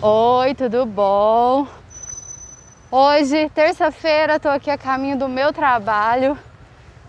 Oi, 0.00 0.54
tudo 0.54 0.86
bom? 0.86 1.66
Hoje, 2.88 3.50
terça-feira, 3.50 4.36
estou 4.36 4.52
aqui 4.52 4.70
a 4.70 4.78
caminho 4.78 5.18
do 5.18 5.28
meu 5.28 5.52
trabalho, 5.52 6.38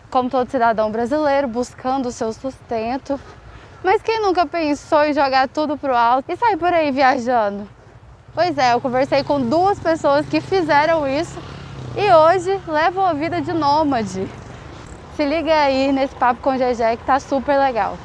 como 0.10 0.28
todo 0.28 0.50
cidadão 0.50 0.90
brasileiro, 0.92 1.48
buscando 1.48 2.08
o 2.08 2.12
seu 2.12 2.34
sustento. 2.34 3.22
Mas 3.84 4.02
quem 4.02 4.20
nunca 4.20 4.44
pensou 4.48 5.04
em 5.04 5.14
jogar 5.14 5.48
tudo 5.48 5.78
pro 5.78 5.96
alto 5.96 6.32
e 6.32 6.36
sair 6.36 6.58
por 6.58 6.74
aí 6.74 6.90
viajando? 6.90 7.70
Pois 8.34 8.58
é, 8.58 8.74
eu 8.74 8.82
conversei 8.82 9.24
com 9.24 9.40
duas 9.40 9.80
pessoas 9.80 10.26
que 10.26 10.42
fizeram 10.42 11.08
isso 11.08 11.40
e 11.96 12.12
hoje 12.12 12.60
levam 12.68 13.06
a 13.06 13.14
vida 13.14 13.40
de 13.40 13.54
nômade. 13.54 14.28
Se 15.16 15.24
liga 15.24 15.54
aí 15.54 15.92
nesse 15.92 16.16
papo 16.16 16.42
com 16.42 16.50
o 16.50 16.58
GG 16.58 16.98
que 16.98 17.06
tá 17.06 17.20
super 17.20 17.56
legal. 17.60 17.96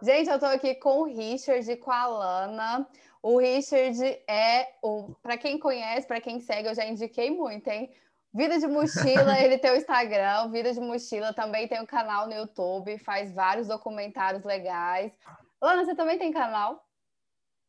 Gente, 0.00 0.30
eu 0.30 0.38
tô 0.38 0.46
aqui 0.46 0.76
com 0.76 1.00
o 1.00 1.04
Richard 1.04 1.68
e 1.70 1.76
com 1.76 1.90
a 1.90 2.06
Lana. 2.06 2.86
O 3.22 3.38
Richard 3.38 4.00
é 4.28 4.68
o, 4.82 5.14
para 5.22 5.36
quem 5.36 5.58
conhece, 5.58 6.06
para 6.06 6.20
quem 6.20 6.40
segue, 6.40 6.68
eu 6.68 6.74
já 6.74 6.84
indiquei 6.86 7.30
muito, 7.30 7.68
hein? 7.68 7.90
Vida 8.32 8.58
de 8.58 8.66
Mochila, 8.66 9.38
ele 9.42 9.58
tem 9.58 9.72
o 9.72 9.76
Instagram, 9.76 10.50
Vida 10.50 10.72
de 10.72 10.80
Mochila, 10.80 11.32
também 11.32 11.66
tem 11.66 11.80
o 11.80 11.82
um 11.82 11.86
canal 11.86 12.26
no 12.26 12.34
YouTube, 12.34 12.98
faz 12.98 13.32
vários 13.32 13.66
documentários 13.66 14.44
legais. 14.44 15.12
Lana, 15.60 15.84
você 15.84 15.94
também 15.94 16.18
tem 16.18 16.32
canal? 16.32 16.84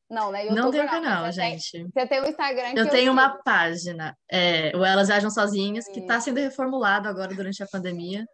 Não, 0.10 0.32
né? 0.32 0.44
YouTube, 0.44 0.60
não 0.60 0.72
tenho 0.72 0.90
canal, 0.90 1.26
você 1.26 1.42
gente. 1.42 1.72
Tem, 1.72 1.90
você 1.92 2.08
tem 2.08 2.22
o 2.22 2.28
Instagram. 2.28 2.74
Eu 2.76 2.90
tenho 2.90 3.12
uma 3.12 3.42
página, 3.44 4.18
é, 4.30 4.76
o 4.76 4.84
Elas 4.84 5.08
Viajam 5.08 5.30
Sozinhas, 5.30 5.88
que 5.88 6.00
está 6.00 6.20
sendo 6.20 6.40
reformulado 6.40 7.08
agora 7.08 7.34
durante 7.34 7.62
a 7.62 7.68
pandemia. 7.68 8.26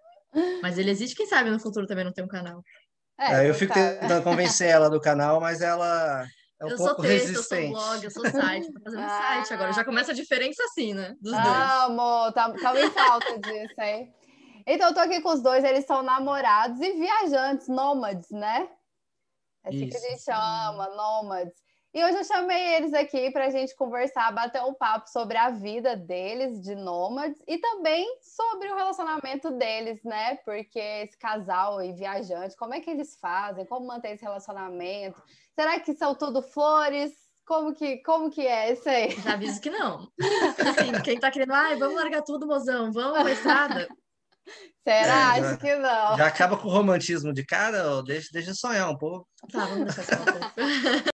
Mas 0.61 0.77
ele 0.77 0.91
existe, 0.91 1.15
quem 1.15 1.27
sabe 1.27 1.49
no 1.49 1.59
futuro 1.59 1.85
também 1.85 2.03
não 2.03 2.13
tem 2.13 2.23
um 2.23 2.29
canal. 2.29 2.61
É, 3.17 3.45
é 3.45 3.49
eu 3.49 3.53
fico 3.53 3.73
tentando 3.73 4.23
convencer 4.23 4.69
ela 4.69 4.89
do 4.89 4.99
canal, 4.99 5.39
mas 5.39 5.61
ela 5.61 6.25
é 6.59 6.65
um 6.65 6.69
eu 6.69 6.77
pouco 6.77 6.93
sou 6.93 7.01
texto, 7.01 7.27
resistente. 7.27 7.73
eu 7.73 7.77
sou 7.77 7.87
blog, 7.89 8.03
eu 8.03 8.11
sou 8.11 8.25
site, 8.29 8.71
tô 8.71 8.81
fazendo 8.81 9.03
ah, 9.03 9.09
site 9.09 9.53
agora. 9.53 9.73
Já 9.73 9.83
começa 9.83 10.11
a 10.11 10.15
diferença 10.15 10.63
assim, 10.63 10.93
né? 10.93 11.15
Dos 11.21 11.33
ah, 11.33 11.43
dois. 11.43 11.91
amor, 11.91 12.33
tá, 12.33 12.53
tá 12.53 12.81
em 12.81 12.91
falta 12.91 13.39
disso, 13.39 13.81
hein? 13.81 14.13
Então, 14.67 14.89
eu 14.89 14.93
tô 14.93 14.99
aqui 15.01 15.21
com 15.21 15.29
os 15.29 15.43
dois, 15.43 15.63
eles 15.63 15.85
são 15.85 16.01
namorados 16.01 16.79
e 16.81 16.93
viajantes, 16.93 17.67
nômades, 17.67 18.29
né? 18.31 18.67
É 19.63 19.69
assim 19.69 19.85
Isso. 19.85 19.89
que 19.89 20.05
a 20.05 20.09
gente 20.09 20.23
chama, 20.23 20.89
nômades. 20.95 21.64
E 21.95 22.03
hoje 22.03 22.17
eu 22.17 22.25
chamei 22.25 22.75
eles 22.75 22.93
aqui 22.93 23.31
para 23.31 23.45
a 23.45 23.49
gente 23.49 23.73
conversar, 23.73 24.29
bater 24.33 24.61
um 24.61 24.73
papo 24.73 25.09
sobre 25.09 25.37
a 25.37 25.49
vida 25.49 25.95
deles 25.95 26.61
de 26.61 26.75
nômades 26.75 27.41
e 27.47 27.57
também 27.57 28.05
sobre 28.21 28.67
o 28.67 28.75
relacionamento 28.75 29.49
deles, 29.51 30.03
né? 30.03 30.35
Porque 30.43 30.77
esse 30.77 31.17
casal 31.17 31.81
e 31.81 31.93
viajante, 31.93 32.57
como 32.57 32.73
é 32.73 32.81
que 32.81 32.89
eles 32.89 33.17
fazem? 33.17 33.65
Como 33.65 33.87
manter 33.87 34.09
esse 34.09 34.25
relacionamento? 34.25 35.23
Será 35.57 35.79
que 35.79 35.93
são 35.93 36.13
tudo 36.13 36.41
flores? 36.41 37.13
Como 37.45 37.73
que, 37.73 37.99
como 37.99 38.29
que 38.29 38.45
é 38.45 38.73
isso 38.73 38.89
aí? 38.89 39.11
Já 39.11 39.35
aviso 39.35 39.61
que 39.61 39.69
não. 39.69 40.11
Assim, 40.67 41.01
quem 41.01 41.17
tá 41.17 41.31
querendo, 41.31 41.53
ai, 41.53 41.77
vamos 41.77 41.95
largar 41.95 42.23
tudo, 42.23 42.45
mozão, 42.45 42.91
vamos 42.91 43.21
pra 43.21 43.31
estrada. 43.31 43.87
Será? 44.83 45.37
É, 45.37 45.39
Acho 45.39 45.57
que 45.59 45.73
não. 45.77 46.17
Já 46.17 46.27
acaba 46.27 46.57
com 46.57 46.67
o 46.67 46.71
romantismo 46.71 47.31
de 47.31 47.45
cara, 47.45 48.03
deixa, 48.03 48.27
deixa 48.33 48.53
sonhar 48.53 48.89
um 48.89 48.97
pouco. 48.97 49.25
Tá, 49.49 49.65
vamos 49.65 49.95
deixar 49.95 50.03
só 50.03 50.21
um 50.21 50.25
pouco. 50.25 51.14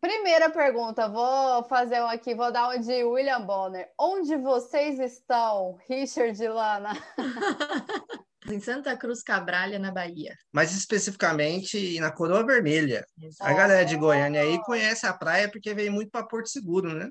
Primeira 0.00 0.50
pergunta, 0.50 1.08
vou 1.08 1.62
fazer 1.64 2.00
um 2.00 2.06
aqui, 2.06 2.34
vou 2.34 2.50
dar 2.50 2.68
um 2.68 2.80
de 2.80 3.04
William 3.04 3.42
Bonner. 3.42 3.88
Onde 3.98 4.36
vocês 4.36 4.98
estão, 4.98 5.78
Richard 5.88 6.42
e 6.42 6.48
Lana? 6.48 6.92
em 8.48 8.60
Santa 8.60 8.96
Cruz 8.96 9.22
Cabralha, 9.22 9.78
na 9.78 9.92
Bahia. 9.92 10.36
Mais 10.52 10.74
especificamente 10.74 12.00
na 12.00 12.10
Coroa 12.10 12.44
Vermelha. 12.44 13.04
A 13.40 13.52
galera 13.52 13.84
de 13.84 13.96
Goiânia 13.96 14.40
aí 14.40 14.60
conhece 14.62 15.06
a 15.06 15.12
praia 15.12 15.50
porque 15.50 15.74
veio 15.74 15.92
muito 15.92 16.10
para 16.10 16.26
Porto 16.26 16.48
Seguro, 16.48 16.94
né? 16.94 17.10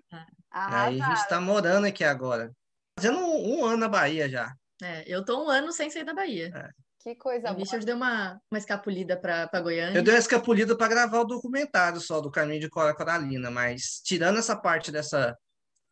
Ah, 0.52 0.86
aí 0.86 0.98
tá. 0.98 1.06
a 1.06 1.10
gente 1.10 1.22
está 1.22 1.40
morando 1.40 1.86
aqui 1.86 2.04
agora. 2.04 2.52
Fazendo 2.98 3.20
um, 3.20 3.60
um, 3.60 3.66
ano 3.66 3.78
na 3.78 3.88
Bahia 3.88 4.28
já. 4.28 4.52
É, 4.82 5.04
eu 5.08 5.24
tô 5.24 5.46
um 5.46 5.50
ano 5.50 5.72
sem 5.72 5.90
sair 5.90 6.04
da 6.04 6.14
Bahia. 6.14 6.52
É. 6.54 6.70
Que 7.00 7.16
coisa 7.16 7.48
o 7.48 7.54
boa. 7.54 7.64
Richard 7.64 7.86
deu 7.86 7.96
uma, 7.96 8.42
uma 8.52 8.58
escapulida 8.58 9.18
para 9.18 9.62
Goiânia. 9.62 9.98
Eu 9.98 10.04
dei 10.04 10.14
uma 10.14 10.20
escapulida 10.20 10.78
para 10.78 10.88
gravar 10.88 11.22
o 11.22 11.26
documentário 11.26 12.02
só 12.02 12.20
do 12.20 12.30
caminho 12.30 12.60
de 12.60 12.70
Cora 12.70 12.94
Coralina, 12.94 13.50
mas 13.50 14.02
tirando 14.04 14.38
essa 14.38 14.56
parte 14.56 14.92
dessa 14.92 15.38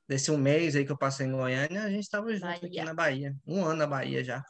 desse 0.08 0.32
um 0.32 0.38
mês 0.38 0.76
aí 0.76 0.86
que 0.86 0.92
eu 0.92 0.98
passei 0.98 1.28
em 1.28 1.32
Goiânia, 1.32 1.84
a 1.84 1.90
gente 1.90 2.04
estava 2.04 2.32
junto 2.32 2.46
Bahia. 2.46 2.60
aqui 2.64 2.82
na 2.82 2.94
Bahia. 2.94 3.36
Um 3.46 3.66
ano 3.66 3.76
na 3.76 3.88
Bahia 3.88 4.24
já. 4.24 4.42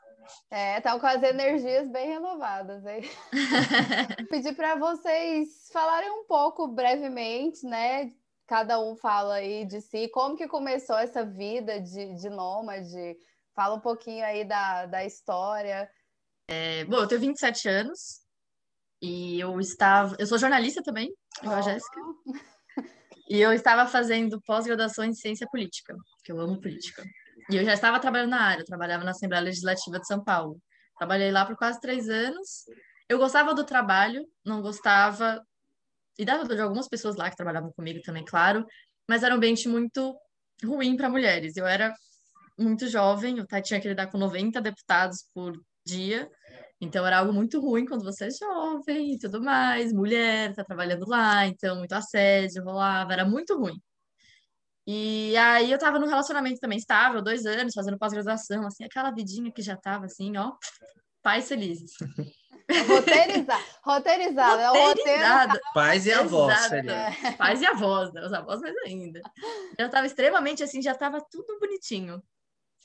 É, 0.52 0.78
estão 0.78 1.00
com 1.00 1.08
as 1.08 1.24
energias 1.24 1.90
bem 1.90 2.08
renovadas 2.08 2.86
aí. 2.86 3.10
Pedir 4.30 4.56
para 4.56 4.76
vocês 4.76 5.70
falarem 5.72 6.12
um 6.12 6.26
pouco 6.26 6.68
brevemente, 6.68 7.66
né? 7.66 8.12
Cada 8.46 8.80
um 8.80 8.96
fala 8.96 9.36
aí 9.36 9.66
de 9.66 9.82
si, 9.82 10.08
como 10.10 10.36
que 10.36 10.48
começou 10.48 10.98
essa 10.98 11.26
vida 11.26 11.80
de, 11.82 12.16
de 12.16 12.30
nômade. 12.30 13.18
Fala 13.56 13.76
um 13.76 13.80
pouquinho 13.80 14.24
aí 14.24 14.46
da, 14.46 14.86
da 14.86 15.06
história. 15.06 15.90
É, 16.48 16.86
bom, 16.86 16.98
eu 16.98 17.08
tenho 17.08 17.22
27 17.22 17.68
anos 17.68 18.22
e 19.02 19.40
eu 19.40 19.60
estava. 19.60 20.16
Eu 20.18 20.26
sou 20.26 20.38
jornalista 20.38 20.82
também, 20.82 21.14
igual 21.42 21.56
oh. 21.56 21.60
a 21.60 21.62
Jéssica. 21.62 22.00
E 23.30 23.42
eu 23.42 23.52
estava 23.52 23.90
fazendo 23.90 24.42
pós-graduação 24.42 25.04
em 25.04 25.14
ciência 25.14 25.46
política, 25.52 25.94
que 26.24 26.32
eu 26.32 26.40
amo 26.40 26.62
política. 26.62 27.04
E 27.50 27.58
eu 27.58 27.66
já 27.66 27.74
estava 27.74 28.00
trabalhando 28.00 28.30
na 28.30 28.42
área, 28.42 28.62
eu 28.62 28.66
trabalhava 28.66 29.04
na 29.04 29.12
Assembleia 29.12 29.44
Legislativa 29.44 30.00
de 30.00 30.08
São 30.08 30.24
Paulo. 30.24 30.58
Trabalhei 30.98 31.30
lá 31.30 31.46
por 31.46 31.58
quase 31.58 31.80
três 31.82 32.08
anos. 32.08 32.64
Eu 33.10 33.18
gostava 33.18 33.54
do 33.54 33.66
trabalho, 33.66 34.26
não 34.46 34.62
gostava. 34.62 35.42
E 36.18 36.24
dava 36.24 36.46
de 36.46 36.62
algumas 36.62 36.88
pessoas 36.88 37.18
lá 37.18 37.30
que 37.30 37.36
trabalhavam 37.36 37.72
comigo 37.74 38.02
também, 38.02 38.24
claro, 38.26 38.66
mas 39.08 39.24
era 39.24 39.34
um 39.34 39.38
ambiente 39.38 39.68
muito 39.68 40.18
ruim 40.64 40.96
para 40.96 41.10
mulheres. 41.10 41.58
Eu 41.58 41.68
era 41.68 41.94
muito 42.58 42.88
jovem, 42.88 43.38
eu 43.38 43.62
tinha 43.62 43.80
que 43.80 43.88
lidar 43.88 44.08
com 44.08 44.18
90 44.18 44.60
deputados 44.62 45.30
por 45.34 45.54
dia. 45.88 46.30
Então 46.80 47.06
era 47.06 47.20
algo 47.20 47.34
muito 47.34 47.60
ruim 47.60 47.86
quando 47.86 48.04
você 48.04 48.26
é 48.26 48.30
jovem 48.30 49.14
e 49.14 49.20
tudo 49.20 49.42
mais, 49.42 49.92
mulher, 49.92 50.54
tá 50.54 50.64
trabalhando 50.64 51.08
lá, 51.08 51.48
então 51.48 51.78
muito 51.78 51.94
assédio 51.94 52.64
rolava, 52.64 53.14
era 53.14 53.26
muito 53.26 53.58
ruim. 53.58 53.82
E 54.86 55.36
aí 55.36 55.72
eu 55.72 55.80
tava 55.80 56.00
num 56.00 56.08
relacionamento 56.08 56.60
também 56.60 56.78
estável, 56.78 57.22
dois 57.22 57.46
anos, 57.46 57.74
fazendo 57.74 57.98
pós-graduação, 57.98 58.66
assim, 58.66 58.86
aquela 58.86 59.12
vidinha 59.12 59.52
que 59.52 59.62
já 59.62 59.76
tava 59.76 60.06
assim, 60.06 60.38
ó, 60.38 60.54
pais 61.22 61.48
felizes. 61.48 61.92
Roteirizada, 62.70 63.64
roteirizada, 63.82 64.70
roteirizada. 64.70 65.62
Pais 65.74 66.06
e 66.06 66.12
avós, 66.12 66.60
seria. 66.68 67.12
Pais 67.38 67.62
e 67.62 67.66
avós, 67.66 68.12
né? 68.12 68.26
Os 68.26 68.34
avós 68.34 68.60
mais 68.60 68.76
ainda. 68.86 69.22
Já 69.80 69.88
tava 69.88 70.06
extremamente 70.06 70.64
assim, 70.64 70.82
já 70.82 70.94
tava 70.94 71.26
tudo 71.32 71.58
bonitinho. 71.62 72.22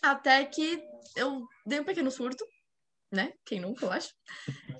Até 0.00 0.44
que 0.44 0.80
eu 1.16 1.44
dei 1.66 1.80
um 1.80 1.84
pequeno 1.84 2.12
surto, 2.12 2.44
né? 3.12 3.32
Quem 3.44 3.60
nunca, 3.60 3.84
eu 3.84 3.92
acho. 3.92 4.08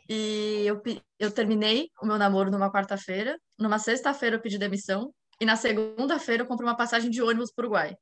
E 0.09 0.65
eu, 0.67 0.83
eu 1.19 1.31
terminei 1.31 1.91
o 2.03 2.07
meu 2.07 2.19
namoro 2.19 2.51
numa 2.51 2.73
quarta-feira. 2.73 3.39
Numa 3.59 3.79
sexta-feira 3.79 4.37
eu 4.37 4.41
pedi 4.41 4.59
demissão. 4.59 5.13
E 5.41 5.45
na 5.45 5.57
segunda-feira 5.57 6.43
eu 6.43 6.47
comprei 6.47 6.69
uma 6.69 6.77
passagem 6.77 7.11
de 7.11 7.23
ônibus 7.23 7.53
para 7.53 7.65
o 7.65 7.67
Uruguai. 7.67 7.97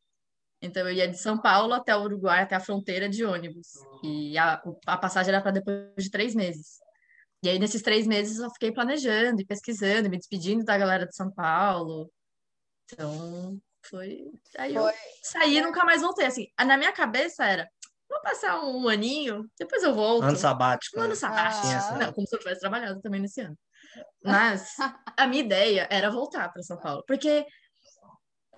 Então 0.62 0.86
eu 0.86 0.94
ia 0.94 1.08
de 1.08 1.18
São 1.18 1.38
Paulo 1.40 1.72
até 1.72 1.96
o 1.96 2.02
Uruguai, 2.02 2.42
até 2.42 2.54
a 2.54 2.60
fronteira 2.60 3.08
de 3.08 3.24
ônibus. 3.24 3.68
E 4.04 4.38
a, 4.38 4.62
a 4.86 4.96
passagem 4.96 5.32
era 5.32 5.42
para 5.42 5.52
depois 5.52 6.04
de 6.04 6.10
três 6.10 6.34
meses. 6.34 6.78
E 7.42 7.48
aí, 7.48 7.58
nesses 7.58 7.80
três 7.80 8.06
meses, 8.06 8.38
eu 8.38 8.50
fiquei 8.50 8.70
planejando 8.70 9.40
e 9.40 9.46
pesquisando, 9.46 10.10
me 10.10 10.18
despedindo 10.18 10.62
da 10.62 10.76
galera 10.76 11.06
de 11.06 11.16
São 11.16 11.32
Paulo. 11.32 12.12
Então, 12.92 13.58
foi. 13.82 14.30
Aí 14.58 14.74
foi. 14.74 14.90
eu 14.90 14.94
saí 15.22 15.56
e 15.56 15.62
nunca 15.62 15.82
mais 15.84 16.02
voltei. 16.02 16.26
Assim, 16.26 16.46
na 16.58 16.76
minha 16.76 16.92
cabeça 16.92 17.46
era: 17.46 17.66
vou 18.10 18.20
passar 18.22 18.60
um 18.64 18.88
aninho, 18.88 19.48
depois 19.58 19.82
eu 19.84 19.94
volto. 19.94 20.24
Ano 20.24 20.36
sabático. 20.36 20.98
Um 20.98 21.02
ano 21.02 21.10
né? 21.10 21.14
sabático. 21.14 21.66
Ah. 21.66 21.98
Não, 21.98 22.12
como 22.12 22.26
se 22.26 22.34
eu 22.34 22.40
tivesse 22.40 22.60
trabalhado 22.60 23.00
também 23.00 23.20
nesse 23.20 23.40
ano. 23.40 23.56
Mas 24.22 24.74
a 25.16 25.26
minha 25.26 25.42
ideia 25.42 25.86
era 25.90 26.10
voltar 26.10 26.52
para 26.52 26.62
São 26.62 26.78
Paulo, 26.78 27.02
porque 27.06 27.46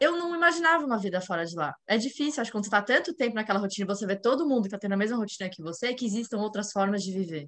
eu 0.00 0.16
não 0.16 0.34
imaginava 0.34 0.84
uma 0.84 0.98
vida 0.98 1.20
fora 1.20 1.44
de 1.44 1.54
lá. 1.54 1.74
É 1.86 1.96
difícil, 1.96 2.40
acho 2.40 2.50
que 2.50 2.56
quando 2.56 2.64
você 2.64 2.68
está 2.68 2.82
tanto 2.82 3.14
tempo 3.14 3.34
naquela 3.34 3.60
rotina, 3.60 3.86
você 3.86 4.06
vê 4.06 4.16
todo 4.16 4.48
mundo 4.48 4.62
que 4.62 4.68
está 4.68 4.78
tendo 4.78 4.94
a 4.94 4.96
mesma 4.96 5.16
rotina 5.16 5.48
que 5.48 5.62
você, 5.62 5.94
que 5.94 6.06
existam 6.06 6.38
outras 6.38 6.72
formas 6.72 7.02
de 7.02 7.12
viver. 7.12 7.46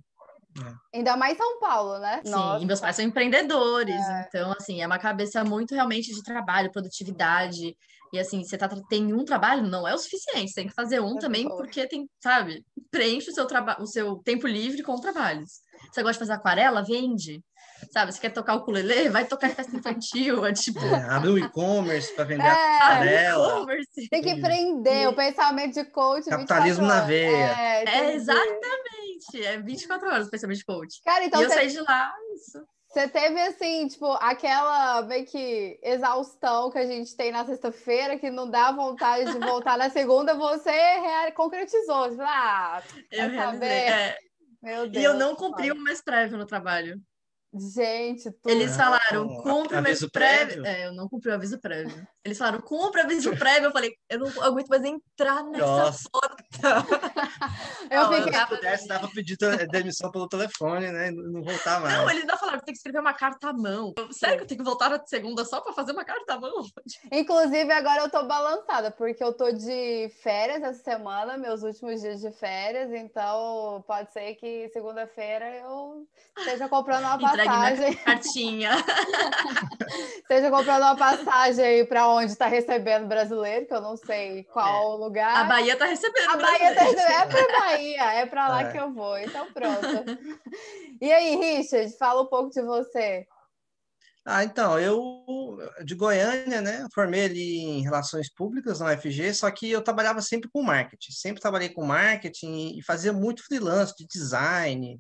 É. 0.63 0.99
Ainda 0.99 1.17
mais 1.17 1.37
São 1.37 1.59
Paulo, 1.59 1.99
né? 1.99 2.21
Sim, 2.25 2.31
Nossa. 2.31 2.65
meus 2.65 2.81
pais 2.81 2.97
são 2.97 3.05
empreendedores, 3.05 3.95
é. 3.95 4.27
então, 4.29 4.53
assim, 4.53 4.81
é 4.81 4.87
uma 4.87 4.99
cabeça 4.99 5.45
muito 5.45 5.75
realmente 5.75 6.13
de 6.13 6.23
trabalho, 6.23 6.71
produtividade. 6.71 7.77
E 8.13 8.19
assim, 8.19 8.45
você 8.45 8.57
tá, 8.57 8.69
tem 8.89 9.13
um 9.13 9.25
trabalho, 9.25 9.67
não 9.67 9.89
é 9.89 9.93
o 9.93 9.99
suficiente, 9.99 10.51
você 10.51 10.61
tem 10.61 10.69
que 10.69 10.75
fazer 10.75 11.01
um 11.01 11.17
é 11.17 11.21
também, 11.21 11.49
bom. 11.49 11.57
porque 11.57 11.89
tem, 11.89 12.09
sabe, 12.23 12.65
preenche 12.89 13.29
o 13.31 13.35
seu, 13.35 13.47
o 13.81 13.87
seu 13.87 14.17
tempo 14.19 14.47
livre 14.47 14.85
com 14.85 14.95
trabalhos. 15.01 15.51
Você 15.93 16.01
gosta 16.01 16.13
de 16.13 16.19
fazer 16.21 16.33
aquarela? 16.33 16.85
Vende. 16.85 17.43
Sabe, 17.91 18.13
você 18.13 18.21
quer 18.21 18.31
tocar 18.31 18.55
o 18.55 18.59
ukulele? 18.59 19.09
Vai 19.11 19.25
tocar 19.25 19.49
em 19.49 19.55
festa 19.55 19.77
infantil. 19.77 20.45
É, 20.45 20.53
tipo... 20.53 20.79
É, 20.79 21.03
abre 21.11 21.31
o 21.31 21.39
e-commerce 21.39 22.15
para 22.15 22.25
vender 22.25 22.45
é, 22.45 22.77
aquarela. 22.77 23.67
Tem 24.11 24.23
que 24.23 24.41
prender 24.41 25.09
o 25.09 25.15
pensamento 25.15 25.75
de 25.75 25.85
coach. 25.85 26.29
Capitalismo 26.29 26.87
na 26.87 27.01
veia. 27.01 27.55
É, 27.59 27.85
é 27.85 28.15
exatamente. 28.15 29.45
É 29.45 29.59
24 29.59 30.09
horas 30.09 30.27
o 30.27 30.31
pensamento 30.31 30.59
de 30.59 30.65
coach. 30.65 31.01
Cara, 31.05 31.25
então 31.25 31.41
e 31.41 31.45
eu 31.45 31.49
você... 31.49 31.55
saí 31.55 31.69
de 31.69 31.81
lá, 31.81 32.13
isso 32.35 32.67
Você 32.89 33.09
teve, 33.09 33.41
assim, 33.41 33.89
tipo, 33.89 34.07
aquela 34.21 35.03
meio 35.03 35.27
que 35.27 35.79
exaustão 35.83 36.71
que 36.71 36.79
a 36.79 36.87
gente 36.87 37.17
tem 37.17 37.33
na 37.33 37.45
sexta-feira, 37.45 38.19
que 38.19 38.31
não 38.31 38.51
dá 38.51 38.71
vontade 38.73 39.33
de 39.33 39.39
voltar 39.39 39.79
na 39.79 39.91
segunda, 39.91 40.35
você 40.35 40.73
concretizou. 41.35 42.09
Você 42.09 42.17
falou, 42.17 42.31
ah, 42.31 42.83
eu 43.11 43.31
realizei, 43.31 43.69
é. 43.69 44.17
Meu 44.65 44.89
Deus. 44.89 45.03
E 45.03 45.07
eu 45.07 45.13
não 45.13 45.37
cumpri 45.37 45.71
o 45.71 45.77
mês 45.77 46.01
prévio 46.01 46.39
no 46.39 46.47
trabalho. 46.47 46.99
Gente, 47.57 48.31
tudo. 48.33 48.51
Eles 48.51 48.77
falaram, 48.77 49.29
cumpre 49.43 49.77
o 49.77 49.79
aviso 49.79 50.11
prévio. 50.11 50.63
prévio. 50.63 50.67
É, 50.67 50.87
eu 50.87 50.93
não 50.93 51.09
cumpri 51.09 51.31
o 51.31 51.35
aviso 51.35 51.61
prévio. 51.61 52.07
Eles 52.25 52.39
falaram, 52.39 52.61
cumpre 52.61 53.01
o 53.01 53.05
aviso 53.05 53.31
prévio. 53.37 53.69
Eu 53.69 53.73
falei, 53.73 53.95
eu 54.09 54.19
não 54.19 54.43
aguento 54.43 54.69
mais 54.69 54.85
entrar 54.85 55.45
nessa 55.45 55.67
Nossa. 55.67 56.09
porta. 56.11 56.37
eu 57.91 58.13
fiquei... 58.13 58.33
Se 58.33 58.47
pudesse, 58.47 58.89
dava 58.89 59.09
pedir 59.09 59.37
demissão 59.71 60.11
pelo 60.11 60.29
telefone, 60.29 60.91
né? 60.91 61.11
Não 61.11 61.43
voltar 61.43 61.81
mais. 61.81 61.99
Não, 61.99 62.11
eles 62.11 62.23
ainda 62.23 62.37
falaram, 62.37 62.61
tem 62.61 62.73
que 62.73 62.79
escrever 62.79 63.01
uma 63.01 63.13
carta 63.13 63.51
à 63.51 63.53
mão. 63.53 63.93
Sério 64.11 64.39
que 64.39 64.43
eu 64.45 64.47
tenho 64.47 64.61
que 64.61 64.65
voltar 64.65 64.91
na 64.91 65.05
segunda 65.07 65.45
só 65.45 65.61
para 65.61 65.73
fazer 65.73 65.93
uma 65.93 66.05
carta 66.05 66.35
à 66.35 66.41
mão? 66.41 66.65
Inclusive, 67.13 67.73
agora 67.73 68.03
eu 68.03 68.11
tô 68.11 68.25
balançada, 68.25 68.91
porque 68.91 69.23
eu 69.23 69.33
tô 69.33 69.53
de 69.53 70.11
férias 70.23 70.63
essa 70.63 70.83
semana, 70.83 71.37
meus 71.37 71.63
últimos 71.63 72.01
dias 72.01 72.21
de 72.21 72.31
férias, 72.33 72.91
então 72.93 73.85
pode 73.87 74.13
ser 74.13 74.35
que 74.37 74.69
segunda-feira 74.71 75.57
eu 75.59 76.07
esteja 76.39 76.69
comprando 76.69 77.05
uma 77.05 77.19
passagem 77.19 77.75
passagem. 77.75 77.95
Cartinha. 77.97 78.71
Seja 80.27 80.51
comprando 80.51 80.83
uma 80.83 80.97
passagem 80.97 81.65
aí 81.65 81.85
para 81.85 82.09
onde 82.15 82.33
está 82.33 82.47
recebendo 82.47 83.07
brasileiro, 83.07 83.67
que 83.67 83.75
eu 83.75 83.81
não 83.81 83.97
sei 83.97 84.45
qual 84.45 84.95
é. 84.95 85.05
lugar. 85.05 85.37
A 85.37 85.45
Bahia 85.45 85.73
está 85.75 85.85
recebendo. 85.87 86.31
A 86.31 86.37
Bahia 86.37 86.71
está 86.71 86.83
recebendo. 86.85 87.11
É 87.11 87.27
para 87.27 87.61
Bahia, 87.61 88.13
é 88.15 88.27
para 88.27 88.49
lá 88.49 88.63
é. 88.63 88.73
que 88.73 88.79
eu 88.79 88.93
vou. 88.93 89.19
Então 89.19 89.53
pronto. 89.53 89.87
E 91.01 91.13
aí, 91.13 91.37
Richard, 91.37 91.97
fala 91.99 92.23
um 92.23 92.27
pouco 92.27 92.51
de 92.51 92.63
você. 92.63 93.27
Ah, 94.27 94.43
então, 94.43 94.79
eu 94.79 95.59
de 95.85 95.95
Goiânia, 95.95 96.63
né? 96.63 96.87
Formei 96.95 97.25
ali 97.27 97.59
em 97.59 97.83
relações 97.83 98.33
públicas 98.33 98.81
na 98.81 98.93
UFG, 98.93 99.35
só 99.35 99.51
que 99.51 99.71
eu 99.71 99.83
trabalhava 99.83 100.23
sempre 100.23 100.49
com 100.51 100.63
marketing, 100.63 101.13
sempre 101.13 101.43
trabalhei 101.43 101.69
com 101.69 101.85
marketing 101.85 102.79
e 102.79 102.83
fazia 102.83 103.13
muito 103.13 103.45
freelance 103.45 103.95
de 103.99 104.07
design, 104.07 104.99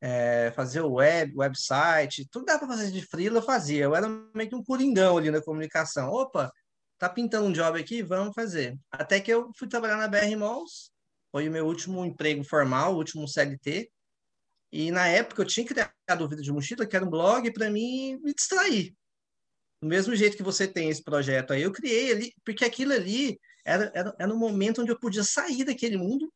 é, 0.00 0.50
fazer 0.52 0.80
web, 0.80 1.32
website, 1.36 2.26
tudo 2.30 2.46
dá 2.46 2.58
para 2.58 2.68
fazer 2.68 2.90
de 2.90 3.02
freela, 3.02 3.38
eu 3.38 3.42
fazia. 3.42 3.84
Eu 3.84 3.94
era 3.94 4.08
meio 4.34 4.48
que 4.48 4.56
um 4.56 4.64
coringão 4.64 5.18
ali 5.18 5.30
na 5.30 5.42
comunicação. 5.42 6.10
Opa, 6.10 6.50
tá 6.98 7.08
pintando 7.08 7.46
um 7.46 7.52
job 7.52 7.78
aqui, 7.78 8.02
vamos 8.02 8.34
fazer. 8.34 8.78
Até 8.90 9.20
que 9.20 9.32
eu 9.32 9.50
fui 9.56 9.68
trabalhar 9.68 9.96
na 9.96 10.08
BR 10.08 10.36
Malls, 10.36 10.90
foi 11.30 11.48
o 11.48 11.52
meu 11.52 11.66
último 11.66 12.04
emprego 12.04 12.42
formal, 12.44 12.94
o 12.94 12.96
último 12.96 13.28
CLT. 13.28 13.90
E 14.72 14.90
na 14.90 15.06
época 15.08 15.42
eu 15.42 15.46
tinha 15.46 15.66
criado 15.66 16.24
o 16.24 16.28
Vida 16.28 16.42
de 16.42 16.52
Mochila, 16.52 16.86
que 16.86 16.96
era 16.96 17.04
um 17.04 17.10
blog 17.10 17.52
para 17.52 17.70
mim 17.70 18.18
me 18.22 18.32
distrair. 18.32 18.94
Do 19.82 19.88
mesmo 19.88 20.14
jeito 20.14 20.36
que 20.36 20.42
você 20.42 20.68
tem 20.68 20.88
esse 20.88 21.02
projeto 21.02 21.52
aí, 21.52 21.62
eu 21.62 21.72
criei 21.72 22.12
ali, 22.12 22.34
porque 22.44 22.64
aquilo 22.64 22.92
ali 22.92 23.40
era, 23.64 23.90
era, 23.94 24.14
era 24.18 24.32
um 24.32 24.38
momento 24.38 24.82
onde 24.82 24.92
eu 24.92 24.98
podia 24.98 25.24
sair 25.24 25.64
daquele 25.64 25.96
mundo 25.96 26.32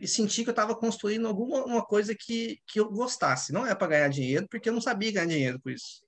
e 0.00 0.08
senti 0.08 0.42
que 0.42 0.50
eu 0.50 0.52
estava 0.52 0.74
construindo 0.74 1.26
alguma 1.26 1.64
uma 1.64 1.84
coisa 1.84 2.14
que, 2.14 2.58
que 2.66 2.80
eu 2.80 2.90
gostasse. 2.90 3.52
Não 3.52 3.66
é 3.66 3.74
para 3.74 3.86
ganhar 3.88 4.08
dinheiro, 4.08 4.46
porque 4.50 4.68
eu 4.68 4.72
não 4.72 4.80
sabia 4.80 5.12
ganhar 5.12 5.26
dinheiro 5.26 5.60
com 5.60 5.70
isso. 5.70 6.02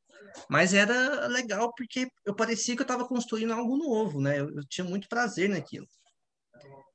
Mas 0.50 0.74
era 0.74 1.26
legal 1.28 1.72
porque 1.76 2.08
eu 2.24 2.34
parecia 2.34 2.74
que 2.74 2.82
eu 2.82 2.84
estava 2.84 3.06
construindo 3.06 3.52
algo 3.52 3.76
novo, 3.76 4.20
né? 4.20 4.40
Eu, 4.40 4.50
eu, 4.54 4.64
tinha 4.68 4.84
muito 4.84 5.08
prazer 5.08 5.48
naquilo. 5.48 5.86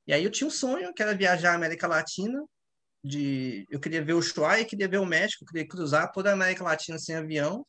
E 0.06 0.12
aí 0.12 0.22
eu 0.24 0.30
tinha 0.30 0.46
um 0.46 0.50
sonho, 0.50 0.92
que 0.92 1.02
era 1.02 1.14
viajar 1.14 1.52
à 1.52 1.54
América 1.54 1.86
Latina. 1.86 2.44
De, 3.04 3.66
eu 3.68 3.80
queria 3.80 4.04
ver 4.04 4.12
o 4.12 4.18
Ushuaia, 4.18 4.64
queria 4.64 4.86
ver 4.86 4.98
o 4.98 5.06
México, 5.06 5.44
queria 5.44 5.66
cruzar 5.66 6.12
toda 6.12 6.30
a 6.30 6.34
América 6.34 6.62
Latina 6.62 6.98
sem 6.98 7.16
avião. 7.16 7.66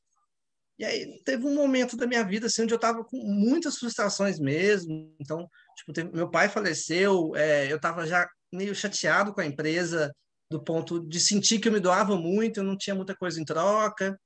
E 0.77 0.85
aí 0.85 1.21
teve 1.23 1.45
um 1.45 1.55
momento 1.55 1.95
da 1.95 2.07
minha 2.07 2.23
vida 2.23 2.47
assim, 2.47 2.63
onde 2.63 2.73
eu 2.73 2.77
estava 2.77 3.03
com 3.03 3.17
muitas 3.17 3.77
frustrações 3.77 4.39
mesmo. 4.39 5.15
Então, 5.19 5.47
tipo, 5.75 6.15
meu 6.15 6.29
pai 6.29 6.49
faleceu, 6.49 7.35
é, 7.35 7.71
eu 7.71 7.77
estava 7.77 8.05
já 8.05 8.27
meio 8.51 8.73
chateado 8.75 9.33
com 9.33 9.41
a 9.41 9.45
empresa, 9.45 10.13
do 10.49 10.63
ponto 10.63 10.99
de 10.99 11.19
sentir 11.19 11.59
que 11.59 11.67
eu 11.67 11.71
me 11.71 11.79
doava 11.79 12.15
muito, 12.15 12.59
eu 12.59 12.63
não 12.63 12.77
tinha 12.77 12.95
muita 12.95 13.15
coisa 13.15 13.41
em 13.41 13.45
troca. 13.45 14.17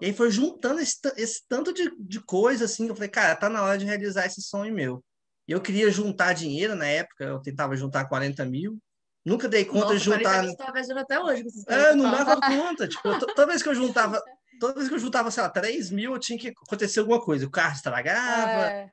E 0.00 0.06
aí 0.06 0.12
foi 0.12 0.30
juntando 0.30 0.80
esse, 0.80 0.96
esse 1.16 1.42
tanto 1.48 1.72
de, 1.72 1.90
de 1.98 2.20
coisa, 2.20 2.64
assim, 2.64 2.88
eu 2.88 2.94
falei, 2.94 3.08
cara, 3.08 3.36
tá 3.36 3.48
na 3.48 3.62
hora 3.62 3.78
de 3.78 3.84
realizar 3.84 4.26
esse 4.26 4.42
sonho 4.42 4.74
meu. 4.74 5.02
E 5.48 5.52
eu 5.52 5.60
queria 5.60 5.90
juntar 5.90 6.32
dinheiro 6.32 6.74
na 6.74 6.86
época, 6.86 7.24
eu 7.24 7.40
tentava 7.40 7.76
juntar 7.76 8.06
40 8.06 8.44
mil, 8.44 8.78
nunca 9.24 9.48
dei 9.48 9.64
conta 9.64 9.86
Nossa, 9.86 9.98
de 9.98 10.04
juntar. 10.04 10.44
Você 10.44 10.94
tá 10.94 11.00
até 11.00 11.20
hoje. 11.20 11.44
É, 11.68 11.94
não 11.94 12.10
dava 12.10 12.40
conta. 12.40 12.86
Tipo, 12.88 13.18
toda 13.18 13.46
vez 13.46 13.62
que 13.62 13.68
eu 13.68 13.74
juntava 13.74 14.20
toda 14.58 14.74
vez 14.74 14.88
que 14.88 14.94
eu 14.94 14.98
juntava, 14.98 15.30
sei 15.30 15.42
lá, 15.42 15.48
3 15.48 15.90
mil, 15.90 16.12
eu 16.12 16.18
tinha 16.18 16.38
que 16.38 16.48
acontecer 16.48 17.00
alguma 17.00 17.20
coisa. 17.20 17.46
O 17.46 17.50
carro 17.50 17.74
estragava, 17.74 18.70
é. 18.70 18.88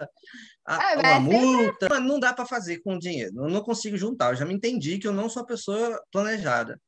A, 0.66 0.94
é, 0.94 0.98
uma 0.98 1.20
multa. 1.20 1.88
Mas 1.90 2.04
não 2.04 2.20
dá 2.20 2.34
para 2.34 2.46
fazer 2.46 2.80
com 2.80 2.98
dinheiro. 2.98 3.34
Eu 3.36 3.50
não 3.50 3.62
consigo 3.62 3.98
juntar. 3.98 4.32
Eu 4.32 4.36
já 4.36 4.46
me 4.46 4.54
entendi 4.54 4.98
que 4.98 5.08
eu 5.08 5.14
não 5.14 5.30
sou 5.30 5.42
uma 5.42 5.48
pessoa 5.48 6.02
planejada. 6.12 6.80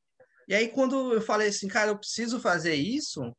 E 0.47 0.53
aí, 0.53 0.67
quando 0.67 1.13
eu 1.13 1.21
falei 1.21 1.49
assim, 1.49 1.67
cara, 1.67 1.91
eu 1.91 1.97
preciso 1.97 2.39
fazer 2.39 2.75
isso, 2.75 3.35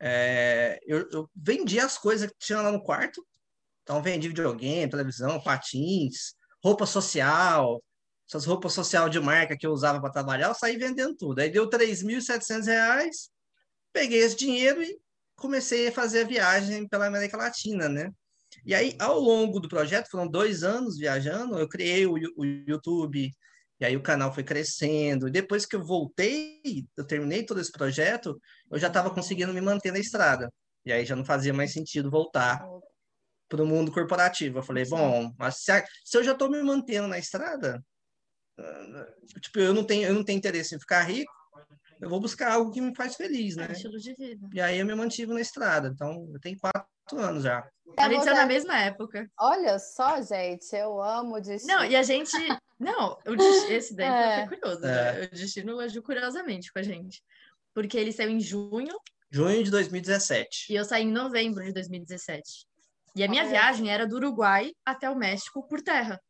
é, 0.00 0.78
eu, 0.84 1.08
eu, 1.10 1.30
vendi 1.34 1.78
as 1.78 1.96
coisas 1.96 2.28
que 2.28 2.36
tinha 2.38 2.60
lá 2.60 2.72
no 2.72 2.82
quarto. 2.82 3.24
Então, 3.82 4.02
vendi 4.02 4.28
videogame, 4.28 4.90
televisão, 4.90 5.40
patins, 5.40 6.34
roupa 6.62 6.86
social, 6.86 7.82
essas 8.28 8.44
roupas 8.44 8.72
social 8.72 9.08
de 9.08 9.20
marca 9.20 9.56
que 9.56 9.66
eu 9.66 9.72
usava 9.72 10.00
para 10.00 10.12
trabalhar, 10.12 10.48
eu 10.48 10.54
saí 10.54 10.76
vendendo 10.76 11.16
tudo. 11.16 11.40
Aí 11.40 11.50
deu 11.50 11.64
R$ 11.64 11.70
3.700 11.70 13.30
peguei 13.92 14.20
esse 14.20 14.36
dinheiro 14.36 14.82
e 14.82 14.98
comecei 15.36 15.88
a 15.88 15.92
fazer 15.92 16.22
a 16.22 16.26
viagem 16.26 16.88
pela 16.88 17.06
América 17.06 17.36
Latina, 17.36 17.88
né? 17.88 18.10
E 18.64 18.74
aí, 18.74 18.94
ao 18.98 19.18
longo 19.18 19.60
do 19.60 19.68
projeto, 19.68 20.08
foram 20.10 20.28
dois 20.28 20.62
anos 20.62 20.96
viajando, 20.96 21.58
eu 21.58 21.68
criei 21.68 22.06
o, 22.06 22.14
o 22.36 22.44
YouTube, 22.44 23.30
e 23.80 23.84
aí 23.84 23.96
o 23.96 24.02
canal 24.02 24.32
foi 24.32 24.44
crescendo. 24.44 25.26
E 25.26 25.30
depois 25.30 25.66
que 25.66 25.74
eu 25.74 25.84
voltei, 25.84 26.86
eu 26.96 27.04
terminei 27.04 27.44
todo 27.44 27.60
esse 27.60 27.72
projeto, 27.72 28.40
eu 28.70 28.78
já 28.78 28.86
estava 28.86 29.10
conseguindo 29.10 29.52
me 29.52 29.60
manter 29.60 29.92
na 29.92 29.98
estrada. 29.98 30.52
E 30.84 30.92
aí 30.92 31.04
já 31.04 31.16
não 31.16 31.24
fazia 31.24 31.52
mais 31.52 31.72
sentido 31.72 32.10
voltar 32.10 32.64
para 33.48 33.62
o 33.62 33.66
mundo 33.66 33.92
corporativo. 33.92 34.58
Eu 34.58 34.62
falei, 34.62 34.84
bom, 34.86 35.32
mas 35.38 35.58
se, 35.58 35.72
a, 35.72 35.84
se 36.04 36.16
eu 36.16 36.24
já 36.24 36.32
estou 36.32 36.48
me 36.48 36.62
mantendo 36.62 37.08
na 37.08 37.18
estrada, 37.18 37.84
uh, 38.58 39.40
tipo, 39.40 39.58
eu 39.58 39.74
não 39.74 39.84
tenho, 39.84 40.08
eu 40.08 40.14
não 40.14 40.24
tenho 40.24 40.38
interesse 40.38 40.74
em 40.74 40.80
ficar 40.80 41.02
rico, 41.02 41.32
eu 42.02 42.08
vou 42.08 42.18
buscar 42.18 42.50
algo 42.50 42.72
que 42.72 42.80
me 42.80 42.92
faz 42.96 43.14
feliz, 43.14 43.54
né? 43.54 43.68
É 43.68 43.72
estilo 43.72 43.96
de 43.96 44.12
vida. 44.14 44.48
E 44.52 44.60
aí 44.60 44.80
eu 44.80 44.84
me 44.84 44.92
mantive 44.92 45.32
na 45.32 45.40
estrada. 45.40 45.86
Então, 45.86 46.28
eu 46.34 46.40
tenho 46.40 46.58
quatro 46.58 46.88
anos 47.16 47.44
já. 47.44 47.64
A 47.96 48.08
gente 48.08 48.28
é 48.28 48.34
da 48.34 48.44
mesma 48.44 48.76
época. 48.76 49.30
Olha 49.38 49.78
só, 49.78 50.20
gente, 50.20 50.74
eu 50.74 51.00
amo 51.00 51.36
o 51.36 51.40
destino. 51.40 51.76
Não, 51.76 51.84
e 51.84 51.94
a 51.94 52.02
gente. 52.02 52.36
Não, 52.76 53.16
o 53.24 53.36
destino, 53.36 53.70
esse 53.70 53.94
daí 53.94 54.08
é. 54.08 54.48
foi 54.48 54.58
curioso. 54.58 54.80
Né? 54.80 55.22
É. 55.22 55.24
O 55.26 55.30
destino 55.30 55.78
agiu 55.78 56.02
curiosamente 56.02 56.72
com 56.72 56.80
a 56.80 56.82
gente. 56.82 57.22
Porque 57.72 57.96
ele 57.96 58.10
saiu 58.10 58.30
em 58.30 58.40
junho. 58.40 58.98
Junho 59.30 59.62
de 59.62 59.70
2017. 59.70 60.72
E 60.72 60.74
eu 60.74 60.84
saí 60.84 61.04
em 61.04 61.12
novembro 61.12 61.62
de 61.62 61.72
2017. 61.72 62.66
E 63.14 63.22
a 63.22 63.28
minha 63.28 63.44
viagem 63.44 63.88
era 63.88 64.08
do 64.08 64.16
Uruguai 64.16 64.72
até 64.84 65.08
o 65.08 65.14
México 65.14 65.64
por 65.68 65.80
terra. 65.80 66.20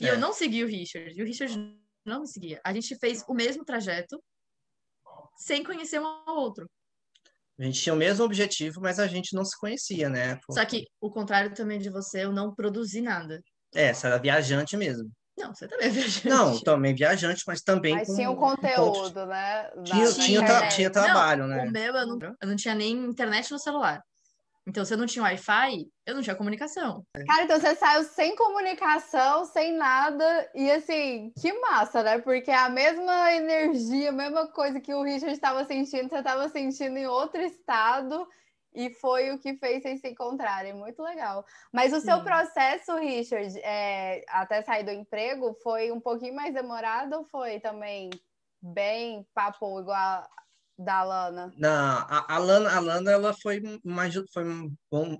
E 0.00 0.08
é. 0.08 0.10
eu 0.10 0.18
não 0.18 0.32
segui 0.32 0.64
o 0.64 0.66
Richard. 0.66 1.16
E 1.16 1.22
o 1.22 1.24
Richard 1.24 1.56
não 2.04 2.22
me 2.22 2.26
seguia. 2.26 2.60
A 2.64 2.72
gente 2.72 2.96
fez 2.96 3.24
o 3.28 3.34
mesmo 3.34 3.64
trajeto, 3.64 4.20
sem 5.38 5.62
conhecer 5.62 6.00
um 6.00 6.06
ao 6.06 6.36
outro. 6.36 6.68
A 7.58 7.64
gente 7.64 7.80
tinha 7.80 7.94
o 7.94 7.98
mesmo 7.98 8.24
objetivo, 8.24 8.80
mas 8.80 8.98
a 8.98 9.06
gente 9.06 9.34
não 9.34 9.44
se 9.44 9.58
conhecia, 9.58 10.08
né? 10.08 10.38
Só 10.50 10.64
que 10.64 10.86
o 11.00 11.10
contrário 11.10 11.52
também 11.54 11.78
de 11.78 11.90
você, 11.90 12.24
eu 12.24 12.32
não 12.32 12.54
produzi 12.54 13.00
nada. 13.00 13.40
É, 13.74 13.92
você 13.92 14.06
era 14.06 14.18
viajante 14.18 14.76
mesmo. 14.76 15.10
Não, 15.36 15.54
você 15.54 15.66
também 15.66 15.86
é 15.86 15.90
viajante. 15.90 16.28
Não, 16.28 16.60
também 16.60 16.94
viajante, 16.94 17.42
mas 17.46 17.60
também 17.62 17.94
mas 17.94 18.08
com... 18.08 18.14
tinha 18.14 18.30
um 18.30 18.36
conteúdo, 18.36 19.20
um 19.20 19.26
né? 19.26 19.70
Tinha, 19.84 20.12
tinha, 20.12 20.44
tra 20.44 20.68
tinha 20.68 20.90
trabalho, 20.90 21.46
não, 21.46 21.56
né? 21.56 21.64
O 21.64 21.70
meu, 21.70 21.94
eu 21.94 22.06
não, 22.06 22.18
eu 22.40 22.48
não 22.48 22.56
tinha 22.56 22.74
nem 22.74 22.92
internet 22.92 23.50
no 23.50 23.58
celular. 23.58 24.02
Então, 24.68 24.84
se 24.84 24.92
eu 24.92 24.98
não 24.98 25.06
tinha 25.06 25.22
Wi-Fi, 25.22 25.86
eu 26.04 26.14
não 26.14 26.20
tinha 26.20 26.36
comunicação. 26.36 27.02
Cara, 27.26 27.44
então 27.44 27.58
você 27.58 27.74
saiu 27.74 28.04
sem 28.04 28.36
comunicação, 28.36 29.46
sem 29.46 29.72
nada, 29.72 30.50
e 30.54 30.70
assim, 30.70 31.32
que 31.40 31.50
massa, 31.54 32.02
né? 32.02 32.18
Porque 32.18 32.50
a 32.50 32.68
mesma 32.68 33.32
energia, 33.32 34.10
a 34.10 34.12
mesma 34.12 34.46
coisa 34.48 34.78
que 34.78 34.92
o 34.92 35.02
Richard 35.02 35.32
estava 35.32 35.64
sentindo, 35.64 36.10
você 36.10 36.18
estava 36.18 36.46
sentindo 36.50 36.98
em 36.98 37.06
outro 37.06 37.40
estado, 37.40 38.28
e 38.74 38.90
foi 38.90 39.30
o 39.30 39.38
que 39.38 39.54
fez 39.56 39.82
vocês 39.82 40.00
se 40.02 40.08
encontrarem. 40.08 40.74
Muito 40.74 41.02
legal. 41.02 41.46
Mas 41.72 41.94
o 41.94 42.00
seu 42.00 42.22
processo, 42.22 42.94
Richard, 42.96 43.58
é, 43.60 44.22
até 44.28 44.60
sair 44.60 44.84
do 44.84 44.90
emprego, 44.90 45.54
foi 45.62 45.90
um 45.90 46.00
pouquinho 46.00 46.34
mais 46.36 46.52
demorado 46.52 47.14
ou 47.14 47.24
foi 47.24 47.58
também 47.58 48.10
bem 48.60 49.26
papo 49.34 49.80
igual 49.80 50.28
da 50.78 51.02
Lana? 51.02 51.52
Não, 51.56 51.70
a, 51.70 52.34
a, 52.34 52.38
Lana, 52.38 52.70
a 52.70 52.78
Lana 52.78 53.10
ela 53.10 53.34
foi 53.42 53.60
mais 53.84 54.14
foi, 54.32 54.44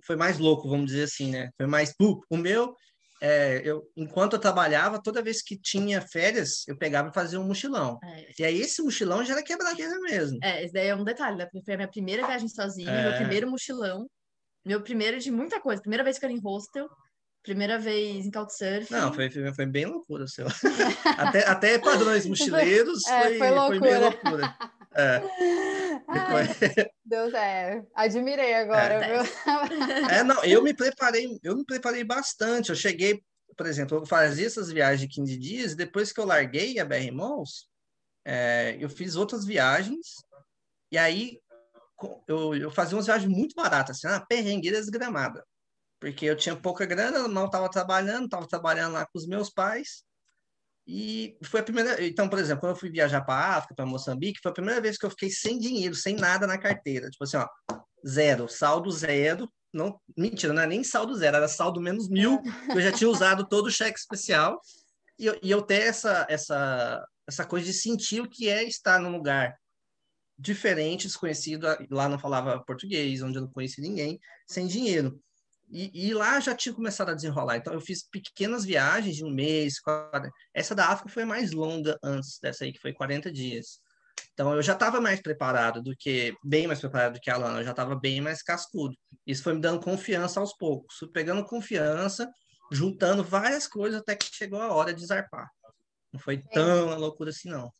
foi 0.06 0.16
mais 0.16 0.38
louco, 0.38 0.68
vamos 0.68 0.86
dizer 0.86 1.04
assim, 1.04 1.30
né? 1.30 1.50
Foi 1.56 1.66
mais 1.66 1.90
uh, 2.00 2.20
o 2.30 2.36
meu 2.36 2.74
é, 3.20 3.60
eu, 3.64 3.82
enquanto 3.96 4.34
eu 4.34 4.38
trabalhava, 4.38 5.02
toda 5.02 5.22
vez 5.22 5.42
que 5.42 5.58
tinha 5.58 6.00
férias, 6.00 6.66
eu 6.68 6.76
pegava 6.76 7.08
e 7.08 7.14
fazia 7.14 7.40
um 7.40 7.46
mochilão. 7.46 7.98
É. 8.04 8.26
E 8.38 8.44
aí 8.44 8.60
esse 8.60 8.80
mochilão 8.80 9.24
já 9.24 9.34
era 9.34 9.42
quebradeira 9.42 9.98
mesmo. 10.00 10.38
É, 10.42 10.64
esse 10.64 10.72
daí 10.72 10.88
é 10.88 10.94
um 10.94 11.04
detalhe, 11.04 11.36
né? 11.36 11.48
Foi 11.64 11.74
a 11.74 11.76
minha 11.76 11.90
primeira 11.90 12.26
viagem 12.26 12.48
sozinha, 12.48 12.90
é. 12.90 13.08
meu 13.08 13.16
primeiro 13.16 13.50
mochilão, 13.50 14.08
meu 14.64 14.80
primeiro 14.82 15.18
de 15.18 15.30
muita 15.30 15.60
coisa. 15.60 15.82
Primeira 15.82 16.04
vez 16.04 16.18
que 16.18 16.24
eu 16.24 16.28
era 16.28 16.38
em 16.38 16.40
hostel, 16.40 16.88
primeira 17.42 17.78
vez 17.78 18.24
em 18.24 18.30
Couchsurfing. 18.30 18.92
Não, 18.92 19.12
foi, 19.12 19.30
foi 19.30 19.66
bem 19.66 19.86
loucura 19.86 20.24
o 20.24 20.28
seu. 20.28 20.46
até, 21.18 21.48
até 21.48 21.78
padrões 21.78 22.24
mochileiros 22.24 23.04
é, 23.06 23.22
foi, 23.22 23.38
foi, 23.38 23.48
foi, 23.48 23.80
bem 23.80 23.98
loucura. 23.98 24.56
É. 24.98 25.22
Ai, 26.08 26.48
Deus 27.04 27.32
é, 27.34 27.84
admirei 27.94 28.54
agora, 28.54 28.94
é. 28.94 29.22
viu? 29.22 29.32
É, 30.10 30.24
não, 30.24 30.42
eu 30.42 30.62
me 30.62 30.74
preparei, 30.74 31.38
eu 31.42 31.56
me 31.56 31.64
preparei 31.64 32.02
bastante. 32.02 32.70
Eu 32.70 32.76
cheguei, 32.76 33.22
por 33.56 33.66
exemplo, 33.66 33.98
eu 33.98 34.06
fazia 34.06 34.46
essas 34.46 34.72
viagens 34.72 35.02
de 35.02 35.14
15 35.14 35.36
dias, 35.36 35.74
depois 35.76 36.12
que 36.12 36.18
eu 36.18 36.24
larguei 36.24 36.80
a 36.80 36.84
BR 36.84 37.12
Malls, 37.12 37.68
é, 38.24 38.76
eu 38.80 38.90
fiz 38.90 39.14
outras 39.14 39.44
viagens, 39.44 40.16
e 40.90 40.98
aí 40.98 41.38
eu, 42.26 42.54
eu 42.54 42.70
fazia 42.70 42.96
umas 42.96 43.06
viagens 43.06 43.30
muito 43.30 43.54
baratas, 43.54 43.98
assim, 43.98 44.08
uma 44.08 44.26
perrengueira 44.26 44.80
desgramada. 44.80 45.44
Porque 46.00 46.26
eu 46.26 46.36
tinha 46.36 46.56
pouca 46.56 46.86
grana, 46.86 47.26
não 47.28 47.46
estava 47.46 47.68
trabalhando, 47.70 48.24
estava 48.24 48.46
trabalhando 48.46 48.94
lá 48.94 49.04
com 49.06 49.18
os 49.18 49.26
meus 49.26 49.50
pais, 49.50 50.04
e 50.90 51.36
foi 51.44 51.60
a 51.60 51.62
primeira. 51.62 52.02
Então, 52.02 52.26
por 52.30 52.38
exemplo, 52.38 52.62
quando 52.62 52.72
eu 52.72 52.80
fui 52.80 52.88
viajar 52.88 53.20
para 53.20 53.34
a 53.34 53.56
África, 53.58 53.74
para 53.74 53.84
Moçambique, 53.84 54.40
foi 54.42 54.50
a 54.50 54.54
primeira 54.54 54.80
vez 54.80 54.96
que 54.96 55.04
eu 55.04 55.10
fiquei 55.10 55.28
sem 55.30 55.58
dinheiro, 55.58 55.94
sem 55.94 56.16
nada 56.16 56.46
na 56.46 56.56
carteira. 56.56 57.10
Tipo 57.10 57.24
assim, 57.24 57.36
ó, 57.36 57.46
zero, 58.06 58.48
saldo 58.48 58.90
zero. 58.90 59.52
Não, 59.70 60.00
mentira, 60.16 60.54
não 60.54 60.62
é 60.62 60.66
nem 60.66 60.82
saldo 60.82 61.14
zero, 61.14 61.36
era 61.36 61.46
saldo 61.46 61.78
menos 61.78 62.08
mil, 62.08 62.40
eu 62.74 62.80
já 62.80 62.90
tinha 62.90 63.10
usado 63.10 63.46
todo 63.46 63.66
o 63.66 63.70
cheque 63.70 63.98
especial. 63.98 64.58
E 65.18 65.26
eu, 65.26 65.38
e 65.42 65.50
eu 65.50 65.60
ter 65.60 65.82
essa, 65.82 66.26
essa, 66.30 67.06
essa 67.28 67.44
coisa 67.44 67.66
de 67.66 67.74
sentir 67.74 68.22
o 68.22 68.30
que 68.30 68.48
é 68.48 68.64
estar 68.64 68.98
num 68.98 69.10
lugar 69.10 69.54
diferente, 70.38 71.06
desconhecido. 71.06 71.66
Lá 71.90 72.08
não 72.08 72.18
falava 72.18 72.64
português, 72.64 73.20
onde 73.20 73.36
eu 73.36 73.42
não 73.42 73.50
conhecia 73.50 73.84
ninguém, 73.84 74.18
sem 74.46 74.66
dinheiro. 74.66 75.20
E, 75.70 76.08
e, 76.08 76.14
lá 76.14 76.40
já 76.40 76.54
tinha 76.54 76.74
começado 76.74 77.10
a 77.10 77.14
desenrolar. 77.14 77.56
Então, 77.56 77.74
eu 77.74 77.80
fiz 77.80 78.08
pequenas 78.08 78.64
viagens 78.64 79.16
de 79.16 79.24
um 79.24 79.30
mês. 79.30 79.78
Quatro... 79.80 80.30
Essa 80.54 80.74
da 80.74 80.86
África 80.86 81.10
foi 81.10 81.24
mais 81.24 81.52
longa 81.52 81.98
antes 82.02 82.38
dessa 82.40 82.64
aí, 82.64 82.72
que 82.72 82.80
foi 82.80 82.92
40 82.92 83.30
dias. 83.30 83.80
Então, 84.32 84.54
eu 84.54 84.62
já 84.62 84.72
estava 84.72 85.00
mais 85.00 85.20
preparado 85.20 85.82
do 85.82 85.94
que, 85.96 86.34
bem 86.42 86.66
mais 86.66 86.80
preparado 86.80 87.14
do 87.14 87.20
que 87.20 87.30
a 87.30 87.36
Lana, 87.36 87.60
eu 87.60 87.64
já 87.64 87.72
estava 87.72 87.94
bem 87.94 88.20
mais 88.20 88.42
cascudo. 88.42 88.96
Isso 89.26 89.42
foi 89.42 89.54
me 89.54 89.60
dando 89.60 89.82
confiança 89.82 90.40
aos 90.40 90.56
poucos. 90.56 90.96
Fui 90.96 91.08
pegando 91.08 91.44
confiança, 91.44 92.30
juntando 92.72 93.22
várias 93.22 93.66
coisas 93.66 94.00
até 94.00 94.16
que 94.16 94.26
chegou 94.32 94.60
a 94.60 94.72
hora 94.72 94.94
de 94.94 95.04
zarpar. 95.04 95.48
Não 96.12 96.20
foi 96.20 96.42
tão 96.52 96.98
loucura 96.98 97.30
assim, 97.30 97.50
não. 97.50 97.70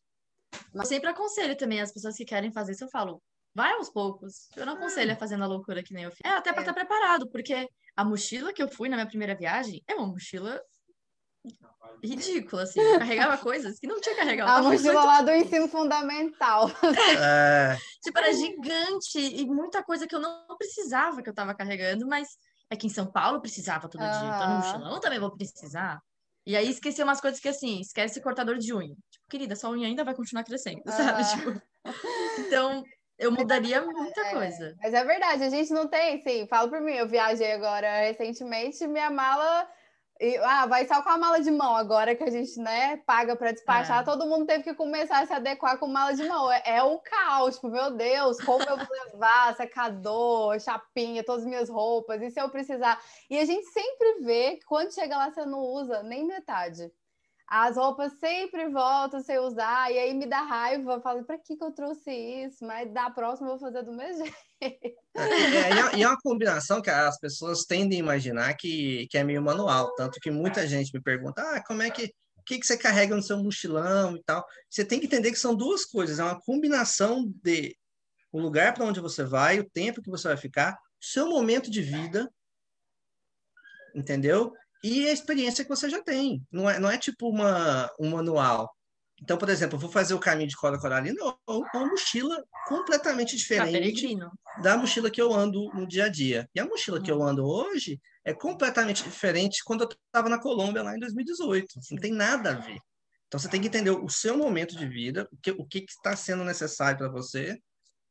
Mas 0.73 0.87
sempre 0.87 1.09
aconselho 1.09 1.57
também 1.57 1.81
as 1.81 1.91
pessoas 1.91 2.15
que 2.15 2.25
querem 2.25 2.51
fazer 2.51 2.73
isso, 2.73 2.83
eu 2.83 2.89
falo, 2.89 3.21
vai 3.53 3.73
aos 3.73 3.89
poucos. 3.89 4.49
Eu 4.55 4.65
não 4.65 4.73
aconselho 4.73 5.11
a 5.11 5.15
fazer 5.15 5.37
na 5.37 5.47
loucura 5.47 5.83
que 5.83 5.93
nem 5.93 6.03
eu 6.03 6.11
fiz. 6.11 6.19
É, 6.23 6.29
até 6.29 6.51
para 6.51 6.61
estar 6.61 6.71
é. 6.71 6.73
tá 6.75 6.85
preparado, 6.85 7.29
porque 7.29 7.67
a 7.95 8.05
mochila 8.05 8.53
que 8.53 8.61
eu 8.61 8.69
fui 8.69 8.89
na 8.89 8.95
minha 8.95 9.07
primeira 9.07 9.35
viagem 9.35 9.83
é 9.87 9.95
uma 9.95 10.07
mochila 10.07 10.61
ridícula, 12.03 12.63
assim. 12.63 12.79
Eu 12.79 12.99
carregava 12.99 13.37
coisas 13.39 13.79
que 13.79 13.87
não 13.87 13.99
tinha 13.99 14.15
que 14.15 14.21
carregar. 14.21 14.47
A 14.47 14.61
mochila 14.61 14.93
muito... 14.93 15.05
lá 15.05 15.21
do 15.21 15.31
ensino 15.31 15.67
fundamental. 15.67 16.69
É. 17.19 17.77
tipo, 18.01 18.17
era 18.17 18.33
gigante 18.33 19.19
e 19.19 19.45
muita 19.45 19.83
coisa 19.83 20.07
que 20.07 20.15
eu 20.15 20.19
não 20.19 20.57
precisava 20.57 21.21
que 21.21 21.29
eu 21.29 21.33
tava 21.33 21.55
carregando, 21.55 22.07
mas 22.07 22.27
é 22.69 22.75
que 22.75 22.87
em 22.87 22.89
São 22.89 23.11
Paulo 23.11 23.41
precisava 23.41 23.89
todo 23.89 24.01
ah. 24.01 24.09
dia. 24.09 24.29
Então 24.29 24.49
no 24.49 24.55
mochilão 24.57 24.93
eu 24.95 24.99
também 24.99 25.19
vou 25.19 25.35
precisar. 25.35 25.99
E 26.45 26.55
aí 26.55 26.69
esqueci 26.69 27.03
umas 27.03 27.21
coisas 27.21 27.39
que 27.39 27.49
assim, 27.49 27.79
esquece 27.79 28.21
cortador 28.21 28.57
de 28.57 28.73
unha. 28.73 28.95
Tipo, 29.11 29.25
querida, 29.29 29.55
sua 29.55 29.71
unha 29.71 29.87
ainda 29.87 30.03
vai 30.03 30.15
continuar 30.15 30.43
crescendo, 30.43 30.81
ah. 30.87 30.91
sabe? 30.91 31.23
Tipo, 31.29 31.61
então, 32.39 32.83
eu 33.19 33.31
mudaria 33.31 33.81
muita 33.81 34.21
é, 34.21 34.31
coisa. 34.31 34.75
Mas 34.81 34.93
é 34.93 35.03
verdade, 35.03 35.43
a 35.43 35.49
gente 35.49 35.71
não 35.73 35.87
tem, 35.87 36.21
sim. 36.21 36.47
Falo 36.47 36.69
por 36.69 36.79
mim, 36.79 36.93
eu 36.93 37.07
viajei 37.07 37.51
agora 37.51 37.99
recentemente, 37.99 38.87
minha 38.87 39.09
mala. 39.09 39.69
E, 40.21 40.35
ah, 40.37 40.65
vai 40.65 40.85
só 40.85 41.01
com 41.01 41.09
a 41.09 41.17
mala 41.17 41.39
de 41.39 41.51
mão 41.51 41.75
agora 41.75 42.13
que 42.15 42.23
a 42.23 42.29
gente, 42.29 42.59
né, 42.59 42.97
paga 43.05 43.35
para 43.35 43.51
despachar. 43.51 44.01
É. 44.01 44.03
Todo 44.03 44.25
mundo 44.25 44.45
teve 44.45 44.63
que 44.63 44.73
começar 44.73 45.21
a 45.21 45.25
se 45.25 45.33
adequar 45.33 45.77
com 45.77 45.87
mala 45.87 46.13
de 46.13 46.27
mão. 46.27 46.49
É, 46.51 46.61
é 46.65 46.83
o 46.83 46.97
caos, 46.99 47.55
tipo, 47.55 47.69
meu 47.69 47.91
Deus, 47.91 48.37
como 48.41 48.63
eu 48.63 48.77
vou 48.77 48.87
levar 49.11 49.55
secador, 49.55 50.59
chapinha, 50.59 51.23
todas 51.23 51.43
as 51.43 51.49
minhas 51.49 51.69
roupas, 51.69 52.21
e 52.21 52.31
se 52.31 52.39
eu 52.39 52.49
precisar. 52.49 53.01
E 53.29 53.37
a 53.37 53.45
gente 53.45 53.65
sempre 53.67 54.21
vê 54.21 54.57
que 54.57 54.65
quando 54.65 54.93
chega 54.93 55.17
lá 55.17 55.31
você 55.31 55.45
não 55.45 55.59
usa 55.59 56.03
nem 56.03 56.25
metade 56.25 56.91
as 57.49 57.77
roupas 57.77 58.13
sempre 58.19 58.69
voltam 58.69 59.23
sem 59.23 59.39
usar, 59.39 59.91
e 59.91 59.97
aí 59.97 60.13
me 60.13 60.27
dá 60.27 60.41
raiva, 60.41 61.01
falo, 61.01 61.25
para 61.25 61.39
que, 61.39 61.57
que 61.57 61.63
eu 61.63 61.71
trouxe 61.71 62.11
isso? 62.11 62.63
Mas 62.63 62.93
da 62.93 63.09
próxima 63.09 63.47
eu 63.47 63.57
vou 63.57 63.59
fazer 63.59 63.81
do 63.81 63.91
mesmo 63.91 64.23
jeito. 64.61 64.99
É, 65.15 65.21
é, 65.21 65.97
e 65.97 66.03
é 66.03 66.07
uma 66.07 66.19
combinação 66.21 66.79
que 66.79 66.91
as 66.91 67.19
pessoas 67.19 67.63
tendem 67.65 67.97
a 67.97 68.03
imaginar 68.03 68.53
que, 68.53 69.07
que 69.09 69.17
é 69.17 69.23
meio 69.23 69.41
manual, 69.41 69.95
tanto 69.95 70.19
que 70.19 70.29
muita 70.29 70.67
gente 70.67 70.93
me 70.93 71.01
pergunta, 71.01 71.41
ah, 71.41 71.63
como 71.65 71.81
é 71.81 71.89
que, 71.89 72.13
o 72.37 72.43
que, 72.45 72.59
que 72.59 72.67
você 72.67 72.77
carrega 72.77 73.15
no 73.15 73.23
seu 73.23 73.37
mochilão 73.37 74.15
e 74.15 74.23
tal? 74.23 74.45
Você 74.69 74.85
tem 74.85 74.99
que 74.99 75.07
entender 75.07 75.31
que 75.31 75.39
são 75.39 75.55
duas 75.55 75.85
coisas, 75.85 76.19
é 76.19 76.23
uma 76.23 76.39
combinação 76.39 77.33
de 77.43 77.75
o 78.31 78.39
lugar 78.39 78.75
para 78.75 78.85
onde 78.85 78.99
você 78.99 79.23
vai, 79.23 79.59
o 79.59 79.67
tempo 79.67 80.03
que 80.03 80.09
você 80.11 80.27
vai 80.27 80.37
ficar, 80.37 80.77
seu 81.01 81.27
momento 81.27 81.71
de 81.71 81.81
vida, 81.81 82.31
entendeu? 83.95 84.53
E 84.83 85.07
a 85.07 85.11
experiência 85.11 85.63
que 85.63 85.69
você 85.69 85.89
já 85.89 86.01
tem. 86.01 86.43
Não 86.51 86.69
é, 86.69 86.79
não 86.79 86.89
é 86.89 86.97
tipo 86.97 87.29
uma, 87.29 87.89
um 87.99 88.09
manual. 88.09 88.73
Então, 89.21 89.37
por 89.37 89.49
exemplo, 89.49 89.75
eu 89.75 89.79
vou 89.79 89.91
fazer 89.91 90.13
o 90.13 90.19
caminho 90.19 90.47
de 90.47 90.55
Cora 90.55 90.79
Coralina 90.79 91.17
ou 91.45 91.65
uma 91.73 91.87
mochila 91.87 92.41
completamente 92.67 93.35
diferente 93.35 94.17
da 94.61 94.77
mochila 94.77 95.11
que 95.11 95.21
eu 95.21 95.33
ando 95.33 95.69
no 95.73 95.85
dia 95.85 96.05
a 96.05 96.09
dia. 96.09 96.49
E 96.55 96.59
a 96.59 96.65
mochila 96.65 97.01
que 97.01 97.11
eu 97.11 97.21
ando 97.21 97.45
hoje 97.45 97.99
é 98.23 98.33
completamente 98.33 99.03
diferente 99.03 99.61
quando 99.65 99.83
eu 99.83 99.89
estava 99.89 100.29
na 100.29 100.39
Colômbia 100.39 100.83
lá 100.83 100.95
em 100.95 100.99
2018. 100.99 101.67
Não 101.91 101.97
tem 101.97 102.13
nada 102.13 102.51
a 102.51 102.53
ver. 102.53 102.77
Então, 103.27 103.39
você 103.39 103.49
tem 103.49 103.61
que 103.61 103.67
entender 103.67 103.91
o 103.91 104.09
seu 104.09 104.37
momento 104.37 104.75
de 104.75 104.87
vida, 104.87 105.27
o 105.31 105.37
que 105.37 105.51
o 105.51 105.65
que 105.65 105.85
está 105.87 106.15
sendo 106.15 106.43
necessário 106.43 106.97
para 106.97 107.09
você, 107.09 107.59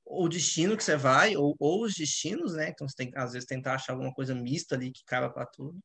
o 0.04 0.28
destino 0.28 0.76
que 0.76 0.84
você 0.84 0.96
vai, 0.96 1.36
ou, 1.36 1.56
ou 1.58 1.84
os 1.84 1.94
destinos, 1.94 2.54
né? 2.54 2.68
Então, 2.68 2.88
você 2.88 2.94
tem 2.96 3.10
que, 3.10 3.18
às 3.18 3.32
vezes, 3.32 3.46
tentar 3.46 3.74
achar 3.74 3.94
alguma 3.94 4.12
coisa 4.12 4.34
mista 4.34 4.76
ali 4.76 4.92
que 4.92 5.02
caiba 5.04 5.28
para 5.28 5.46
tudo. 5.46 5.78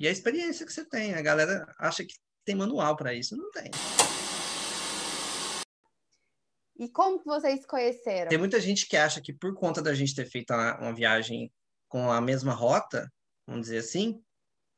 E 0.00 0.08
a 0.08 0.10
experiência 0.10 0.64
que 0.64 0.72
você 0.72 0.82
tem. 0.82 1.14
A 1.14 1.20
galera 1.20 1.66
acha 1.78 2.02
que 2.02 2.14
tem 2.42 2.54
manual 2.54 2.96
para 2.96 3.12
isso. 3.12 3.36
Não 3.36 3.50
tem. 3.50 3.70
E 6.78 6.88
como 6.88 7.18
que 7.18 7.26
vocês 7.26 7.66
conheceram? 7.66 8.30
Tem 8.30 8.38
muita 8.38 8.58
gente 8.58 8.88
que 8.88 8.96
acha 8.96 9.20
que 9.20 9.34
por 9.34 9.54
conta 9.54 9.82
da 9.82 9.92
gente 9.92 10.14
ter 10.14 10.24
feito 10.24 10.54
uma, 10.54 10.78
uma 10.78 10.94
viagem 10.94 11.52
com 11.86 12.10
a 12.10 12.18
mesma 12.18 12.54
rota, 12.54 13.12
vamos 13.46 13.66
dizer 13.66 13.78
assim, 13.78 14.24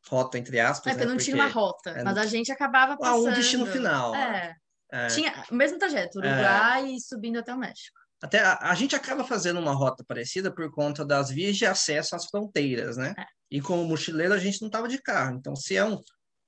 rota 0.09 0.37
entre 0.39 0.59
aspas. 0.59 0.89
É 0.89 0.97
porque 0.97 1.05
né? 1.05 1.11
não 1.11 1.17
porque 1.17 1.31
tinha 1.31 1.37
uma 1.37 1.49
rota, 1.49 1.91
é, 1.91 2.03
mas 2.03 2.19
a 2.19 2.27
gente 2.27 2.51
acabava 2.51 2.97
passando. 2.97 3.29
Ah, 3.29 3.31
um 3.31 3.33
destino 3.33 3.65
final. 3.67 4.17
É. 4.17 4.57
é. 4.91 5.07
Tinha 5.07 5.45
o 5.49 5.55
mesmo 5.55 5.79
trajeto, 5.79 6.19
Uruguai 6.19 6.83
é. 6.83 6.97
e 6.97 7.01
subindo 7.01 7.39
até 7.39 7.55
o 7.55 7.59
México. 7.59 7.97
Até 8.23 8.39
a, 8.39 8.57
a, 8.71 8.75
gente 8.77 8.95
acaba 8.95 9.25
fazendo 9.25 9.59
uma 9.59 9.73
rota 9.73 10.05
parecida 10.07 10.55
por 10.55 10.71
conta 10.71 11.05
das 11.05 11.29
vias 11.29 11.57
de 11.57 11.67
acesso 11.67 12.15
às 12.15 12.27
fronteiras, 12.27 12.97
né? 12.97 13.15
É. 13.19 13.25
E 13.51 13.61
como 13.61 13.85
mochileiro 13.85 14.33
a 14.33 14.39
gente 14.39 14.61
não 14.61 14.69
estava 14.69 14.89
de 14.89 15.03
carro. 15.03 15.37
Então, 15.37 15.57
se 15.57 15.77
é 15.77 15.85
um. 15.85 16.01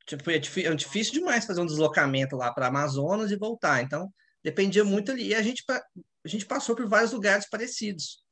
Tipo, 0.07 0.31
é, 0.31 0.37
é 0.37 0.75
difícil 0.75 1.15
demais 1.15 1.45
fazer 1.45 1.61
um 1.61 1.67
deslocamento 1.67 2.37
lá 2.37 2.53
para 2.53 2.69
Amazonas 2.69 3.33
e 3.33 3.37
voltar. 3.37 3.83
Então, 3.83 4.09
dependia 4.43 4.85
muito 4.85 5.11
ali. 5.11 5.29
E 5.29 5.35
a 5.35 5.43
gente, 5.43 5.65
a 5.69 6.29
gente 6.29 6.47
passou 6.47 6.77
por 6.77 6.87
vários 6.87 7.13
lugares 7.13 7.49
parecidos. 7.49 8.23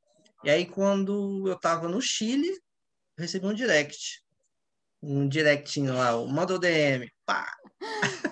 E 0.44 0.50
aí, 0.50 0.64
quando 0.64 1.48
eu 1.48 1.54
estava 1.54 1.88
no 1.88 2.00
Chile, 2.00 2.48
recebi 3.18 3.46
um 3.46 3.54
direct. 3.54 4.22
Um 5.02 5.26
directinho 5.28 5.94
lá, 5.94 6.14
o 6.14 6.28
Modo 6.28 6.60
DM. 6.60 7.10
Pá! 7.32 7.46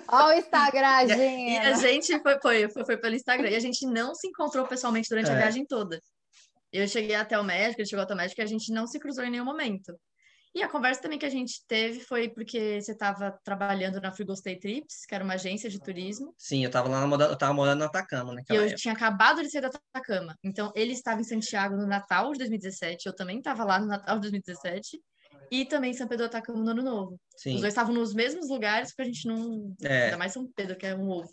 Olha 0.07 0.35
o 0.35 0.39
Instagram, 0.39 1.07
gente. 1.07 1.51
E 1.51 1.57
a 1.57 1.73
gente 1.73 2.19
foi, 2.19 2.39
foi, 2.39 2.69
foi, 2.69 2.85
foi, 2.85 2.97
pelo 2.97 3.15
Instagram. 3.15 3.49
E 3.49 3.55
a 3.55 3.59
gente 3.59 3.85
não 3.85 4.13
se 4.13 4.27
encontrou 4.27 4.67
pessoalmente 4.67 5.09
durante 5.09 5.29
é. 5.29 5.33
a 5.33 5.37
viagem 5.37 5.65
toda. 5.65 5.99
Eu 6.71 6.87
cheguei 6.87 7.15
até 7.15 7.37
o 7.37 7.43
médico, 7.43 7.81
ele 7.81 7.89
chegou 7.89 8.03
até 8.03 8.13
o 8.13 8.17
médico 8.17 8.39
e 8.39 8.43
a 8.43 8.47
gente 8.47 8.71
não 8.71 8.87
se 8.87 8.99
cruzou 8.99 9.23
em 9.25 9.31
nenhum 9.31 9.45
momento. 9.45 9.93
E 10.53 10.61
a 10.61 10.67
conversa 10.67 11.01
também 11.01 11.17
que 11.17 11.25
a 11.25 11.29
gente 11.29 11.65
teve 11.65 12.01
foi 12.01 12.29
porque 12.29 12.81
você 12.81 12.91
estava 12.91 13.31
trabalhando 13.43 14.01
na 14.01 14.11
Free 14.11 14.25
Stay 14.35 14.59
Trips, 14.59 15.05
que 15.07 15.15
era 15.15 15.23
uma 15.23 15.35
agência 15.35 15.69
de 15.69 15.79
turismo. 15.79 16.33
Sim, 16.37 16.63
eu 16.63 16.67
estava 16.67 16.89
lá 16.89 17.07
na, 17.07 17.25
eu 17.25 17.37
tava 17.37 17.53
morando 17.53 17.79
na 17.79 17.85
Atacama, 17.85 18.33
né? 18.33 18.43
E 18.49 18.55
eu 18.55 18.63
época. 18.63 18.75
tinha 18.75 18.93
acabado 18.93 19.41
de 19.41 19.49
sair 19.49 19.61
da 19.61 19.69
Atacama. 19.93 20.35
Então, 20.43 20.71
ele 20.75 20.91
estava 20.91 21.21
em 21.21 21.23
Santiago 21.23 21.77
no 21.77 21.87
Natal 21.87 22.31
de 22.33 22.39
2017, 22.39 23.07
eu 23.07 23.15
também 23.15 23.37
estava 23.37 23.63
lá 23.63 23.79
no 23.79 23.87
Natal 23.87 24.15
de 24.15 24.29
2017, 24.29 24.99
e 25.51 25.65
também 25.65 25.93
São 25.93 26.07
Pedro 26.07 26.25
do 26.25 26.29
Atacama 26.29 26.63
no 26.63 26.71
Ano 26.71 26.81
Novo. 26.81 27.19
Sim. 27.35 27.55
Os 27.55 27.61
dois 27.61 27.73
estavam 27.73 27.93
nos 27.93 28.13
mesmos 28.13 28.49
lugares, 28.49 28.89
porque 28.89 29.01
a 29.01 29.05
gente 29.05 29.27
não... 29.27 29.75
É. 29.83 30.05
Ainda 30.05 30.17
mais 30.17 30.31
São 30.31 30.49
Pedro, 30.55 30.77
que 30.77 30.85
é 30.85 30.95
um 30.95 31.09
ovo. 31.09 31.29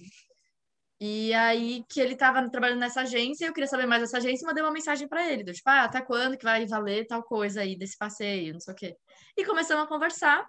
E 1.01 1.33
aí 1.33 1.85
que 1.89 2.01
ele 2.01 2.15
estava 2.15 2.51
trabalhando 2.51 2.81
nessa 2.81 3.03
agência, 3.03 3.47
eu 3.47 3.53
queria 3.53 3.69
saber 3.69 3.87
mais 3.87 4.03
dessa 4.03 4.17
agência 4.17 4.45
e 4.45 4.47
mandei 4.47 4.65
uma 4.65 4.73
mensagem 4.73 5.07
para 5.07 5.31
ele, 5.33 5.45
do 5.45 5.53
tipo, 5.53 5.71
ah, 5.71 5.85
até 5.85 6.01
quando 6.01 6.37
que 6.37 6.43
vai 6.43 6.67
valer 6.67 7.07
tal 7.07 7.23
coisa 7.23 7.61
aí 7.61 7.79
desse 7.79 7.97
passeio, 7.97 8.55
não 8.55 8.61
sei 8.61 8.75
o 8.75 8.77
quê. 8.77 8.97
E 9.37 9.45
começamos 9.45 9.85
a 9.85 9.87
conversar. 9.87 10.45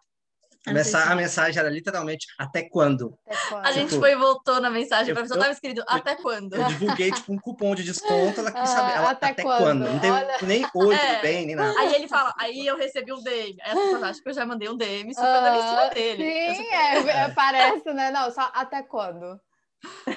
A, 0.68 0.74
mensa 0.74 1.04
a 1.04 1.16
mensagem 1.16 1.60
era 1.60 1.70
literalmente 1.70 2.28
até 2.38 2.68
quando? 2.68 3.18
Até 3.26 3.38
quando? 3.48 3.66
A 3.66 3.72
gente 3.72 3.90
tipo, 3.90 4.02
foi 4.02 4.12
e 4.12 4.16
voltou 4.16 4.60
na 4.60 4.70
mensagem, 4.70 5.14
para 5.14 5.22
a 5.22 5.24
pessoa 5.24 5.38
estava 5.38 5.54
escrito 5.54 5.84
até 5.88 6.16
quando? 6.16 6.54
Eu 6.54 6.66
divulguei 6.66 7.12
tipo 7.12 7.32
um 7.32 7.38
cupom 7.38 7.74
de 7.74 7.84
desconto, 7.84 8.42
ela 8.42 8.52
quis 8.54 8.70
saber 8.70 8.94
ela, 8.94 9.12
até, 9.12 9.28
até, 9.28 9.42
quando? 9.42 9.60
quando? 9.60 9.86
Não 9.86 10.00
tem 10.00 10.12
Olha... 10.12 10.38
nem 10.42 10.66
oi, 10.76 10.96
é. 10.96 10.98
tudo 10.98 11.22
bem, 11.22 11.46
nem 11.46 11.56
nada. 11.56 11.80
Aí 11.80 11.96
ele 11.96 12.08
fala, 12.08 12.34
aí 12.38 12.68
eu 12.68 12.78
recebi 12.78 13.14
um 13.14 13.22
DM. 13.22 13.58
Aí 13.62 13.72
as 13.72 13.80
pessoas 13.80 14.04
acham 14.04 14.24
que 14.24 14.30
eu 14.30 14.34
já 14.34 14.46
mandei 14.46 14.70
um 14.70 14.78
DM 14.78 15.14
super 15.14 15.28
uh, 15.28 15.56
em 15.56 15.62
cima 15.62 15.90
dele. 15.94 16.56
Sim, 16.56 16.68
é, 16.74 16.98
é, 16.98 17.30
parece, 17.30 17.94
né? 17.94 18.12
Não, 18.12 18.30
só 18.32 18.52
até 18.54 18.84
quando? 18.84 19.40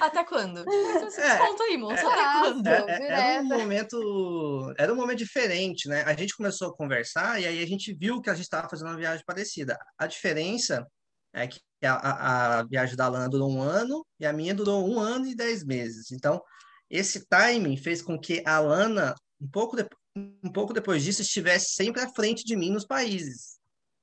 Até 0.01 0.23
quando? 0.23 0.59
É, 0.59 1.37
conta 1.37 1.63
aí, 1.63 1.77
moço. 1.77 1.95
É, 1.95 2.05
até 2.05 2.39
quando? 2.39 2.67
É, 2.67 3.01
é, 3.01 3.07
era 3.07 3.41
um 3.41 3.45
momento. 3.45 4.73
Era 4.77 4.93
um 4.93 4.95
momento 4.95 5.19
diferente, 5.19 5.87
né? 5.87 6.03
A 6.03 6.13
gente 6.13 6.35
começou 6.35 6.69
a 6.69 6.75
conversar 6.75 7.41
e 7.41 7.45
aí 7.45 7.63
a 7.63 7.65
gente 7.65 7.93
viu 7.93 8.21
que 8.21 8.29
a 8.29 8.33
gente 8.33 8.43
estava 8.43 8.69
fazendo 8.69 8.87
uma 8.87 8.97
viagem 8.97 9.23
parecida. 9.25 9.77
A 9.97 10.07
diferença 10.07 10.85
é 11.33 11.47
que 11.47 11.59
a, 11.83 11.93
a, 11.93 12.59
a, 12.59 12.63
viagem 12.63 12.95
da 12.95 13.07
Lana 13.07 13.29
durou 13.29 13.49
um 13.49 13.61
ano 13.61 14.05
e 14.19 14.25
a 14.25 14.33
minha 14.33 14.53
durou 14.53 14.87
um 14.87 14.99
ano 14.99 15.25
e 15.25 15.35
dez 15.35 15.63
meses. 15.63 16.11
Então, 16.11 16.41
esse 16.89 17.25
timing 17.27 17.77
fez 17.77 18.01
com 18.01 18.19
que 18.19 18.43
a 18.45 18.59
Lana, 18.59 19.15
um 19.41 19.47
pouco, 19.47 19.75
de, 19.75 19.87
um 20.15 20.51
pouco 20.51 20.73
depois 20.73 21.03
disso, 21.03 21.21
estivesse 21.21 21.73
sempre 21.73 22.01
à 22.01 22.09
frente 22.09 22.43
de 22.43 22.55
mim 22.55 22.69
nos 22.69 22.85
países. 22.85 23.53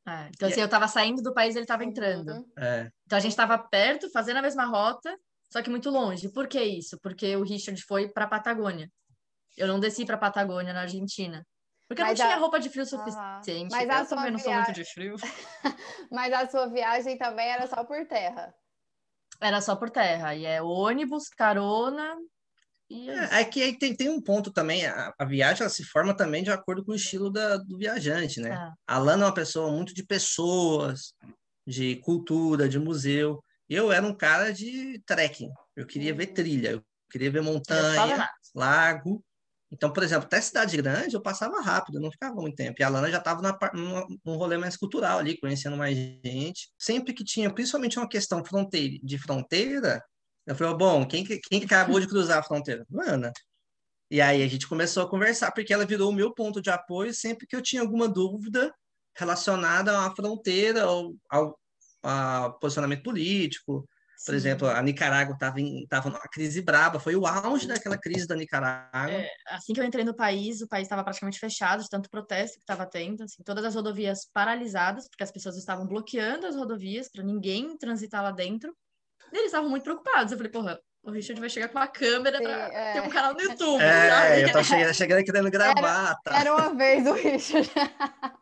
É, 0.09 0.29
então, 0.35 0.49
e 0.49 0.53
assim, 0.53 0.61
eu 0.61 0.65
estava 0.65 0.89
saindo 0.89 1.23
do 1.23 1.33
país, 1.33 1.55
ele 1.55 1.65
estava 1.65 1.85
entrando. 1.85 2.31
Uhum. 2.33 2.47
É. 2.59 2.91
Então, 3.07 3.19
a 3.19 3.21
gente 3.21 3.33
estava 3.33 3.57
perto, 3.59 4.11
fazendo 4.11 4.39
a 4.39 4.43
mesma 4.43 4.65
rota, 4.65 5.17
só 5.53 5.63
que 5.63 5.71
muito 5.71 5.91
longe. 5.91 6.29
Por 6.33 6.47
que 6.47 6.63
isso? 6.63 6.99
Porque 7.01 7.37
o 7.37 7.43
Richard 7.43 7.83
foi 7.83 8.09
para 8.09 8.27
Patagônia. 8.27 8.91
Eu 9.57 9.67
não 9.67 9.81
desci 9.81 10.07
para 10.07 10.17
Patagônia 10.17 10.73
na 10.73 10.83
Argentina. 10.83 11.45
Porque 11.89 12.03
mas 12.03 12.19
eu 12.19 12.25
não 12.25 12.31
a... 12.31 12.35
tinha 12.35 12.41
roupa 12.41 12.61
de 12.61 12.69
frio 12.69 12.87
suficiente. 12.87 13.73
Mas 13.73 13.89
eu 13.89 13.93
a 13.93 14.05
sua 14.05 14.17
também 14.17 14.31
não 14.31 14.39
sou 14.39 14.55
muito 14.55 14.73
de 14.73 14.85
frio. 14.85 15.17
mas 16.11 16.33
a 16.33 16.49
sua 16.49 16.69
viagem 16.69 17.19
também 17.19 17.49
era 17.49 17.67
só 17.67 17.85
por 17.85 18.07
terra. 18.07 18.55
Era 19.41 19.61
só 19.61 19.75
por 19.75 19.91
terra. 19.91 20.35
E 20.37 20.47
é 20.47 20.63
ônibus, 20.63 21.29
carona. 21.29 22.17
E 22.89 23.11
é, 23.11 23.41
é 23.41 23.45
que 23.45 23.61
aí 23.61 23.77
tem, 23.77 23.97
tem 23.97 24.09
um 24.09 24.21
ponto 24.21 24.53
também. 24.53 24.87
A, 24.87 25.13
a, 25.19 25.25
viagem 25.25 25.63
ela 25.63 25.71
se 25.71 25.83
forma 25.83 26.17
também 26.17 26.45
de 26.45 26.51
acordo 26.51 26.85
com 26.85 26.93
o 26.93 26.97
estilo 26.97 27.29
da, 27.29 27.57
do 27.57 27.77
viajante, 27.77 28.41
né? 28.41 28.51
É. 28.51 28.73
A 28.87 28.99
Lana 28.99 29.25
é 29.25 29.27
uma 29.27 29.35
pessoa 29.35 29.73
muito 29.73 29.93
de 29.93 30.05
pessoas, 30.05 31.13
de 31.67 31.97
cultura, 31.97 32.69
de 32.69 32.79
museu. 32.79 33.43
Eu 33.71 33.93
era 33.93 34.05
um 34.05 34.13
cara 34.13 34.53
de 34.53 35.01
trekking. 35.07 35.49
Eu 35.77 35.87
queria 35.87 36.13
ver 36.13 36.29
uhum. 36.29 36.35
trilha, 36.35 36.71
eu 36.73 36.85
queria 37.09 37.31
ver 37.31 37.41
montanha, 37.41 38.29
lago. 38.53 39.25
Então, 39.73 39.93
por 39.93 40.03
exemplo, 40.03 40.25
até 40.25 40.41
cidade 40.41 40.77
grande 40.77 41.15
eu 41.15 41.23
passava 41.23 41.61
rápido, 41.61 42.01
não 42.01 42.11
ficava 42.11 42.35
muito 42.35 42.57
tempo. 42.57 42.75
E 42.81 42.83
a 42.83 42.89
Lana 42.89 43.09
já 43.09 43.19
estava 43.19 43.41
num 43.73 44.37
rolê 44.37 44.59
mais 44.59 44.77
cultural 44.77 45.21
ali, 45.21 45.39
conhecendo 45.39 45.77
mais 45.77 45.97
gente. 45.97 46.69
Sempre 46.77 47.15
que 47.15 47.23
tinha, 47.23 47.53
principalmente 47.55 47.97
uma 47.97 48.09
questão 48.09 48.45
fronteira, 48.45 48.99
de 49.01 49.19
fronteira, 49.19 50.03
eu 50.45 50.57
falei, 50.57 50.75
bom, 50.75 51.07
quem, 51.07 51.25
quem 51.25 51.63
acabou 51.63 52.01
de 52.01 52.09
cruzar 52.09 52.39
a 52.39 52.43
fronteira? 52.43 52.85
Lana. 52.91 53.33
E 54.11 54.21
aí 54.21 54.43
a 54.43 54.49
gente 54.49 54.67
começou 54.67 55.05
a 55.05 55.09
conversar, 55.09 55.53
porque 55.53 55.73
ela 55.73 55.87
virou 55.87 56.11
o 56.11 56.13
meu 56.13 56.35
ponto 56.35 56.61
de 56.61 56.71
apoio 56.71 57.15
sempre 57.15 57.47
que 57.47 57.55
eu 57.55 57.63
tinha 57.63 57.83
alguma 57.83 58.09
dúvida 58.09 58.75
relacionada 59.17 59.93
a 59.93 60.01
uma 60.01 60.17
fronteira 60.17 60.89
ou 60.89 61.17
ao, 61.31 61.57
a 62.03 62.51
posicionamento 62.61 63.03
político. 63.03 63.89
Por 64.25 64.33
Sim. 64.33 64.37
exemplo, 64.37 64.69
a 64.69 64.83
Nicarágua 64.83 65.33
estava 65.33 65.59
em 65.61 65.87
tava 65.87 66.11
numa 66.11 66.29
crise 66.31 66.61
braba, 66.61 67.01
foi 67.01 67.17
o 67.17 67.27
auge 67.27 67.67
daquela 67.67 67.97
crise 67.97 68.27
da 68.27 68.37
Nicarágua. 68.37 69.15
É, 69.15 69.31
assim 69.49 69.73
que 69.73 69.81
eu 69.81 69.85
entrei 69.85 70.05
no 70.05 70.15
país, 70.15 70.61
o 70.61 70.69
país 70.69 70.83
estava 70.83 71.03
praticamente 71.03 71.39
fechado, 71.39 71.83
de 71.83 71.89
tanto 71.89 72.11
protesto 72.11 72.57
que 72.57 72.63
estava 72.63 72.85
tendo, 72.85 73.23
assim, 73.23 73.43
todas 73.43 73.65
as 73.65 73.75
rodovias 73.75 74.27
paralisadas, 74.31 75.09
porque 75.09 75.25
as 75.25 75.33
pessoas 75.33 75.57
estavam 75.57 75.87
bloqueando 75.87 76.47
as 76.47 76.55
rodovias 76.55 77.09
para 77.11 77.25
ninguém 77.25 77.79
transitar 77.79 78.23
lá 78.23 78.31
dentro. 78.31 78.77
E 79.33 79.37
eles 79.37 79.47
estavam 79.47 79.71
muito 79.71 79.85
preocupados. 79.85 80.33
Eu 80.33 80.39
falei, 80.39 80.53
porra, 80.53 80.79
o 81.03 81.11
Richard 81.11 81.41
vai 81.41 81.49
chegar 81.49 81.69
com 81.69 81.79
uma 81.79 81.89
câmera 81.89 82.39
para 82.39 82.69
é. 82.73 82.93
ter 82.93 83.01
um 83.03 83.09
canal 83.09 83.35
no 83.35 83.41
YouTube. 83.41 83.83
É, 83.83 84.11
sabe? 84.11 84.43
eu 84.43 84.53
tô 84.53 84.63
chegando, 84.63 84.95
chegando 84.95 85.25
querendo 85.25 85.51
gravar. 85.51 86.07
Era, 86.07 86.15
tá? 86.23 86.41
era 86.41 86.55
uma 86.55 86.75
vez 86.75 87.07
o 87.07 87.13
Richard. 87.13 87.71
É. 87.77 87.91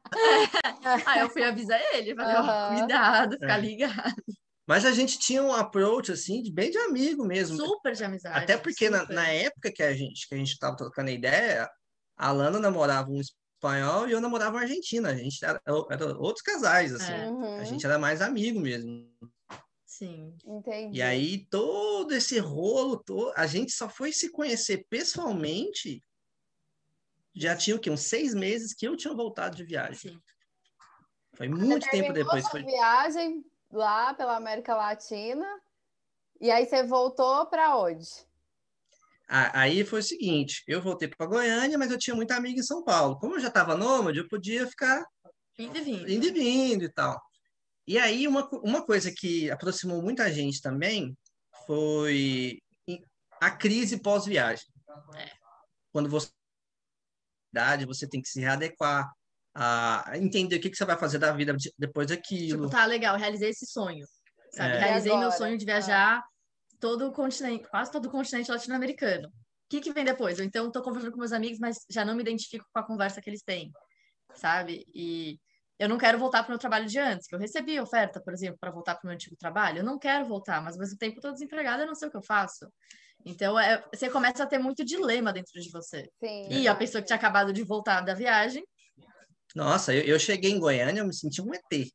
Aí 1.07 1.21
eu 1.21 1.31
fui 1.31 1.45
avisar 1.45 1.81
ele, 1.95 2.15
falei, 2.15 2.37
ó, 2.37 2.77
cuidado, 2.77 3.33
ficar 3.35 3.59
é. 3.59 3.61
ligado. 3.61 4.23
Mas 4.66 4.85
a 4.85 4.92
gente 4.92 5.18
tinha 5.18 5.42
um 5.42 5.53
approach, 5.53 6.12
assim, 6.12 6.42
de 6.42 6.53
bem 6.53 6.71
de 6.71 6.77
amigo 6.79 7.25
mesmo. 7.25 7.57
Super 7.57 7.94
de 7.94 8.05
amizade. 8.05 8.38
Até 8.38 8.57
porque 8.57 8.90
na, 8.90 9.07
na, 9.07 9.27
época 9.29 9.73
que 9.73 9.83
a 9.83 9.94
gente 9.94 10.29
que 10.29 10.35
a 10.35 10.38
gente 10.38 10.53
estava 10.53 10.77
trocando 10.77 11.09
a 11.09 11.12
ideia, 11.12 11.66
a 12.16 12.33
Lana 12.33 12.59
namorava 12.59 13.09
um 13.09 13.18
espanhol 13.18 14.07
e 14.07 14.12
eu 14.12 14.21
namorava 14.21 14.57
uma 14.57 14.61
argentina. 14.61 15.09
A 15.09 15.14
gente 15.14 15.42
era, 15.42 15.59
era 15.90 16.18
outros 16.18 16.42
casais, 16.42 16.92
assim. 16.92 17.12
É. 17.12 17.29
Uhum. 17.29 17.61
A 17.61 17.64
gente 17.64 17.87
era 17.87 17.99
mais 17.99 18.21
amigo 18.21 18.61
mesmo. 18.61 19.09
Sim. 19.99 20.33
Entendi. 20.47 20.97
E 20.97 21.03
aí 21.03 21.45
todo 21.51 22.13
esse 22.13 22.39
rolo, 22.39 23.03
todo, 23.03 23.33
a 23.37 23.49
gente 23.49 23.73
só 23.73 23.89
foi 23.89 24.13
se 24.13 24.31
conhecer 24.31 24.87
pessoalmente 24.89 26.05
já 27.35 27.57
tinha 27.57 27.77
o 27.77 27.81
quê? 27.81 27.91
Uns 27.91 28.03
seis 28.03 28.35
meses 28.35 28.75
que 28.75 28.87
eu 28.87 28.97
tinha 28.97 29.15
voltado 29.15 29.57
de 29.57 29.65
viagem. 29.65 30.13
Sim. 30.13 30.23
Foi 31.37 31.49
muito 31.49 31.85
você 31.85 31.91
tempo 31.91 32.13
depois. 32.13 32.49
Foi 32.49 32.65
viagem 32.65 33.45
lá 33.73 34.15
pela 34.15 34.37
América 34.37 34.75
Latina 34.77 35.47
e 36.41 36.51
aí 36.51 36.65
você 36.65 36.85
voltou 36.85 37.47
para 37.47 37.77
onde? 37.77 38.09
Aí 39.29 39.85
foi 39.85 40.01
o 40.01 40.03
seguinte, 40.03 40.63
eu 40.67 40.81
voltei 40.81 41.07
para 41.07 41.27
Goiânia, 41.27 41.77
mas 41.77 41.91
eu 41.91 41.99
tinha 41.99 42.17
muita 42.17 42.35
amiga 42.35 42.59
em 42.61 42.63
São 42.63 42.83
Paulo. 42.83 43.19
Como 43.19 43.35
eu 43.35 43.41
já 43.41 43.49
estava 43.49 43.77
nômade, 43.77 44.19
eu 44.19 44.29
podia 44.29 44.67
ficar 44.67 45.05
indo 45.59 45.77
e 45.77 45.81
vindo. 45.81 46.11
indo 46.11 46.27
e 46.27 46.31
vindo 46.31 46.85
e 46.85 46.89
tal. 46.89 47.21
E 47.88 47.98
aí 47.98 48.29
uma, 48.29 48.46
uma 48.62 48.85
coisa 48.85 49.11
que 49.11 49.51
aproximou 49.51 50.03
muita 50.03 50.31
gente 50.31 50.61
também 50.61 51.16
foi 51.66 52.61
a 53.40 53.51
crise 53.51 53.98
pós-viagem. 53.98 54.66
É. 55.16 55.31
Quando 55.90 56.11
você 56.11 56.29
você 57.87 58.07
tem 58.07 58.20
que 58.20 58.29
se 58.29 58.40
readequar, 58.40 59.11
a 59.55 60.12
entender 60.16 60.57
o 60.57 60.61
que, 60.61 60.68
que 60.68 60.77
você 60.77 60.85
vai 60.85 60.98
fazer 60.98 61.18
da 61.18 61.33
vida 61.33 61.57
depois 61.79 62.09
daquilo. 62.09 62.66
Tipo, 62.66 62.70
tá 62.70 62.85
legal, 62.85 63.16
realizei 63.16 63.48
esse 63.48 63.64
sonho. 63.64 64.07
Sabe? 64.53 64.74
É. 64.74 64.79
Realizei 64.81 65.16
meu 65.16 65.33
sonho 65.33 65.57
de 65.57 65.64
viajar 65.64 66.22
todo 66.79 67.09
o 67.09 67.12
continente, 67.12 67.66
quase 67.70 67.90
todo 67.90 68.05
o 68.05 68.11
continente 68.11 68.51
latino-americano. 68.51 69.29
O 69.29 69.33
que, 69.70 69.81
que 69.81 69.94
vem 69.94 70.05
depois? 70.05 70.38
Eu, 70.38 70.44
então, 70.44 70.66
estou 70.66 70.83
conversando 70.83 71.12
com 71.12 71.18
meus 71.18 71.33
amigos, 71.33 71.59
mas 71.59 71.79
já 71.88 72.05
não 72.05 72.14
me 72.14 72.20
identifico 72.20 72.66
com 72.70 72.79
a 72.81 72.87
conversa 72.87 73.20
que 73.20 73.31
eles 73.31 73.42
têm, 73.42 73.72
sabe? 74.35 74.85
E 74.94 75.40
eu 75.79 75.88
não 75.88 75.97
quero 75.97 76.19
voltar 76.19 76.43
para 76.43 76.49
o 76.49 76.53
meu 76.53 76.59
trabalho 76.59 76.87
de 76.87 76.99
antes, 76.99 77.29
que 77.29 77.35
eu 77.35 77.38
recebi 77.38 77.79
oferta, 77.79 78.21
por 78.21 78.33
exemplo, 78.33 78.59
para 78.61 78.71
voltar 78.71 78.97
para 78.97 79.05
o 79.05 79.07
meu 79.07 79.14
antigo 79.14 79.37
trabalho. 79.37 79.79
Eu 79.79 79.85
não 79.85 79.99
quero 79.99 80.27
voltar, 80.27 80.61
mas 80.61 80.75
ao 80.75 80.81
mesmo 80.81 80.99
tempo 80.99 81.17
estou 81.17 81.33
desempregada, 81.33 81.85
eu 81.85 81.87
não 81.87 81.95
sei 81.95 82.09
o 82.09 82.11
que 82.11 82.17
eu 82.17 82.23
faço. 82.23 82.69
Então, 83.25 83.59
é, 83.59 83.85
você 83.93 84.11
começa 84.11 84.43
a 84.43 84.47
ter 84.47 84.59
muito 84.59 84.85
dilema 84.85 85.33
dentro 85.33 85.61
de 85.61 85.71
você. 85.71 86.09
Sim. 86.23 86.49
E 86.51 86.67
a 86.67 86.75
pessoa 86.75 87.01
que 87.01 87.07
tinha 87.07 87.17
acabado 87.17 87.53
de 87.53 87.62
voltar 87.62 88.01
da 88.01 88.14
viagem. 88.14 88.64
Nossa, 89.55 89.95
eu, 89.95 90.03
eu 90.03 90.19
cheguei 90.19 90.51
em 90.51 90.59
Goiânia, 90.59 91.01
eu 91.01 91.07
me 91.07 91.14
senti 91.14 91.41
um 91.41 91.53
ET. 91.55 91.91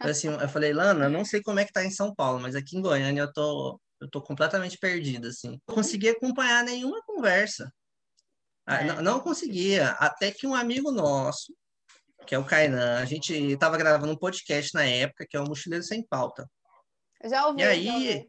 assim, 0.00 0.28
eu 0.28 0.48
falei, 0.48 0.72
Lana, 0.72 1.04
eu 1.04 1.10
não 1.10 1.24
sei 1.24 1.40
como 1.42 1.60
é 1.60 1.64
que 1.64 1.72
tá 1.72 1.84
em 1.84 1.90
São 1.90 2.14
Paulo, 2.14 2.40
mas 2.40 2.54
aqui 2.54 2.76
em 2.76 2.82
Goiânia 2.82 3.22
eu 3.22 3.32
tô, 3.32 3.80
eu 4.00 4.10
tô 4.10 4.20
completamente 4.20 4.78
perdida, 4.78 5.28
assim. 5.28 5.60
Não 5.66 5.74
consegui 5.74 6.08
acompanhar 6.08 6.64
nenhuma 6.64 7.00
conversa. 7.02 7.72
É. 8.68 8.84
Não, 8.84 9.02
não 9.02 9.20
conseguia. 9.20 9.90
Até 9.92 10.30
que 10.32 10.46
um 10.46 10.54
amigo 10.54 10.90
nosso, 10.90 11.54
que 12.26 12.34
é 12.34 12.38
o 12.38 12.44
Kainan, 12.44 12.98
a 12.98 13.04
gente 13.04 13.32
estava 13.32 13.78
gravando 13.78 14.12
um 14.12 14.18
podcast 14.18 14.74
na 14.74 14.84
época, 14.84 15.26
que 15.28 15.36
é 15.36 15.40
o 15.40 15.44
Mochileiro 15.44 15.84
Sem 15.84 16.04
Pauta. 16.04 16.48
Já 17.24 17.46
ouvi. 17.46 17.62
E 17.62 17.64
aí, 17.64 18.26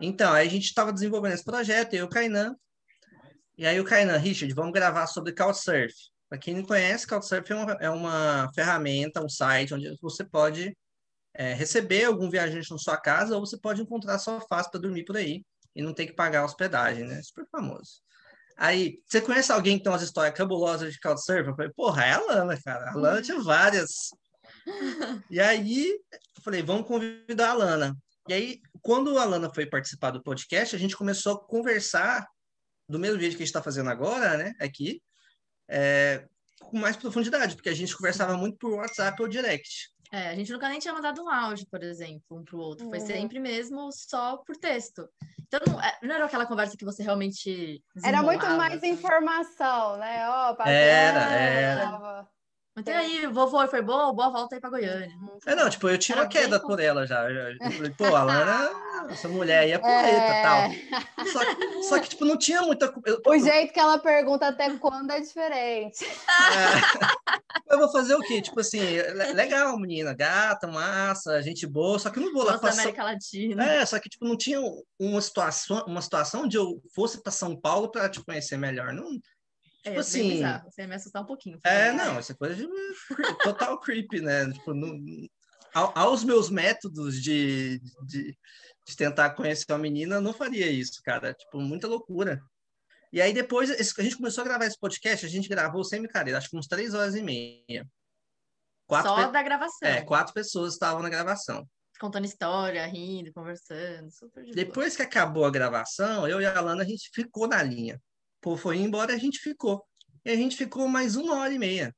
então, 0.00 0.32
aí 0.32 0.46
a 0.46 0.50
gente 0.50 0.64
estava 0.64 0.92
desenvolvendo 0.92 1.32
esse 1.32 1.44
projeto, 1.44 1.94
eu 1.94 2.00
e 2.00 2.02
o 2.02 2.08
Kainan. 2.08 2.54
E 3.56 3.66
aí 3.66 3.80
o 3.80 3.84
Kainan, 3.84 4.18
Richard, 4.18 4.52
vamos 4.54 4.72
gravar 4.72 5.06
sobre 5.06 5.32
Couchsurf. 5.32 5.94
Para 6.28 6.38
quem 6.38 6.54
não 6.54 6.64
conhece, 6.64 7.06
Couchsurf 7.06 7.50
é 7.50 7.54
uma, 7.54 7.72
é 7.80 7.90
uma 7.90 8.50
ferramenta, 8.54 9.24
um 9.24 9.28
site 9.28 9.72
onde 9.72 9.96
você 10.02 10.24
pode 10.24 10.76
é, 11.32 11.54
receber 11.54 12.04
algum 12.04 12.28
viajante 12.28 12.70
na 12.70 12.78
sua 12.78 12.96
casa 12.96 13.34
ou 13.34 13.46
você 13.46 13.56
pode 13.58 13.80
encontrar 13.80 14.18
sofás 14.18 14.68
para 14.68 14.80
dormir 14.80 15.04
por 15.04 15.16
aí 15.16 15.44
e 15.74 15.82
não 15.82 15.94
ter 15.94 16.06
que 16.06 16.12
pagar 16.12 16.44
hospedagem, 16.44 17.04
né? 17.04 17.22
Super 17.22 17.46
famoso. 17.50 18.02
Aí, 18.56 18.98
você 19.06 19.20
conhece 19.20 19.52
alguém 19.52 19.76
que 19.76 19.84
tem 19.84 19.92
umas 19.92 20.02
histórias 20.02 20.34
cabulosas 20.34 20.92
de 20.92 21.00
Couchsurf? 21.00 21.48
Eu 21.48 21.54
falei, 21.54 21.70
porra, 21.74 22.04
é 22.04 22.12
a 22.12 22.20
Lana, 22.20 22.58
cara. 22.62 22.90
A 22.90 22.94
Lana 22.94 23.20
tinha 23.20 23.38
várias. 23.40 24.10
e 25.30 25.38
aí, 25.38 25.90
eu 25.90 26.42
falei, 26.42 26.62
vamos 26.62 26.86
convidar 26.86 27.50
a 27.50 27.54
Lana. 27.54 27.96
E 28.28 28.32
aí, 28.32 28.60
quando 28.80 29.18
a 29.18 29.24
Lana 29.24 29.52
foi 29.54 29.66
participar 29.66 30.10
do 30.10 30.22
podcast, 30.22 30.74
a 30.74 30.78
gente 30.78 30.96
começou 30.96 31.34
a 31.34 31.46
conversar 31.46 32.26
do 32.88 32.98
mesmo 32.98 33.18
vídeo 33.18 33.36
que 33.36 33.42
a 33.42 33.44
gente 33.44 33.48
está 33.48 33.62
fazendo 33.62 33.90
agora, 33.90 34.36
né, 34.36 34.54
aqui, 34.60 35.02
é, 35.68 36.24
com 36.60 36.78
mais 36.78 36.96
profundidade, 36.96 37.56
porque 37.56 37.68
a 37.68 37.74
gente 37.74 37.96
conversava 37.96 38.36
muito 38.36 38.56
por 38.58 38.72
WhatsApp 38.74 39.20
ou 39.20 39.28
direct. 39.28 39.90
É, 40.12 40.28
a 40.28 40.34
gente 40.34 40.52
nunca 40.52 40.68
nem 40.68 40.78
tinha 40.78 40.94
mandado 40.94 41.22
um 41.22 41.28
áudio, 41.28 41.66
por 41.70 41.82
exemplo, 41.82 42.22
um 42.30 42.44
para 42.44 42.56
o 42.56 42.60
outro. 42.60 42.88
Foi 42.88 42.98
uhum. 42.98 43.06
sempre 43.06 43.40
mesmo 43.40 43.90
só 43.92 44.36
por 44.38 44.56
texto. 44.56 45.08
Então, 45.46 45.60
não, 45.66 45.80
é, 45.80 45.98
não, 46.02 46.14
era 46.14 46.24
aquela 46.24 46.46
conversa 46.46 46.76
que 46.76 46.84
você 46.84 47.02
realmente. 47.02 47.82
Era 48.04 48.22
muito 48.22 48.46
mais 48.46 48.74
assim. 48.74 48.90
informação, 48.90 49.96
né? 49.96 50.28
Oh, 50.28 50.62
era, 50.68 51.32
era. 51.32 52.26
Mas 52.76 52.86
aí, 52.88 53.26
vovô, 53.26 53.66
foi 53.68 53.80
boa, 53.80 54.12
boa 54.12 54.28
volta 54.28 54.54
aí 54.54 54.60
pra 54.60 54.68
Goiânia. 54.68 55.08
É, 55.46 55.54
não, 55.54 55.70
tipo, 55.70 55.88
eu 55.88 55.96
tinha 55.96 56.18
uma 56.18 56.28
queda 56.28 56.60
por 56.60 56.78
ela 56.78 57.06
já. 57.06 57.24
Pô, 57.96 58.04
a 58.14 58.22
Lana, 58.22 58.70
essa 59.08 59.28
mulher 59.28 59.60
aí 59.60 59.72
é 59.72 59.78
porreta 59.78 60.10
e 60.10 60.30
é... 60.30 60.42
tal. 60.42 61.26
Só 61.26 61.44
que, 61.44 61.82
só 61.84 61.98
que, 61.98 62.08
tipo, 62.10 62.26
não 62.26 62.36
tinha 62.36 62.60
muita. 62.60 62.92
Eu, 63.06 63.22
o 63.26 63.38
jeito 63.38 63.72
que 63.72 63.80
ela 63.80 63.98
pergunta 63.98 64.48
até 64.48 64.68
quando 64.76 65.10
é 65.10 65.20
diferente. 65.20 66.04
É... 66.04 67.25
Eu 67.76 67.80
vou 67.80 67.92
fazer 67.92 68.14
o 68.14 68.20
quê? 68.20 68.40
Tipo 68.40 68.60
assim, 68.60 68.80
legal, 69.34 69.78
menina, 69.78 70.14
gata, 70.14 70.66
massa, 70.66 71.42
gente 71.42 71.66
boa, 71.66 71.98
só 71.98 72.10
que 72.10 72.18
não 72.18 72.32
vou 72.32 72.42
lá 72.42 72.52
Nossa, 72.52 72.70
América 72.70 73.04
Latina. 73.04 73.64
É, 73.64 73.84
só 73.86 73.98
que, 73.98 74.08
tipo, 74.08 74.24
não 74.24 74.36
tinha 74.36 74.60
uma 74.98 75.20
situação, 75.20 75.84
uma 75.86 76.02
situação 76.02 76.44
onde 76.44 76.56
eu 76.56 76.82
fosse 76.94 77.22
para 77.22 77.30
São 77.30 77.54
Paulo 77.54 77.90
para 77.90 78.08
te 78.08 78.24
conhecer 78.24 78.56
melhor. 78.56 78.92
Não, 78.92 79.10
Tipo 79.86 79.98
é, 79.98 80.00
assim. 80.00 80.30
Bizarro. 80.30 80.70
Você 80.70 80.82
ia 80.82 80.88
me 80.88 80.94
assustar 80.96 81.22
um 81.22 81.26
pouquinho. 81.26 81.60
É, 81.62 81.92
não, 81.92 82.18
essa 82.18 82.34
coisa 82.34 82.56
de 82.56 82.66
total 83.42 83.78
creepy, 83.78 84.20
né? 84.20 84.50
Tipo, 84.52 84.74
no, 84.74 84.98
aos 85.72 86.24
meus 86.24 86.50
métodos 86.50 87.22
de, 87.22 87.80
de, 88.04 88.36
de, 88.86 88.96
tentar 88.96 89.30
conhecer 89.30 89.66
uma 89.70 89.78
menina, 89.78 90.16
eu 90.16 90.20
não 90.20 90.32
faria 90.32 90.66
isso, 90.66 91.00
cara. 91.04 91.32
Tipo, 91.34 91.60
muita 91.60 91.86
loucura. 91.86 92.42
E 93.12 93.20
aí 93.20 93.32
depois 93.32 93.70
a 93.70 94.02
gente 94.02 94.16
começou 94.16 94.42
a 94.42 94.46
gravar 94.46 94.66
esse 94.66 94.78
podcast, 94.78 95.24
a 95.24 95.28
gente 95.28 95.48
gravou 95.48 95.84
sem 95.84 96.00
brincadeira, 96.00 96.38
acho 96.38 96.50
que 96.50 96.56
uns 96.56 96.66
três 96.66 96.94
horas 96.94 97.14
e 97.14 97.22
meia. 97.22 97.86
Quatro 98.86 99.10
Só 99.10 99.26
pe... 99.26 99.32
da 99.32 99.42
gravação. 99.42 99.88
É, 99.88 100.02
quatro 100.02 100.34
pessoas 100.34 100.74
estavam 100.74 101.02
na 101.02 101.08
gravação. 101.08 101.66
Contando 101.98 102.26
história, 102.26 102.86
rindo, 102.86 103.32
conversando, 103.32 104.10
super 104.10 104.44
de 104.44 104.52
Depois 104.52 104.88
boa. 104.88 104.96
que 104.96 105.02
acabou 105.02 105.44
a 105.44 105.50
gravação, 105.50 106.28
eu 106.28 106.40
e 106.40 106.46
a 106.46 106.56
Alana, 106.56 106.82
a 106.82 106.86
gente 106.86 107.10
ficou 107.12 107.48
na 107.48 107.62
linha 107.62 108.00
pô, 108.46 108.56
foi 108.56 108.78
embora 108.78 109.12
a 109.12 109.18
gente 109.18 109.40
ficou. 109.40 109.84
E 110.24 110.30
a 110.30 110.36
gente 110.36 110.56
ficou 110.56 110.86
mais 110.86 111.16
uma 111.16 111.40
hora 111.40 111.52
e 111.52 111.58
meia. 111.58 111.92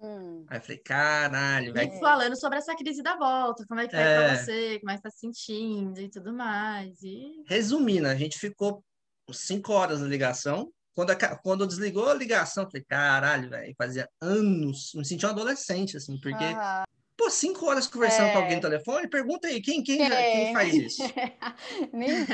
Hum. 0.00 0.44
Aí 0.48 0.58
eu 0.58 0.62
falei, 0.62 0.78
caralho, 0.78 1.72
velho. 1.72 2.00
Falando 2.00 2.36
sobre 2.36 2.58
essa 2.58 2.74
crise 2.74 3.04
da 3.04 3.16
volta, 3.16 3.64
como 3.68 3.78
é 3.78 3.86
que 3.86 3.94
vai 3.94 4.02
é... 4.02 4.16
pra 4.16 4.36
você, 4.36 4.80
como 4.80 4.90
é 4.90 4.96
que 4.96 5.02
tá 5.02 5.10
se 5.10 5.20
sentindo 5.20 6.00
e 6.00 6.10
tudo 6.10 6.32
mais. 6.32 7.00
E... 7.04 7.44
Resumindo, 7.46 8.08
a 8.08 8.16
gente 8.16 8.36
ficou 8.36 8.84
cinco 9.32 9.72
horas 9.72 10.00
na 10.00 10.06
ligação. 10.06 10.70
Quando, 10.94 11.10
a, 11.10 11.16
quando 11.36 11.66
desligou 11.66 12.08
a 12.08 12.14
ligação, 12.14 12.64
eu 12.64 12.70
falei, 12.70 12.84
caralho, 12.84 13.50
velho, 13.50 13.74
fazia 13.76 14.08
anos, 14.20 14.92
me 14.94 15.04
senti 15.04 15.26
um 15.26 15.30
adolescente, 15.30 15.96
assim, 15.96 16.20
porque 16.20 16.44
ah. 16.44 16.84
Pô, 17.16 17.30
cinco 17.30 17.66
horas 17.66 17.86
conversando 17.86 18.28
é. 18.28 18.32
com 18.32 18.38
alguém 18.38 18.56
no 18.56 18.62
telefone, 18.62 19.08
pergunta 19.08 19.46
aí, 19.46 19.62
quem, 19.62 19.82
quem, 19.84 20.02
é. 20.02 20.32
quem 20.32 20.52
faz 20.52 20.74
isso? 20.74 21.02
nem 21.92 22.26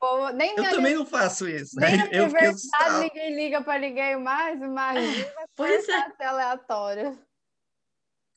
povo, 0.00 0.30
nem 0.30 0.56
Eu 0.56 0.70
também 0.70 0.94
não 0.94 1.04
faço 1.04 1.46
isso. 1.46 1.78
Nem 1.78 1.96
né? 1.98 2.08
eu 2.10 2.30
ninguém 3.00 3.36
liga 3.36 3.62
para 3.62 3.78
ninguém 3.78 4.16
mais, 4.16 4.60
imagina 4.60 5.26
pois 5.54 5.86
é. 5.88 6.24
aleatório. 6.24 7.18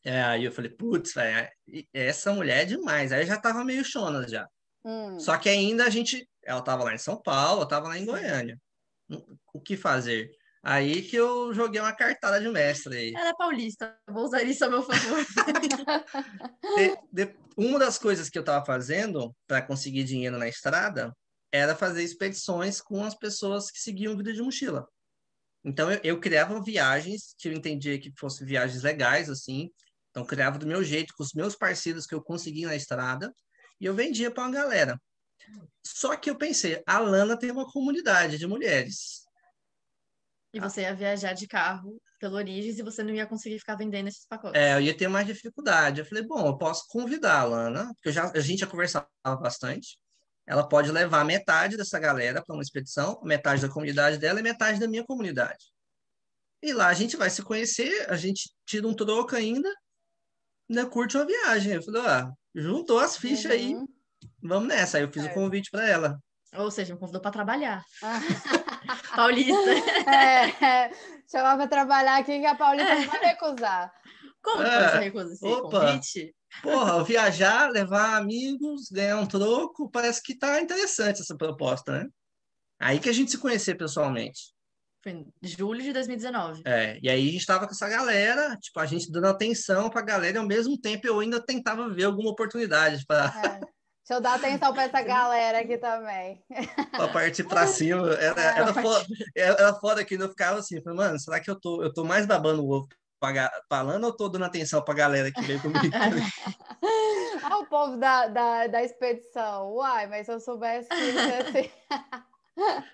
É, 0.04 0.24
aí 0.24 0.44
eu 0.44 0.52
falei, 0.52 0.72
putz, 0.72 1.14
essa 1.94 2.34
mulher 2.34 2.62
é 2.62 2.66
demais. 2.66 3.12
Aí 3.12 3.26
já 3.26 3.38
tava 3.38 3.64
meio 3.64 3.84
chona 3.84 4.28
já. 4.28 4.48
Hum. 4.88 5.20
Só 5.20 5.38
que 5.38 5.50
ainda 5.50 5.84
a 5.84 5.90
gente, 5.90 6.26
ela 6.46 6.62
tava 6.62 6.86
lá 6.86 6.94
em 6.94 6.98
São 6.98 7.22
Paulo, 7.22 7.64
eu 7.64 7.68
tava 7.68 7.90
lá 7.90 7.98
em 7.98 8.06
Goiânia. 8.06 8.58
O 9.54 9.60
que 9.60 9.76
fazer? 9.76 10.32
Aí 10.64 11.02
que 11.02 11.18
eu 11.18 11.54
joguei 11.54 11.82
uma 11.82 11.92
cartada 11.92 12.40
de 12.40 12.48
mestre 12.48 12.96
aí. 12.96 13.14
Ela 13.14 13.30
é 13.30 13.36
paulista, 13.36 13.98
vou 14.08 14.24
usar 14.24 14.44
isso 14.44 14.64
a 14.64 14.70
meu 14.70 14.82
favor. 14.82 15.26
de, 17.12 17.26
de, 17.26 17.36
uma 17.58 17.78
das 17.78 17.98
coisas 17.98 18.30
que 18.30 18.38
eu 18.38 18.42
estava 18.42 18.66
fazendo 18.66 19.36
para 19.46 19.62
conseguir 19.62 20.06
dinheiro 20.06 20.38
na 20.38 20.48
estrada 20.48 21.14
era 21.52 21.76
fazer 21.76 22.04
expedições 22.04 22.80
com 22.80 23.04
as 23.04 23.14
pessoas 23.14 23.70
que 23.70 23.80
seguiam 23.80 24.16
vida 24.16 24.32
de 24.32 24.42
mochila. 24.42 24.88
Então 25.66 25.92
eu, 25.92 26.00
eu 26.02 26.20
criava 26.20 26.64
viagens 26.64 27.36
que 27.38 27.50
eu 27.50 27.54
entendia 27.54 28.00
que 28.00 28.14
fossem 28.18 28.48
viagens 28.48 28.84
legais, 28.84 29.30
assim. 29.30 29.70
Então 30.12 30.26
criava 30.26 30.58
do 30.58 30.66
meu 30.66 30.82
jeito, 30.82 31.14
com 31.14 31.24
os 31.24 31.34
meus 31.34 31.56
parceiros 31.58 32.06
que 32.06 32.16
eu 32.16 32.22
conseguia 32.22 32.68
na 32.68 32.76
estrada, 32.76 33.34
e 33.80 33.86
eu 33.86 33.94
vendia 33.94 34.32
para 34.32 34.44
uma 34.44 34.52
galera. 34.52 35.02
Só 35.86 36.16
que 36.16 36.30
eu 36.30 36.38
pensei, 36.38 36.84
a 36.86 37.00
Lana 37.00 37.38
tem 37.38 37.52
uma 37.52 37.72
comunidade 37.72 38.38
de 38.38 38.48
mulheres 38.48 39.28
e 40.58 40.60
você 40.60 40.82
ia 40.82 40.96
viajar 40.96 41.34
de 41.34 41.48
carro 41.48 42.02
pelo 42.20 42.36
Origens 42.36 42.80
e 42.80 42.84
você 42.84 43.04
não 43.04 43.14
ia 43.14 43.28
conseguir 43.28 43.60
ficar 43.60 43.76
vendendo 43.76 44.08
esses 44.08 44.26
pacotes. 44.26 44.60
É, 44.60 44.76
eu 44.76 44.82
ia 44.82 44.96
ter 44.96 45.08
mais 45.08 45.28
dificuldade. 45.28 46.02
Eu 46.02 46.06
falei, 46.06 46.24
bom, 46.24 46.48
eu 46.48 46.58
posso 46.58 46.86
convidar 46.88 47.42
a 47.42 47.44
Lana, 47.44 47.94
porque 47.94 48.12
já, 48.12 48.32
a 48.32 48.40
gente 48.40 48.60
já 48.60 48.68
conversava 48.68 49.08
bastante. 49.24 50.00
Ela 50.46 50.68
pode 50.68 50.92
levar 50.92 51.24
metade 51.26 51.78
dessa 51.78 52.00
galera 52.00 52.44
para 52.44 52.56
uma 52.56 52.62
expedição, 52.62 53.22
metade 53.24 53.62
da 53.62 53.70
comunidade 53.70 54.18
dela 54.18 54.40
e 54.40 54.44
metade 54.44 54.80
da 54.80 54.88
minha 54.88 55.06
comunidade. 55.06 55.66
E 56.64 56.74
lá 56.74 56.88
a 56.88 56.94
gente 56.94 57.16
vai 57.16 57.30
se 57.30 57.44
conhecer, 57.44 58.10
a 58.10 58.16
gente 58.16 58.50
tira 58.66 58.88
um 58.88 58.96
troco 58.96 59.36
ainda, 59.36 59.72
ainda 60.68 60.90
curte 60.90 61.18
uma 61.18 61.26
viagem. 61.26 61.74
Eu 61.74 61.84
falei, 61.84 62.02
ah, 62.02 62.32
juntou 62.58 63.00
as 63.00 63.16
fichas 63.16 63.46
uhum. 63.46 63.52
aí, 63.52 63.76
vamos 64.42 64.68
nessa. 64.68 64.98
Aí 64.98 65.04
eu 65.04 65.12
fiz 65.12 65.24
é. 65.24 65.32
o 65.32 65.34
convite 65.34 65.70
para 65.70 65.88
ela. 65.88 66.20
Ou 66.56 66.72
seja, 66.72 66.94
me 66.94 67.00
convidou 67.00 67.22
para 67.22 67.32
trabalhar. 67.32 67.84
Ah. 68.02 68.20
Paulista. 69.16 69.54
É, 70.10 70.66
é, 70.66 70.92
chamar 71.30 71.58
para 71.58 71.68
trabalhar 71.68 72.18
aqui 72.18 72.40
que 72.40 72.46
a 72.46 72.56
Paulista 72.56 72.96
não 72.96 73.06
vai 73.06 73.20
recusar. 73.20 73.94
Como 74.42 74.64
é, 74.64 74.90
você 74.90 74.98
recusa 75.00 75.34
esse 75.34 75.46
opa. 75.46 75.80
convite? 75.80 76.36
Porra, 76.64 77.04
viajar, 77.04 77.70
levar 77.70 78.18
amigos, 78.18 78.90
ganhar 78.90 79.20
um 79.20 79.26
troco, 79.26 79.92
parece 79.92 80.24
que 80.24 80.36
tá 80.36 80.62
interessante 80.62 81.22
essa 81.22 81.36
proposta, 81.36 81.92
né? 81.92 82.08
Aí 82.80 83.00
que 83.00 83.10
a 83.10 83.14
gente 83.14 83.32
se 83.32 83.38
conhecer 83.38 83.76
pessoalmente. 83.76 84.54
Foi 85.08 85.14
em 85.14 85.34
julho 85.42 85.82
de 85.82 85.94
2019. 85.94 86.64
É, 86.66 87.00
e 87.02 87.10
aí 87.10 87.30
a 87.30 87.32
gente 87.32 87.46
tava 87.46 87.66
com 87.66 87.72
essa 87.72 87.88
galera, 87.88 88.58
tipo, 88.58 88.78
a 88.78 88.86
gente 88.86 89.10
dando 89.10 89.28
atenção 89.28 89.90
pra 89.90 90.02
galera 90.02 90.36
e 90.36 90.40
ao 90.40 90.46
mesmo 90.46 90.78
tempo 90.78 91.08
eu 91.08 91.22
ainda 91.22 91.40
tentava 91.40 91.88
ver 91.88 92.04
alguma 92.04 92.30
oportunidade 92.30 93.06
para 93.06 93.28
é. 93.42 93.60
Deixa 93.62 94.12
eu 94.12 94.22
dar 94.22 94.36
atenção 94.36 94.74
para 94.74 94.84
essa 94.84 95.02
galera 95.02 95.60
aqui 95.60 95.78
também. 95.78 96.44
Pra 96.92 97.08
partir 97.08 97.46
para 97.46 97.68
cima. 97.68 98.14
Era, 98.16 98.42
é, 98.42 98.60
era, 98.60 98.74
foda, 98.74 99.06
era 99.36 99.74
foda 99.76 100.06
que 100.06 100.16
eu 100.16 100.30
ficava 100.30 100.60
assim, 100.60 100.82
falei, 100.82 100.98
mano, 100.98 101.20
será 101.20 101.40
que 101.40 101.50
eu 101.50 101.58
tô, 101.58 101.82
eu 101.82 101.94
tô 101.94 102.04
mais 102.04 102.26
babando 102.26 102.66
o 102.66 102.70
ovo 102.70 102.90
falando 103.70 104.04
ou 104.04 104.16
tô 104.16 104.28
dando 104.28 104.46
atenção 104.46 104.82
pra 104.82 104.94
galera 104.94 105.32
que 105.32 105.42
veio 105.42 105.62
comigo? 105.62 105.88
ah, 107.44 107.60
o 107.60 107.66
povo 107.66 107.96
da, 107.96 108.28
da, 108.28 108.68
da 108.68 108.84
expedição. 108.84 109.72
Uai, 109.74 110.08
mas 110.08 110.26
se 110.26 110.34
eu 110.34 110.40
soubesse 110.42 110.90
que. 110.90 111.72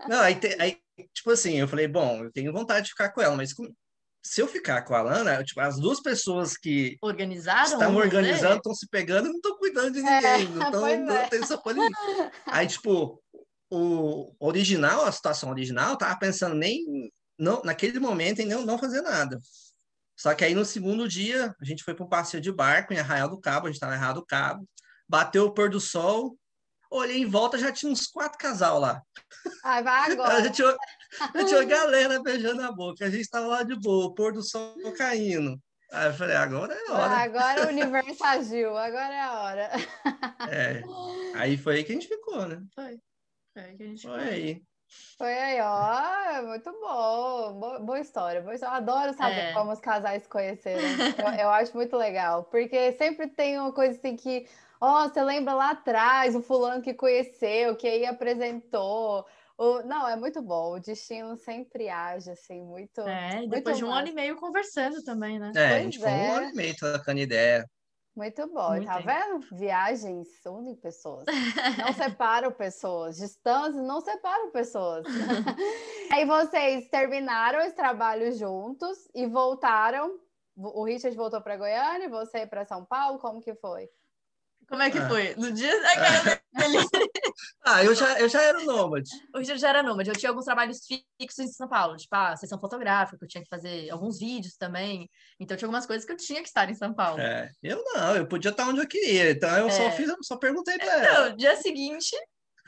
Não, 0.07 0.19
aí, 0.19 0.39
aí, 0.59 0.77
tipo 1.13 1.31
assim, 1.31 1.59
eu 1.59 1.67
falei, 1.67 1.87
bom, 1.87 2.25
eu 2.25 2.31
tenho 2.31 2.51
vontade 2.51 2.85
de 2.85 2.91
ficar 2.91 3.09
com 3.09 3.21
ela, 3.21 3.35
mas 3.35 3.53
se 4.25 4.41
eu 4.41 4.47
ficar 4.47 4.83
com 4.83 4.95
a 4.95 5.01
Lana, 5.01 5.43
tipo, 5.43 5.59
as 5.59 5.77
duas 5.77 6.01
pessoas 6.01 6.55
que 6.55 6.97
organizaram 7.01 7.63
estão 7.63 7.95
organizando, 7.95 8.57
estão 8.57 8.73
se 8.73 8.87
pegando, 8.87 9.29
não 9.29 9.35
estão 9.35 9.57
cuidando 9.57 9.91
de 9.91 10.01
ninguém, 10.01 10.21
é, 10.21 10.37
não 10.71 10.87
é. 10.87 11.25
atenção 11.25 11.61
para 11.61 11.73
ninguém. 11.73 11.91
Aí, 12.45 12.67
tipo, 12.67 13.21
o 13.69 14.33
original, 14.39 15.03
a 15.03 15.11
situação 15.11 15.49
original, 15.49 15.97
tava 15.97 16.17
pensando 16.17 16.55
nem 16.55 17.11
não, 17.37 17.61
naquele 17.63 17.99
momento 17.99 18.39
em 18.39 18.45
não, 18.45 18.65
não 18.65 18.77
fazer 18.77 19.01
nada. 19.01 19.37
Só 20.15 20.33
que 20.33 20.45
aí 20.45 20.53
no 20.53 20.63
segundo 20.63 21.07
dia, 21.07 21.53
a 21.59 21.65
gente 21.65 21.83
foi 21.83 21.93
para 21.93 22.05
um 22.05 22.09
passeio 22.09 22.41
de 22.41 22.51
barco 22.51 22.93
em 22.93 22.99
Arraial 22.99 23.29
do 23.29 23.39
Cabo, 23.39 23.65
a 23.65 23.69
gente 23.69 23.75
estava 23.75 23.93
em 23.93 23.97
Arraial 23.97 24.13
do 24.13 24.25
Cabo, 24.25 24.65
bateu 25.07 25.45
o 25.45 25.53
pôr 25.53 25.69
do 25.69 25.81
sol, 25.81 26.37
olhei 26.97 27.21
em 27.21 27.25
volta, 27.25 27.57
já 27.57 27.71
tinha 27.71 27.91
uns 27.91 28.07
quatro 28.07 28.37
casal 28.37 28.79
lá. 28.79 29.01
Ai, 29.63 29.83
vai 29.83 30.11
agora. 30.13 30.43
já, 30.43 30.49
tinha, 30.49 30.77
já 31.35 31.45
tinha 31.45 31.59
uma 31.59 31.65
galera 31.65 32.21
beijando 32.21 32.61
a 32.61 32.71
boca, 32.71 33.05
a 33.05 33.09
gente 33.09 33.21
estava 33.21 33.47
lá 33.47 33.63
de 33.63 33.75
boa, 33.75 34.05
o 34.05 34.13
pôr 34.13 34.33
do 34.33 34.43
sol 34.43 34.75
caindo. 34.97 35.59
Aí 35.91 36.07
eu 36.07 36.13
falei, 36.13 36.35
agora 36.35 36.73
é 36.73 36.89
a 36.89 36.93
hora. 36.93 37.15
Agora 37.17 37.65
o 37.65 37.69
universo 37.69 38.23
agiu, 38.23 38.75
agora 38.75 39.13
é 39.13 39.21
a 39.21 39.41
hora. 39.41 39.69
É. 40.49 40.81
Aí 41.35 41.55
foi 41.55 41.75
aí 41.75 41.83
que 41.83 41.91
a 41.91 41.95
gente 41.95 42.07
ficou, 42.07 42.47
né? 42.47 42.63
Foi. 42.73 42.99
Foi 43.53 43.63
aí 43.63 43.77
que 43.77 43.83
a 43.83 43.85
gente 43.85 44.01
foi. 44.01 44.11
Foi 44.11 44.29
aí. 44.29 44.63
Foi 45.17 45.33
aí, 45.33 45.61
ó, 45.61 46.12
muito 46.41 46.71
bom, 46.71 47.53
boa, 47.53 47.79
boa 47.79 47.99
história, 47.99 48.41
boa 48.41 48.55
história. 48.55 48.75
Eu 48.75 48.77
adoro 48.77 49.13
saber 49.13 49.39
é. 49.39 49.53
como 49.53 49.71
os 49.71 49.79
casais 49.79 50.23
se 50.23 50.29
conheceram. 50.29 50.81
Eu, 50.81 51.33
eu, 51.45 51.49
acho 51.49 51.75
muito 51.75 51.95
legal, 51.95 52.43
porque 52.45 52.91
sempre 52.93 53.27
tem 53.27 53.59
uma 53.59 53.71
coisa 53.71 53.97
assim 53.97 54.15
que 54.15 54.47
Ó, 54.85 55.05
oh, 55.05 55.07
você 55.07 55.23
lembra 55.23 55.53
lá 55.53 55.69
atrás 55.69 56.35
o 56.35 56.41
fulano 56.41 56.81
que 56.81 56.93
conheceu, 56.93 57.73
que 57.73 57.87
aí 57.87 58.05
apresentou. 58.05 59.25
O... 59.57 59.81
Não, 59.83 60.05
é 60.05 60.17
muito 60.17 60.41
bom. 60.41 60.73
O 60.73 60.79
destino 60.81 61.37
sempre 61.37 61.87
age, 61.87 62.29
assim, 62.29 62.61
muito. 62.61 62.99
É, 62.99 63.47
depois 63.47 63.63
muito 63.63 63.73
de 63.77 63.85
um 63.85 63.87
massa. 63.87 63.99
ano 64.01 64.07
e 64.09 64.13
meio 64.13 64.35
conversando 64.35 65.01
também, 65.01 65.39
né? 65.39 65.53
É, 65.55 65.69
pois 65.69 65.71
a 65.71 65.79
gente 65.79 65.97
é. 65.99 66.01
foi 66.01 66.11
um 66.11 66.31
ano 66.33 66.49
e 66.49 66.53
meio 66.53 66.75
trocando 66.75 67.21
ideia. 67.21 67.65
Muito 68.15 68.47
bom, 68.47 68.69
muito 68.69 68.85
tá 68.85 68.99
vendo? 68.99 69.39
Viagens 69.51 70.27
unem 70.45 70.75
pessoas, 70.75 71.25
não 71.77 71.93
separam 71.93 72.51
pessoas, 72.51 73.17
distâncias 73.17 73.83
não 73.83 73.99
separam 74.01 74.51
pessoas. 74.51 75.03
Aí 76.13 76.23
vocês 76.23 76.87
terminaram 76.89 77.59
esse 77.61 77.75
trabalho 77.75 78.31
juntos 78.33 79.09
e 79.15 79.25
voltaram. 79.25 80.19
O 80.55 80.83
Richard 80.83 81.17
voltou 81.17 81.41
para 81.41 81.57
Goiânia, 81.57 82.07
você 82.07 82.45
para 82.45 82.65
São 82.65 82.85
Paulo, 82.85 83.17
como 83.17 83.41
que 83.41 83.55
foi? 83.55 83.89
Como 84.67 84.81
é 84.81 84.89
que 84.89 84.97
Ah. 84.97 85.07
foi? 85.09 85.35
No 85.35 85.51
dia 85.51 85.79
da 85.81 85.95
cara 85.95 86.41
dele. 86.53 86.77
Ah, 87.65 87.83
eu 87.83 87.95
já, 87.95 88.19
eu 88.19 88.27
já 88.27 88.41
era 88.41 88.59
nômade. 88.63 89.09
O 89.33 89.37
Richard 89.39 89.59
já 89.59 89.69
era 89.69 89.81
nômade. 89.83 90.09
Eu 90.09 90.15
tinha 90.15 90.29
alguns 90.29 90.43
trabalhos 90.45 90.79
fixos 90.85 91.39
em 91.39 91.47
São 91.47 91.67
Paulo, 91.67 91.95
tipo, 91.95 92.13
a 92.13 92.35
sessão 92.35 92.59
fotográfica, 92.59 93.17
que 93.17 93.23
eu 93.23 93.27
tinha 93.27 93.41
que 93.43 93.49
fazer 93.49 93.89
alguns 93.89 94.19
vídeos 94.19 94.55
também. 94.57 95.09
Então 95.39 95.55
tinha 95.55 95.65
algumas 95.67 95.85
coisas 95.85 96.05
que 96.05 96.11
eu 96.11 96.17
tinha 96.17 96.41
que 96.41 96.47
estar 96.49 96.69
em 96.69 96.75
São 96.75 96.93
Paulo. 96.93 97.21
É, 97.21 97.49
eu 97.63 97.81
não, 97.93 98.15
eu 98.17 98.27
podia 98.27 98.51
estar 98.51 98.67
onde 98.67 98.81
eu 98.81 98.87
queria. 98.87 99.31
Então 99.31 99.49
eu 99.57 99.71
só 99.71 99.83
É. 99.83 99.91
fiz, 99.91 100.09
eu 100.09 100.17
só 100.21 100.35
perguntei 100.37 100.77
pra 100.77 100.87
ela. 100.93 101.25
Então, 101.27 101.37
dia 101.37 101.55
seguinte, 101.55 102.15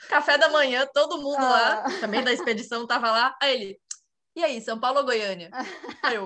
café 0.08 0.38
da 0.38 0.48
manhã, 0.48 0.86
todo 0.94 1.18
mundo 1.20 1.42
lá, 1.42 1.84
Ah. 1.86 2.00
também 2.00 2.24
da 2.24 2.32
expedição 2.32 2.86
tava 2.86 3.10
lá. 3.10 3.36
Aí 3.42 3.54
ele, 3.54 3.78
e 4.34 4.42
aí, 4.44 4.60
São 4.62 4.80
Paulo 4.80 5.00
ou 5.00 5.04
Goiânia? 5.04 5.50
Aí 6.02 6.16
eu, 6.16 6.24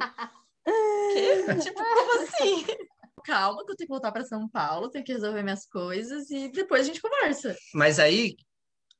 quê? 1.13 1.45
Tipo, 1.63 1.83
como 1.83 2.23
assim? 2.23 2.65
Calma, 3.21 3.65
que 3.65 3.73
eu 3.73 3.77
tenho 3.77 3.87
que 3.89 3.93
voltar 3.93 4.13
para 4.13 4.25
São 4.25 4.49
Paulo, 4.49 4.91
tenho 4.91 5.05
que 5.05 5.13
resolver 5.13 5.43
minhas 5.43 5.67
coisas 5.67 6.31
e 6.31 6.49
depois 6.51 6.83
a 6.83 6.85
gente 6.85 7.01
conversa. 7.01 7.55
Mas 7.75 7.99
aí 7.99 8.35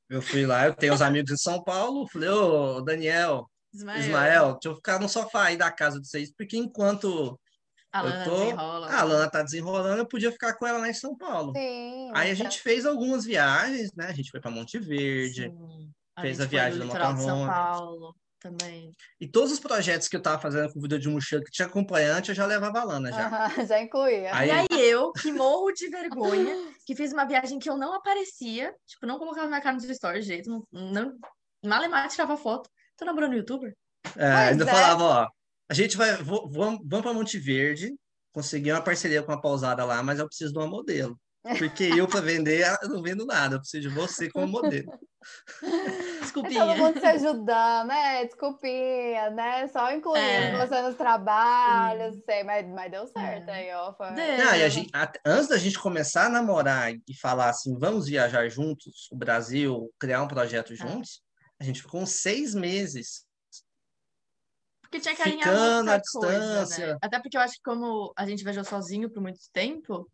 eu 0.09 0.21
fui 0.21 0.45
lá, 0.45 0.67
eu 0.67 0.75
tenho 0.75 0.93
os 0.93 1.01
amigos 1.01 1.31
em 1.31 1.37
São 1.37 1.63
Paulo, 1.63 2.07
falei, 2.07 2.29
ô 2.29 2.81
Daniel, 2.81 3.45
Ismael, 3.73 3.99
Ismael, 3.99 4.51
deixa 4.53 4.67
eu 4.69 4.75
ficar 4.75 4.99
no 4.99 5.07
sofá 5.07 5.45
aí 5.45 5.57
da 5.57 5.71
casa 5.71 5.99
de 6.01 6.07
vocês, 6.07 6.31
porque 6.35 6.57
enquanto 6.57 7.39
a 7.93 7.99
eu 7.99 8.05
Lana 8.09 8.25
tô- 8.25 8.39
desenrola. 8.39 8.93
a 8.93 9.03
Lana 9.03 9.29
tá 9.29 9.41
desenrolando, 9.43 9.97
eu 10.01 10.07
podia 10.07 10.31
ficar 10.31 10.53
com 10.55 10.65
ela 10.67 10.79
lá 10.79 10.89
em 10.89 10.93
São 10.93 11.15
Paulo. 11.15 11.53
Sim. 11.55 12.11
Aí 12.13 12.29
a 12.31 12.33
gente 12.33 12.59
fez 12.59 12.85
algumas 12.85 13.23
viagens, 13.25 13.91
né? 13.95 14.07
A 14.07 14.13
gente 14.13 14.29
foi 14.31 14.39
para 14.41 14.51
Monte 14.51 14.77
Verde. 14.79 15.43
Sim. 15.49 15.91
fez 16.19 16.39
a 16.41 16.45
viagem 16.45 16.79
do 16.79 16.85
de 16.85 16.91
São. 17.21 17.47
Paulo 17.47 18.15
também. 18.41 18.91
E 19.19 19.27
todos 19.27 19.51
os 19.51 19.59
projetos 19.59 20.07
que 20.07 20.15
eu 20.15 20.21
tava 20.21 20.41
fazendo 20.41 20.73
com 20.73 20.81
vida 20.81 20.97
de 20.99 21.07
mochila 21.07 21.43
que 21.43 21.51
tinha 21.51 21.67
acompanhante, 21.67 22.29
eu 22.29 22.35
já 22.35 22.45
levava 22.45 22.79
a 22.79 22.83
Lana 22.83 23.11
já. 23.11 23.27
Aham, 23.27 23.47
já 23.67 23.79
incluía. 23.79 24.35
Aí- 24.35 24.49
E 24.49 24.51
aí 24.51 24.67
eu, 24.89 25.11
que 25.13 25.31
morro 25.31 25.71
de 25.71 25.87
vergonha, 25.87 26.55
que 26.85 26.95
fiz 26.95 27.13
uma 27.13 27.25
viagem 27.25 27.59
que 27.59 27.69
eu 27.69 27.77
não 27.77 27.93
aparecia, 27.93 28.75
tipo, 28.85 29.05
não 29.05 29.19
colocava 29.19 29.47
minha 29.47 29.61
cara 29.61 29.75
nos 29.75 29.85
stories 29.85 30.25
de 30.25 30.33
jeito, 30.33 30.49
não, 30.49 30.91
não 30.91 31.17
malemar 31.63 32.09
tirava 32.09 32.35
foto. 32.35 32.69
Tô 32.97 33.05
namorando 33.05 33.35
youtuber? 33.35 33.73
É, 34.17 34.25
ainda 34.27 34.63
é. 34.63 34.67
falava, 34.67 35.03
ó, 35.03 35.27
a 35.69 35.73
gente 35.73 35.95
vai, 35.95 36.15
vamos, 36.17 36.81
vamos 36.83 37.01
para 37.01 37.13
Monte 37.13 37.37
Verde, 37.37 37.95
consegui 38.33 38.71
uma 38.71 38.81
parceria 38.81 39.21
com 39.23 39.31
a 39.31 39.39
pousada 39.39 39.85
lá, 39.85 40.01
mas 40.01 40.19
eu 40.19 40.27
preciso 40.27 40.51
de 40.51 40.59
uma 40.59 40.67
modelo. 40.67 41.17
Porque 41.57 41.83
eu, 41.85 42.07
para 42.07 42.21
vender, 42.21 42.63
eu 42.83 42.89
não 42.89 43.01
vendo 43.01 43.25
nada, 43.25 43.55
eu 43.55 43.59
preciso 43.59 43.89
de 43.89 43.95
você 43.95 44.29
como 44.29 44.47
modelo. 44.47 44.91
É 45.63 45.67
todo 45.67 46.19
Desculpinha. 46.21 46.65
mundo 46.77 46.99
se 46.99 47.05
ajudando, 47.05 47.87
né? 47.89 48.25
Desculpinha, 48.25 49.29
né? 49.29 49.67
Só 49.67 49.91
incluindo 49.91 50.17
É. 50.25 50.57
você 50.65 50.81
nos 50.81 50.95
trabalhos, 50.95 52.15
sei, 52.25 52.43
mas, 52.43 52.67
mas 52.67 52.89
deu 52.91 53.05
certo 53.05 53.49
aí, 53.49 53.71
ó. 53.71 53.93
Foi... 53.93 54.09
Não, 54.09 54.55
e 54.55 54.63
a 54.63 54.69
gente- 54.69 54.89
até- 54.91 55.19
antes 55.23 55.47
da 55.47 55.57
gente 55.59 55.77
começar 55.77 56.25
a 56.25 56.29
namorar 56.29 56.91
e 56.91 57.03
falar 57.21 57.49
assim, 57.49 57.77
vamos 57.77 58.07
viajar 58.07 58.49
juntos, 58.49 59.07
o 59.11 59.15
Brasil, 59.15 59.93
criar 59.99 60.23
um 60.23 60.27
projeto 60.27 60.73
juntos, 60.75 61.21
a 61.59 61.63
gente 61.63 61.83
ficou 61.83 62.01
uns 62.01 62.13
seis 62.19 62.55
meses. 62.55 63.23
Porque 64.81 64.99
tinha 64.99 65.15
que 65.15 65.21
alinhar 65.21 65.49
Ficando 65.49 65.75
muita 65.85 65.95
à 65.95 66.01
coisa, 66.19 66.39
né? 66.55 66.61
distância. 66.63 66.97
Até 66.99 67.19
porque 67.19 67.37
eu 67.37 67.41
acho 67.41 67.53
que 67.55 67.63
como 67.63 68.11
a 68.17 68.25
gente 68.25 68.43
viajou 68.43 68.63
sozinho 68.63 69.07
por 69.11 69.21
muito 69.21 69.39
tempo, 69.53 70.09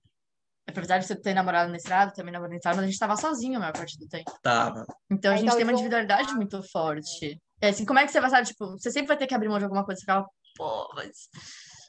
apesar 0.67 0.97
de 0.99 1.07
você 1.07 1.15
ter 1.15 1.33
namorado 1.33 1.71
na 1.71 1.77
estrada, 1.77 2.11
também 2.13 2.31
namorado 2.31 2.51
na 2.51 2.57
estrada, 2.57 2.75
mas 2.77 2.85
a 2.85 2.87
gente 2.89 2.99
tava 2.99 3.15
sozinho 3.17 3.55
a 3.57 3.59
maior 3.59 3.73
parte 3.73 3.97
do 3.97 4.07
tempo. 4.07 4.31
Tava. 4.43 4.85
Então 5.09 5.31
a 5.31 5.33
Ah, 5.33 5.37
gente 5.37 5.45
então 5.47 5.55
tem 5.57 5.63
uma 5.65 5.71
junto- 5.71 5.79
individualidade 5.81 6.33
muito 6.35 6.61
forte. 6.63 7.41
É 7.61 7.69
assim, 7.69 7.85
como 7.85 7.97
é 7.99 8.05
que 8.05 8.11
você 8.11 8.21
vai 8.21 8.29
saber, 8.29 8.45
tipo, 8.47 8.71
você 8.71 8.91
sempre 8.91 9.07
vai 9.07 9.17
ter 9.17 9.25
que 9.27 9.33
abrir 9.33 9.49
mão 9.49 9.57
de 9.57 9.63
alguma 9.63 9.83
coisa, 9.85 9.99
você 9.99 10.05
fala, 10.05 10.25
pô, 10.55 10.89
mas... 10.93 11.29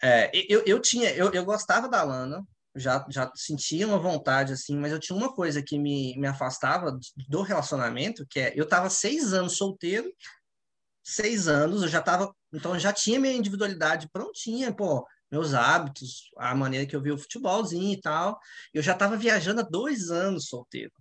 É, 0.03 0.31
eu, 0.49 0.63
eu 0.65 0.81
tinha, 0.81 1.11
eu, 1.11 1.33
eu 1.33 1.45
gostava 1.45 1.89
da 1.89 2.03
Lana, 2.05 2.43
já, 2.77 3.05
já 3.11 3.31
sentia 3.35 3.87
uma 3.87 3.99
vontade, 3.99 4.53
assim, 4.53 4.77
mas 4.79 4.93
eu 4.93 5.01
tinha 5.01 5.17
uma 5.17 5.35
coisa 5.35 5.61
que 5.61 5.77
me, 5.79 6.17
me 6.17 6.27
afastava 6.29 6.97
do 7.29 7.43
relacionamento, 7.43 8.25
que 8.31 8.39
é, 8.39 8.53
eu 8.55 8.67
tava 8.69 8.89
seis 8.89 9.33
anos 9.33 9.57
solteiro, 9.57 10.09
seis 11.05 11.49
anos, 11.49 11.83
eu 11.83 11.89
já 11.89 12.01
tava, 12.01 12.33
então 12.53 12.75
eu 12.75 12.79
já 12.79 12.93
tinha 12.93 13.19
minha 13.19 13.35
individualidade 13.35 14.09
prontinha, 14.13 14.73
pô, 14.73 15.05
meus 15.31 15.55
hábitos, 15.55 16.31
a 16.37 16.55
maneira 16.55 16.87
que 16.87 16.97
eu 16.97 17.03
via 17.03 17.15
o 17.15 17.19
futebolzinho 17.19 17.93
e 17.93 18.01
tal, 18.01 18.39
eu 18.73 18.83
já 18.83 18.95
tava 18.95 19.17
viajando 19.17 19.61
há 19.61 19.65
dois 19.65 20.11
anos 20.11 20.47
solteiro. 20.47 20.93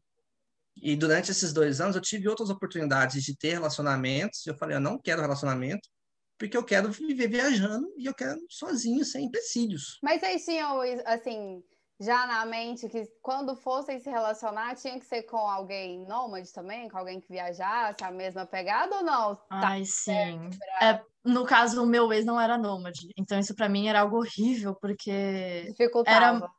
E 0.76 0.96
durante 0.96 1.32
esses 1.32 1.54
dois 1.54 1.82
anos 1.82 1.96
eu 1.96 2.02
tive 2.02 2.28
outras 2.28 2.50
oportunidades 2.50 3.24
de 3.24 3.36
ter 3.36 3.54
relacionamentos, 3.54 4.46
eu 4.46 4.56
falei, 4.56 4.76
eu 4.76 4.82
não 4.82 5.00
quero 5.00 5.22
relacionamento, 5.22 5.90
porque 6.38 6.56
eu 6.56 6.64
quero 6.64 6.92
viver 6.92 7.28
viajando 7.28 7.92
e 7.98 8.06
eu 8.06 8.14
quero 8.14 8.40
sozinho, 8.50 9.04
sem 9.04 9.26
empecilhos. 9.26 9.98
Mas 10.04 10.20
vocês 10.20 10.46
tinham, 10.46 10.80
assim, 11.06 11.64
já 12.00 12.28
na 12.28 12.46
mente 12.46 12.88
que 12.88 13.06
quando 13.22 13.56
fossem 13.56 14.00
se 14.00 14.10
relacionar, 14.10 14.76
tinha 14.76 15.00
que 15.00 15.06
ser 15.06 15.24
com 15.24 15.38
alguém 15.38 16.06
nômade 16.06 16.54
também? 16.54 16.88
Com 16.90 16.98
alguém 16.98 17.20
que 17.20 17.28
viajasse, 17.28 18.04
a 18.04 18.12
mesma 18.12 18.46
pegada 18.46 18.98
ou 18.98 19.04
não? 19.04 19.36
Tá. 19.36 19.70
Ai, 19.70 19.84
sim. 19.84 20.50
É, 20.82 21.02
no 21.26 21.46
caso, 21.46 21.82
o 21.84 21.88
meu 21.88 22.12
ex 22.14 22.24
não 22.24 22.40
era 22.40 22.58
nômade. 22.58 23.08
Então 23.18 23.40
isso 23.40 23.56
pra 23.56 23.68
mim 23.68 23.88
era 23.88 24.02
algo 24.02 24.18
horrível, 24.18 24.76
porque 24.80 25.66
Dificultava. 25.70 26.52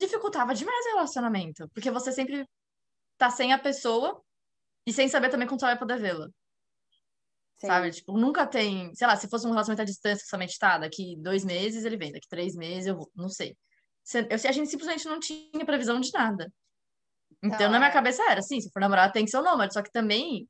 dificultava 0.00 0.54
demais 0.54 0.86
o 0.86 0.88
relacionamento. 0.90 1.68
Porque 1.74 1.90
você 1.90 2.10
sempre 2.10 2.46
tá 3.18 3.30
sem 3.30 3.52
a 3.52 3.58
pessoa 3.58 4.22
e 4.86 4.92
sem 4.92 5.08
saber 5.08 5.28
também 5.28 5.46
quando 5.46 5.60
você 5.60 5.66
vai 5.66 5.78
poder 5.78 5.98
vê-la. 5.98 6.26
Sim. 7.58 7.66
Sabe? 7.66 7.90
Tipo, 7.90 8.16
nunca 8.16 8.46
tem. 8.46 8.94
Sei 8.94 9.06
lá, 9.06 9.16
se 9.16 9.28
fosse 9.28 9.46
um 9.46 9.50
relacionamento 9.50 9.82
à 9.82 9.84
distância 9.84 10.22
que 10.22 10.30
somente 10.30 10.56
tá, 10.58 10.78
daqui 10.78 11.16
dois 11.20 11.44
meses 11.44 11.84
ele 11.84 11.96
vem, 11.98 12.12
daqui 12.12 12.28
três 12.28 12.54
meses 12.54 12.86
eu 12.86 12.96
vou. 12.96 13.10
Não 13.14 13.28
sei. 13.28 13.54
Se- 14.08 14.20
eu- 14.30 14.48
a 14.48 14.52
gente 14.52 14.70
simplesmente 14.70 15.04
não 15.06 15.20
tinha 15.20 15.66
previsão 15.66 16.00
de 16.00 16.10
nada. 16.14 16.50
Então, 17.44 17.66
Não, 17.66 17.72
na 17.72 17.78
minha 17.78 17.90
é. 17.90 17.92
cabeça 17.92 18.22
era 18.22 18.40
assim: 18.40 18.58
se 18.60 18.70
for 18.72 18.80
namorar, 18.80 19.12
tem 19.12 19.24
que 19.26 19.30
ser 19.30 19.36
o 19.36 19.42
nômade. 19.42 19.74
Só 19.74 19.82
que 19.82 19.92
também. 19.92 20.48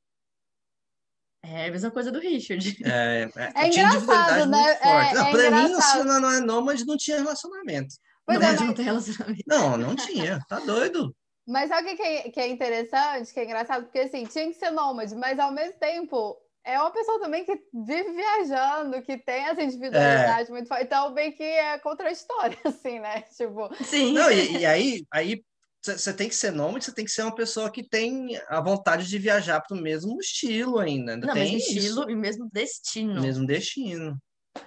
É 1.43 1.67
a 1.67 1.71
mesma 1.71 1.91
coisa 1.91 2.11
do 2.11 2.19
Richard. 2.19 2.65
É, 2.95 3.29
É 3.35 3.69
tinha 3.69 3.85
engraçado, 3.87 4.45
né? 4.49 4.77
É- 4.81 5.13
não, 5.13 5.27
é 5.27 5.31
pra 5.31 5.51
mim, 5.51 5.65
engraçado. 5.65 5.99
assim, 5.99 6.07
não, 6.07 6.19
não 6.21 6.31
é 6.31 6.39
nômade, 6.39 6.85
não 6.85 6.97
tinha 6.97 7.17
relacionamento. 7.17 7.95
Pois 8.25 8.37
é, 8.37 8.41
Nômade 8.41 8.59
mas- 8.59 8.67
não 8.67 8.73
tem 8.75 8.85
relacionamento. 8.85 9.43
Não, 9.47 9.77
não 9.77 9.95
tinha. 9.95 10.39
Tá 10.47 10.59
doido? 10.59 11.13
Mas 11.47 11.67
sabe 11.69 11.87
o 11.87 11.89
que 11.91 11.97
que 11.97 12.03
é, 12.03 12.29
que 12.31 12.39
é 12.39 12.47
interessante, 12.47 13.33
que 13.33 13.39
é 13.39 13.43
engraçado? 13.43 13.83
Porque 13.85 13.99
assim, 13.99 14.23
tinha 14.25 14.47
que 14.47 14.53
ser 14.53 14.69
nômade, 14.69 15.15
mas 15.15 15.37
ao 15.39 15.51
mesmo 15.51 15.77
tempo 15.79 16.37
é 16.69 16.79
uma 16.79 16.91
pessoa 16.91 17.19
também 17.19 17.43
que 17.43 17.53
vive 17.73 18.11
viajando, 18.11 19.01
que 19.01 19.17
tem 19.17 19.45
essa 19.45 19.63
individualidade 19.63 20.51
muito 20.51 20.67
forte. 20.67 20.83
Então, 20.85 21.13
bem 21.13 21.31
que 21.31 21.43
é 21.43 21.79
contraditório, 21.79 22.57
assim, 22.65 22.99
né? 22.99 23.21
Tipo, 23.35 23.73
Sim. 23.83 24.13
Não, 24.13 24.31
e, 24.31 24.57
e 24.59 24.65
aí, 24.65 25.05
aí 25.11 25.43
você 25.83 26.13
tem 26.13 26.27
que 26.27 26.35
ser 26.35 26.51
nômade, 26.51 26.85
você 26.85 26.93
tem 26.93 27.05
que 27.05 27.11
ser 27.11 27.23
uma 27.23 27.33
pessoa 27.33 27.71
que 27.71 27.87
tem 27.87 28.39
a 28.49 28.61
vontade 28.61 29.07
de 29.07 29.17
viajar 29.17 29.61
pro 29.61 29.77
mesmo 29.77 30.19
estilo 30.19 30.77
ainda. 30.77 31.13
ainda 31.13 31.27
Não, 31.27 31.33
tem 31.33 31.43
mesmo 31.43 31.57
isso, 31.57 31.77
estilo 31.77 32.09
e 32.09 32.15
mesmo 32.15 32.49
destino. 32.51 33.21
mesmo 33.21 33.45
destino. 33.47 34.17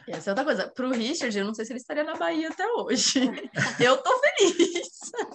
Essa 0.08 0.30
é 0.30 0.32
outra 0.32 0.44
coisa. 0.44 0.68
Pro 0.74 0.90
Richard, 0.90 1.36
eu 1.38 1.44
não 1.44 1.54
sei 1.54 1.64
se 1.64 1.72
ele 1.72 1.78
estaria 1.80 2.04
na 2.04 2.14
Bahia 2.16 2.48
até 2.48 2.66
hoje. 2.66 3.20
Eu 3.80 3.96
tô 3.98 4.10
feliz. 4.20 4.88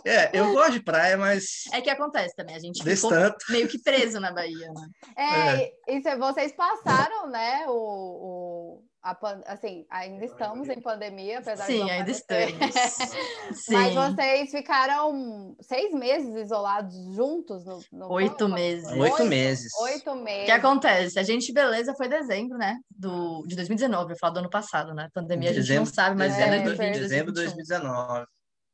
É, 0.06 0.30
eu 0.38 0.54
gosto 0.54 0.72
de 0.74 0.80
praia, 0.84 1.18
mas 1.18 1.64
É 1.72 1.82
que 1.82 1.90
acontece 1.90 2.34
também, 2.36 2.56
a 2.56 2.60
gente 2.60 2.84
desse 2.84 3.02
ficou 3.04 3.12
tanto. 3.18 3.38
meio 3.50 3.68
que 3.68 3.78
preso 3.82 4.20
na 4.20 4.32
Bahia, 4.32 4.68
né? 4.74 4.88
é, 5.18 5.64
e- 5.66 5.98
e 5.98 6.02
se 6.02 6.16
vocês 6.16 6.52
passaram, 6.54 7.30
né? 7.30 7.66
O, 7.68 7.72
o, 7.74 8.84
a, 9.10 9.16
pan- 9.16 9.42
assim, 9.46 9.86
ainda 9.90 10.26
estamos 10.26 10.68
em 10.70 10.82
pandemia, 10.82 11.40
apesar 11.40 11.66
de 11.66 11.74
Sim, 11.74 11.90
ainda 11.90 12.12
estamos. 12.12 12.54
Sim. 13.54 13.74
Mas 13.74 13.94
vocês 13.94 14.52
ficaram 14.52 15.56
seis 15.62 15.94
meses 15.94 16.36
isolados 16.36 16.94
juntos 17.16 17.64
no, 17.66 17.80
no 17.92 18.12
Oito 18.12 18.50
meses. 18.50 18.92
Oito 18.92 19.24
meses. 19.26 19.72
Oito 19.82 20.12
O 20.12 20.16
meses. 20.16 20.46
que 20.46 20.52
acontece? 20.52 21.20
A 21.20 21.24
gente, 21.24 21.54
beleza, 21.54 21.94
foi 21.96 22.08
dezembro, 22.08 22.58
né? 22.58 22.76
Do, 22.90 23.44
de 23.48 23.56
2019, 23.56 24.14
eu 24.14 24.18
falo 24.20 24.34
do 24.34 24.40
ano 24.40 24.50
passado, 24.50 24.94
né? 24.94 25.08
Pandemia 25.14 25.50
a 25.52 25.54
gente 25.54 25.62
não 25.74 25.84
Dezembro- 25.84 25.94
sabe, 25.94 26.18
mas 26.18 26.36
Dezembro, 26.36 26.56
é 26.84 26.92
de- 26.92 27.00
dezembro 27.00 27.32
de 27.32 27.42
2021. 27.42 27.80
2019. 27.82 28.26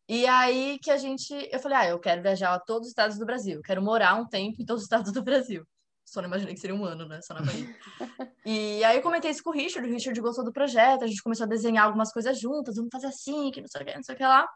E 0.10 0.26
aí 0.28 0.80
que 0.82 0.91
a 0.91 0.98
gente, 0.98 1.32
eu 1.52 1.60
falei, 1.60 1.78
ah, 1.78 1.88
eu 1.88 2.00
quero 2.00 2.22
viajar 2.22 2.54
a 2.54 2.60
todos 2.60 2.88
os 2.88 2.91
estados 2.91 3.17
do 3.17 3.26
Brasil, 3.26 3.62
quero 3.63 3.82
morar 3.82 4.15
um 4.15 4.28
tempo 4.28 4.62
em 4.62 4.65
todos 4.65 4.82
os 4.84 4.86
estados 4.86 5.12
do 5.13 5.24
Brasil. 5.24 5.63
Só 6.06 6.22
não 6.22 6.28
imaginei 6.28 6.54
que 6.54 6.60
seria 6.60 6.76
um 6.76 6.86
ano, 6.86 7.08
né? 7.08 7.22
Só 7.22 7.34
na 7.34 7.42
Bahia. 7.42 7.76
e 8.46 8.84
aí 8.84 8.98
eu 8.98 9.02
comentei 9.02 9.32
isso 9.32 9.44
com 9.44 9.50
o 9.50 9.54
Richard, 9.54 9.88
o 9.88 9.92
Richard 9.92 10.20
gostou 10.22 10.44
do 10.44 10.52
projeto, 10.54 11.04
a 11.04 11.08
gente 11.08 11.22
começou 11.24 11.46
a 11.46 11.50
desenhar 11.50 11.86
algumas 11.86 12.12
coisas 12.12 12.39
juntas, 12.39 12.76
vamos 12.76 12.89
fazer 12.92 13.08
assim, 13.08 13.50
que 13.52 13.62
não 13.62 13.68
sei 13.68 13.82
o 13.82 13.86
que, 13.86 13.96
não 13.96 14.04
sei 14.04 14.16
o 14.16 14.18
que 14.18 14.24
lá. 14.24 14.48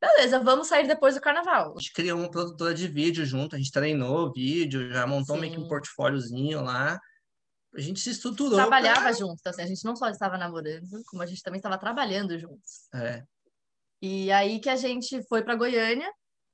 Beleza, 0.00 0.40
vamos 0.40 0.66
sair 0.66 0.86
depois 0.88 1.14
do 1.14 1.20
carnaval. 1.20 1.74
A 1.76 1.80
gente 1.80 1.92
criou 1.92 2.18
uma 2.18 2.28
produtora 2.30 2.74
de 2.74 2.88
vídeo 2.88 3.24
junto, 3.24 3.54
a 3.54 3.58
gente 3.58 3.70
treinou 3.70 4.32
vídeo, 4.32 4.90
já 4.92 5.06
montou 5.06 5.36
meio 5.36 5.52
que 5.52 5.58
um 5.60 5.62
Sim. 5.62 5.68
portfóliozinho 5.68 6.60
lá. 6.62 6.98
A 7.74 7.80
gente 7.80 8.00
se 8.00 8.10
estruturou. 8.10 8.56
Trabalhava 8.56 9.00
pra- 9.00 9.12
juntos, 9.12 9.40
assim, 9.46 9.62
a 9.62 9.66
gente 9.66 9.84
não 9.84 9.94
só 9.96 10.08
estava 10.08 10.36
namorando, 10.36 10.86
como 11.06 11.22
a 11.22 11.26
gente 11.26 11.42
também 11.42 11.58
estava 11.58 11.78
trabalhando 11.78 12.36
juntos. 12.38 12.88
É, 12.92 13.22
E 14.02 14.30
aí 14.32 14.58
que 14.60 14.68
a 14.68 14.76
gente 14.76 15.22
foi 15.28 15.42
para 15.42 15.54
Goiânia, 15.54 16.12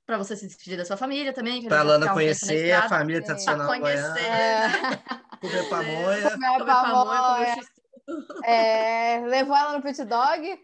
para 0.09 0.17
você 0.17 0.35
se 0.35 0.47
despedir 0.47 0.75
da 0.75 0.83
sua 0.83 0.97
família 0.97 1.31
também. 1.31 1.61
que 1.61 1.71
a 1.71 1.83
Lana 1.83 2.07
um 2.07 2.13
conhecer 2.15 2.71
a 2.71 2.89
família 2.89 3.23
tradicional 3.23 3.67
Pra 3.67 3.79
conhecer. 3.79 4.25
É, 4.25 4.67
comer 5.39 5.69
pamonha. 5.69 6.31
comer 6.31 6.65
pamonha, 6.65 7.55
é, 8.43 9.19
levou 9.27 9.55
ela 9.55 9.77
no 9.77 9.83
pit 9.83 10.03
dog. 10.05 10.59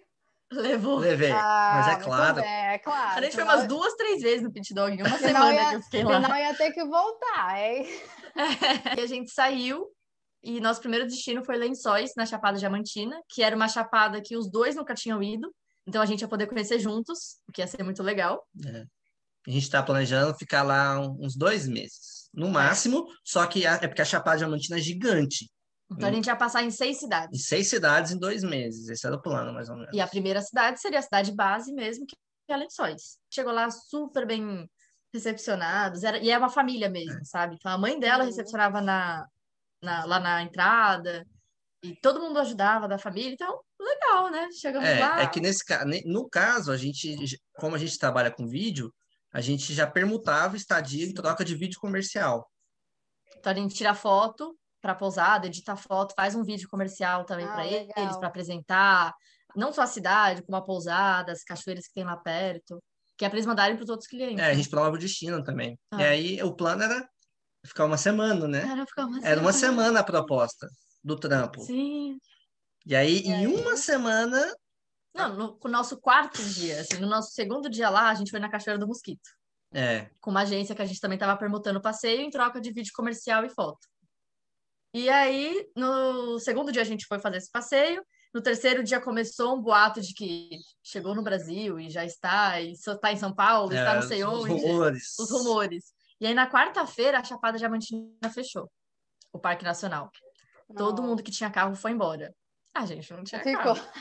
Levou. 0.51 0.97
Levei. 0.97 1.31
Ah, 1.31 1.73
mas 1.75 1.87
é 1.95 2.03
claro. 2.03 2.41
Bem, 2.41 2.45
é 2.45 2.79
claro. 2.79 3.19
A 3.19 3.21
gente 3.21 3.35
foi 3.35 3.43
umas 3.43 3.67
duas, 3.67 3.93
três 3.93 4.23
vezes 4.23 4.41
no 4.41 4.51
pit 4.51 4.73
dog 4.73 4.95
em 4.95 5.03
uma 5.03 5.17
semana 5.19 5.53
ia, 5.53 5.69
que 5.69 5.75
eu 5.75 5.81
fiquei 5.83 6.03
lá. 6.03 6.21
Senão 6.21 6.37
ia 6.37 6.55
ter 6.55 6.71
que 6.71 6.83
voltar, 6.83 7.61
hein? 7.61 7.87
É. 8.35 8.97
E 8.99 9.01
a 9.03 9.05
gente 9.05 9.29
saiu 9.29 9.85
e 10.43 10.59
nosso 10.59 10.79
primeiro 10.79 11.05
destino 11.05 11.45
foi 11.45 11.55
Lençóis, 11.55 12.13
na 12.17 12.25
Chapada 12.25 12.57
Diamantina, 12.57 13.15
que 13.29 13.43
era 13.43 13.55
uma 13.55 13.67
chapada 13.67 14.19
que 14.21 14.35
os 14.35 14.49
dois 14.49 14.75
nunca 14.75 14.95
tinham 14.95 15.21
ido. 15.21 15.53
Então 15.87 16.01
a 16.01 16.05
gente 16.05 16.21
ia 16.21 16.27
poder 16.27 16.47
conhecer 16.47 16.79
juntos, 16.79 17.39
o 17.47 17.51
que 17.51 17.61
ia 17.61 17.67
ser 17.67 17.83
muito 17.83 18.01
legal. 18.01 18.43
É. 18.65 18.85
A 19.47 19.51
gente 19.51 19.63
está 19.63 19.81
planejando 19.83 20.37
ficar 20.37 20.63
lá 20.63 20.99
uns 20.99 21.35
dois 21.35 21.67
meses, 21.67 22.29
no 22.33 22.49
máximo, 22.49 23.05
só 23.23 23.45
que 23.45 23.65
é 23.65 23.87
porque 23.87 24.01
a 24.01 24.05
Chapada 24.05 24.37
Diamantina 24.37 24.77
é 24.77 24.81
gigante. 24.81 25.49
Então 25.91 26.09
a 26.09 26.11
gente 26.11 26.25
ia 26.25 26.35
passar 26.35 26.63
em 26.63 26.71
seis 26.71 26.99
cidades. 26.99 27.39
Em 27.39 27.43
seis 27.43 27.69
cidades 27.69 28.11
em 28.11 28.17
dois 28.17 28.43
meses. 28.43 28.89
Esse 28.89 29.05
era 29.05 29.15
o 29.15 29.21
plano, 29.21 29.53
mais 29.53 29.69
ou 29.69 29.75
menos. 29.75 29.93
E 29.93 30.01
a 30.01 30.07
primeira 30.07 30.41
cidade 30.41 30.81
seria 30.81 30.99
a 30.99 31.03
cidade 31.03 31.31
base 31.31 31.71
mesmo, 31.71 32.07
que 32.07 32.15
é 32.49 32.57
Lençóis. 32.57 33.19
Chegou 33.29 33.53
lá 33.53 33.69
super 33.69 34.25
bem 34.25 34.69
recepcionados, 35.13 36.03
era, 36.03 36.17
e 36.17 36.29
é 36.29 36.37
uma 36.37 36.49
família 36.49 36.89
mesmo, 36.89 37.21
é. 37.21 37.23
sabe? 37.23 37.55
Então 37.55 37.71
a 37.71 37.77
mãe 37.77 37.99
dela 37.99 38.23
uhum. 38.23 38.29
recepcionava 38.29 38.81
na, 38.81 39.25
na, 39.81 40.05
lá 40.05 40.19
na 40.19 40.41
entrada, 40.41 41.25
e 41.81 41.95
todo 42.01 42.19
mundo 42.19 42.39
ajudava 42.39 42.87
da 42.87 42.97
família, 42.97 43.31
então 43.31 43.61
legal, 43.79 44.29
né? 44.31 44.49
Chegamos 44.51 44.89
é, 44.89 44.99
lá. 44.99 45.21
É 45.21 45.27
que 45.27 45.39
nesse 45.39 45.63
no 46.05 46.27
caso, 46.27 46.71
a 46.71 46.77
gente, 46.77 47.15
como 47.53 47.75
a 47.75 47.79
gente 47.79 47.97
trabalha 47.97 48.31
com 48.31 48.47
vídeo, 48.47 48.93
a 49.35 49.41
gente 49.41 49.73
já 49.73 49.85
permutava 49.85 50.55
estadia 50.55 51.05
em 51.05 51.13
troca 51.13 51.43
de 51.43 51.53
vídeo 51.55 51.77
comercial. 51.77 52.49
Então 53.37 53.51
a 53.51 53.55
gente 53.55 53.75
tira 53.75 53.93
foto 53.93 54.57
para 54.81 54.95
pousada, 54.95 55.47
edita 55.47 55.75
foto, 55.75 56.13
faz 56.15 56.35
um 56.35 56.43
vídeo 56.43 56.69
comercial 56.69 57.25
também 57.25 57.45
ah, 57.45 57.51
para 57.51 57.67
eles, 57.67 58.15
para 58.17 58.29
apresentar 58.29 59.13
não 59.53 59.73
só 59.73 59.81
a 59.81 59.87
cidade, 59.87 60.41
como 60.41 60.55
a 60.55 60.61
pousada, 60.61 61.33
as 61.33 61.43
cachoeiras 61.43 61.85
que 61.85 61.93
tem 61.93 62.05
lá 62.05 62.15
perto, 62.15 62.81
que 63.17 63.25
é 63.25 63.29
para 63.29 63.37
eles 63.37 63.45
mandarem 63.45 63.75
para 63.75 63.83
os 63.83 63.89
outros 63.89 64.07
clientes. 64.07 64.39
É, 64.39 64.51
a 64.51 64.53
gente 64.53 64.69
prova 64.69 64.95
o 64.95 64.99
destino 64.99 65.43
também. 65.43 65.77
Ah. 65.91 66.01
E 66.01 66.05
aí 66.05 66.43
o 66.43 66.55
plano 66.55 66.83
era 66.83 67.05
ficar 67.65 67.83
uma 67.83 67.97
semana, 67.97 68.47
né? 68.47 68.59
Era 68.59 68.85
ficar 68.85 69.03
uma 69.03 69.15
semana. 69.15 69.27
Era 69.27 69.41
uma 69.41 69.53
semana 69.53 69.99
a 69.99 70.03
proposta 70.03 70.65
do 71.03 71.17
trampo. 71.17 71.61
Sim. 71.61 72.17
E 72.85 72.95
aí, 72.95 73.19
e 73.19 73.27
em 73.27 73.33
aí... 73.33 73.47
uma 73.47 73.75
semana. 73.75 74.55
Não, 75.15 75.33
no, 75.33 75.59
no 75.63 75.71
nosso 75.71 75.97
quarto 76.01 76.43
dia, 76.43 76.81
assim, 76.81 76.97
no 76.99 77.07
nosso 77.07 77.31
segundo 77.31 77.69
dia 77.69 77.89
lá, 77.89 78.09
a 78.09 78.13
gente 78.13 78.29
foi 78.29 78.39
na 78.39 78.49
Cachoeira 78.49 78.77
do 78.77 78.85
Mosquito. 78.85 79.29
É. 79.73 80.09
Com 80.19 80.29
uma 80.29 80.41
agência 80.41 80.75
que 80.75 80.81
a 80.81 80.85
gente 80.85 80.99
também 80.99 81.15
estava 81.15 81.37
permutando 81.37 81.79
o 81.79 81.81
passeio 81.81 82.21
em 82.21 82.29
troca 82.29 82.59
de 82.59 82.71
vídeo 82.71 82.91
comercial 82.93 83.45
e 83.45 83.49
foto. 83.49 83.87
E 84.93 85.09
aí, 85.09 85.69
no 85.75 86.37
segundo 86.39 86.71
dia 86.71 86.81
a 86.81 86.85
gente 86.85 87.05
foi 87.05 87.17
fazer 87.19 87.37
esse 87.37 87.49
passeio. 87.49 88.05
No 88.33 88.41
terceiro 88.41 88.83
dia 88.83 88.99
começou 88.99 89.55
um 89.55 89.61
boato 89.61 90.01
de 90.01 90.13
que 90.13 90.49
chegou 90.83 91.15
no 91.15 91.23
Brasil 91.23 91.79
e 91.79 91.89
já 91.89 92.03
está, 92.03 92.59
e 92.59 92.73
está 92.73 93.11
em 93.11 93.17
São 93.17 93.33
Paulo, 93.33 93.73
é, 93.73 93.79
está 93.79 93.95
não 93.95 94.01
sei 94.01 94.23
onde. 94.25 94.53
Os 94.53 94.61
rumores. 94.61 95.19
Os 95.19 95.31
rumores. 95.31 95.93
E 96.19 96.27
aí, 96.27 96.33
na 96.33 96.49
quarta-feira, 96.49 97.19
a 97.19 97.23
Chapada 97.23 97.57
Diamantina 97.57 98.29
fechou 98.33 98.69
o 99.31 99.39
Parque 99.39 99.63
Nacional. 99.63 100.11
Não. 100.69 100.75
Todo 100.75 101.03
mundo 101.03 101.23
que 101.23 101.31
tinha 101.31 101.49
carro 101.49 101.75
foi 101.75 101.91
embora. 101.91 102.33
A 102.73 102.85
gente 102.85 103.13
não 103.13 103.23
tinha 103.23 103.41
Ficou. 103.41 103.75
carro. 103.75 103.91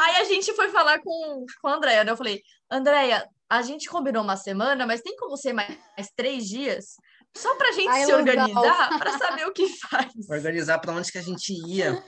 Aí 0.00 0.16
a 0.16 0.24
gente 0.24 0.52
foi 0.54 0.68
falar 0.70 1.00
com, 1.00 1.46
com 1.60 1.68
a 1.68 1.74
Andréia, 1.74 2.04
né? 2.04 2.12
Eu 2.12 2.16
falei, 2.16 2.40
Andréia, 2.70 3.28
a 3.48 3.62
gente 3.62 3.88
combinou 3.88 4.22
uma 4.22 4.36
semana, 4.36 4.86
mas 4.86 5.02
tem 5.02 5.16
como 5.16 5.36
ser 5.36 5.52
mais, 5.52 5.76
mais 5.96 6.08
três 6.16 6.46
dias? 6.46 6.96
Só 7.36 7.54
para 7.56 7.68
a 7.68 7.72
gente 7.72 7.88
Ai, 7.88 8.04
se 8.04 8.12
organizar, 8.12 8.98
para 8.98 9.18
saber 9.18 9.46
o 9.46 9.52
que 9.52 9.68
faz. 9.68 10.12
Organizar 10.28 10.78
para 10.78 10.92
onde 10.92 11.10
que 11.10 11.18
a 11.18 11.22
gente 11.22 11.52
ia. 11.66 12.02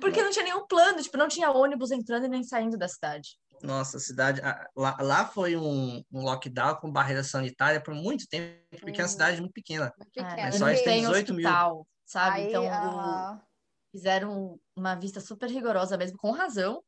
Porque 0.00 0.22
não 0.22 0.30
tinha 0.30 0.44
nenhum 0.44 0.66
plano, 0.66 1.02
tipo, 1.02 1.16
não 1.16 1.28
tinha 1.28 1.50
ônibus 1.50 1.90
entrando 1.90 2.26
e 2.26 2.28
nem 2.28 2.44
saindo 2.44 2.78
da 2.78 2.88
cidade. 2.88 3.30
Nossa, 3.62 3.96
a 3.96 4.00
cidade. 4.00 4.40
Lá, 4.76 4.96
lá 5.00 5.26
foi 5.26 5.56
um, 5.56 6.02
um 6.12 6.22
lockdown 6.22 6.76
com 6.76 6.92
barreira 6.92 7.24
sanitária 7.24 7.80
por 7.80 7.94
muito 7.94 8.26
tempo, 8.28 8.56
porque 8.80 8.90
hum. 8.90 8.94
é 8.94 8.98
uma 8.98 9.04
hum. 9.04 9.08
cidade 9.08 9.40
muito 9.40 9.52
pequena. 9.52 9.92
pequena. 10.12 10.40
É, 10.40 10.52
só 10.52 10.66
tem 10.66 11.00
18 11.00 11.30
hospital, 11.32 11.74
mil. 11.74 11.86
Sabe? 12.04 12.36
Aí, 12.36 12.48
então, 12.48 12.64
uh... 12.64 13.40
fizeram 13.92 14.58
uma 14.76 14.94
vista 14.94 15.20
super 15.20 15.48
rigorosa 15.48 15.96
mesmo, 15.96 16.18
com 16.18 16.30
razão. 16.30 16.82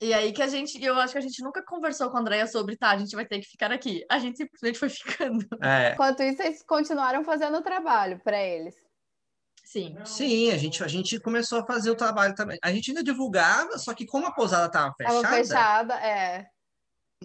E 0.00 0.12
aí 0.12 0.32
que 0.32 0.42
a 0.42 0.48
gente, 0.48 0.82
eu 0.82 0.98
acho 0.98 1.12
que 1.12 1.18
a 1.18 1.22
gente 1.22 1.40
nunca 1.42 1.62
conversou 1.64 2.10
com 2.10 2.16
a 2.16 2.20
Andrea 2.20 2.46
sobre, 2.48 2.76
tá, 2.76 2.90
a 2.90 2.98
gente 2.98 3.14
vai 3.14 3.24
ter 3.24 3.38
que 3.38 3.48
ficar 3.48 3.70
aqui. 3.70 4.04
A 4.10 4.18
gente 4.18 4.36
simplesmente 4.36 4.78
foi 4.78 4.88
ficando. 4.90 5.46
É. 5.62 5.92
Enquanto 5.92 6.22
isso, 6.22 6.38
vocês 6.38 6.62
continuaram 6.64 7.22
fazendo 7.22 7.56
o 7.58 7.62
trabalho 7.62 8.20
para 8.24 8.42
eles. 8.42 8.74
Sim. 9.64 9.96
Sim, 10.04 10.50
a 10.50 10.58
gente, 10.58 10.82
a 10.82 10.88
gente 10.88 11.20
começou 11.20 11.60
a 11.60 11.64
fazer 11.66 11.90
o 11.90 11.94
trabalho 11.94 12.34
também. 12.34 12.58
A 12.62 12.72
gente 12.72 12.90
ainda 12.90 13.02
divulgava, 13.02 13.78
só 13.78 13.94
que 13.94 14.04
como 14.04 14.26
a 14.26 14.32
pousada 14.32 14.66
estava 14.66 14.92
fechada. 14.96 15.16
Estava 15.18 15.36
fechada, 15.36 15.94
é. 15.94 16.46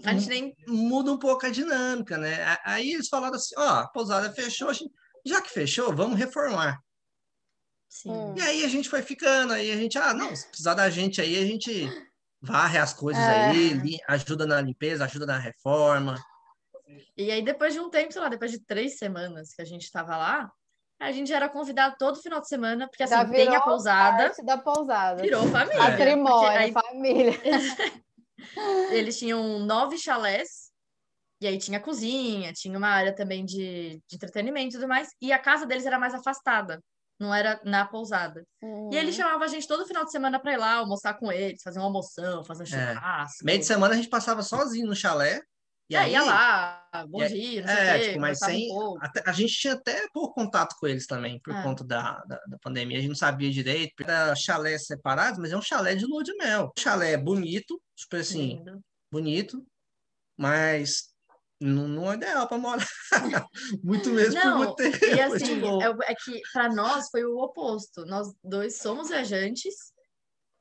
A 0.06 0.13
gente 0.13 0.30
nem. 0.30 0.56
Muda 0.67 1.12
um 1.12 1.17
pouco 1.17 1.45
a 1.45 1.49
dinâmica, 1.49 2.17
né? 2.17 2.58
Aí 2.63 2.93
eles 2.93 3.10
falaram 3.10 3.36
assim: 3.36 3.56
ó, 3.58 3.80
a 3.80 3.88
pousada 3.88 4.32
fechou, 4.34 4.71
gente... 4.71 4.91
já 5.25 5.41
que 5.41 5.49
fechou, 5.49 5.95
vamos 5.95 6.17
reformar. 6.17 6.80
Sim. 7.89 8.36
E 8.36 8.41
aí 8.41 8.65
a 8.65 8.67
gente 8.67 8.89
foi 8.89 9.02
ficando, 9.02 9.54
aí 9.54 9.71
a 9.71 9.76
gente, 9.76 9.97
ah, 9.97 10.13
não, 10.13 10.36
se 10.36 10.47
precisar 10.47 10.73
da 10.73 10.89
gente 10.89 11.21
aí, 11.21 11.38
a 11.38 11.45
gente 11.45 11.89
varre 12.41 12.78
as 12.78 12.93
coisas 12.93 13.21
é. 13.23 13.50
aí, 13.50 14.00
ajuda 14.08 14.45
na 14.45 14.62
limpeza, 14.62 15.06
ajuda 15.06 15.26
na 15.26 15.38
reforma. 15.38 16.21
E 17.15 17.32
aí, 17.32 17.41
depois 17.41 17.73
de 17.73 17.80
um 17.80 17.89
tempo, 17.89 18.13
sei 18.13 18.21
lá, 18.21 18.30
depois 18.30 18.52
de 18.52 18.60
três 18.60 18.97
semanas 18.97 19.54
que 19.54 19.62
a 19.62 19.65
gente 19.65 19.84
estava 19.84 20.15
lá, 20.15 20.52
a 21.00 21.12
gente 21.12 21.32
era 21.32 21.50
convidado 21.50 21.95
todo 21.97 22.21
final 22.21 22.41
de 22.41 22.47
semana, 22.47 22.88
porque 22.88 23.04
assim, 23.04 23.32
tem 23.32 23.56
a 23.56 23.62
pousada. 23.62 24.32
da 24.43 24.58
pousada. 24.58 25.21
Virou 25.21 25.47
família. 25.47 25.78
Patrimônio, 25.78 26.60
aí, 26.60 26.71
família. 26.73 27.34
Eles 28.91 29.17
tinham 29.17 29.60
nove 29.60 29.97
chalés, 29.97 30.71
e 31.41 31.47
aí 31.47 31.58
tinha 31.58 31.80
cozinha, 31.80 32.54
tinha 32.54 32.78
uma 32.78 32.89
área 32.89 33.13
também 33.13 33.45
de, 33.45 34.02
de 34.08 34.15
entretenimento 34.15 34.76
e 34.76 34.80
tudo 34.80 34.88
mais, 34.88 35.10
e 35.21 35.32
a 35.32 35.39
casa 35.39 35.65
deles 35.65 35.86
era 35.86 36.00
mais 36.00 36.13
afastada 36.13 36.82
não 37.19 37.34
era 37.34 37.60
na 37.63 37.86
pousada. 37.86 38.45
Uhum. 38.62 38.89
E 38.91 38.95
ele 38.95 39.12
chamava 39.12 39.45
a 39.45 39.47
gente 39.47 39.67
todo 39.67 39.86
final 39.86 40.06
de 40.06 40.12
semana 40.12 40.39
para 40.39 40.53
ir 40.53 40.58
lá 40.58 40.75
almoçar 40.75 41.15
com 41.15 41.32
eles, 41.32 41.62
fazer 41.63 41.80
uma 41.80 41.86
almoção, 41.86 42.43
fazer 42.43 42.63
um 42.63 42.80
é. 42.80 42.93
churrasco. 42.93 43.43
É. 43.43 43.45
Meio 43.45 43.60
de 43.60 43.65
semana 43.65 43.93
a 43.93 43.97
gente 43.97 44.10
passava 44.10 44.41
sozinho 44.43 44.88
no 44.88 44.95
chalé. 44.95 45.41
E 45.89 45.95
é, 45.95 45.99
aí, 45.99 46.12
ia 46.12 46.21
lá, 46.21 46.86
bom 47.08 47.23
é, 47.23 47.30
dia, 47.30 47.62
não 47.62 47.73
sei 47.73 47.77
é, 47.77 47.99
quê, 47.99 48.08
tipo, 48.10 48.19
mas 48.19 48.39
sem. 48.39 48.69
Um 48.73 48.97
até, 48.99 49.23
a 49.25 49.32
gente 49.32 49.53
tinha 49.53 49.73
até 49.73 50.06
pouco 50.13 50.34
contato 50.34 50.75
com 50.77 50.86
eles 50.86 51.08
também, 51.08 51.39
por 51.39 51.56
é. 51.56 51.63
conta 51.63 51.82
da, 51.82 52.21
da, 52.25 52.36
da, 52.45 52.58
pandemia. 52.62 52.97
A 52.97 52.99
gente 52.99 53.10
não 53.10 53.15
sabia 53.15 53.49
direito. 53.49 53.93
Era 54.03 54.36
chalé 54.36 54.77
separado, 54.77 55.39
mas 55.39 55.53
é 55.53 55.58
um 55.58 55.62
chalé 55.62 55.95
de 55.95 56.06
lua 56.06 56.23
de 56.23 56.36
mel. 56.36 56.73
Chalé 56.77 57.13
é 57.13 57.17
bonito, 57.17 57.82
tipo 57.95 58.17
assim, 58.17 58.58
Lindo. 58.58 58.82
bonito, 59.10 59.65
mas 60.38 61.13
não, 61.60 61.88
não 61.88 62.12
é 62.12 62.15
ideal 62.15 62.48
para 62.48 62.58
morar. 62.58 62.88
muito 63.84 64.10
mesmo 64.10 64.36
não, 64.36 64.52
por 64.52 64.58
muito 64.58 64.76
tempo. 64.76 64.98
E 65.06 65.20
assim, 65.20 65.62
é, 65.82 66.12
é 66.12 66.15
que 66.15 66.41
para 66.54 66.70
nós 66.70 67.10
foi 67.10 67.26
o 67.26 67.38
oposto. 67.38 68.06
Nós 68.06 68.28
dois 68.43 68.78
somos 68.78 69.10
viajantes 69.10 69.74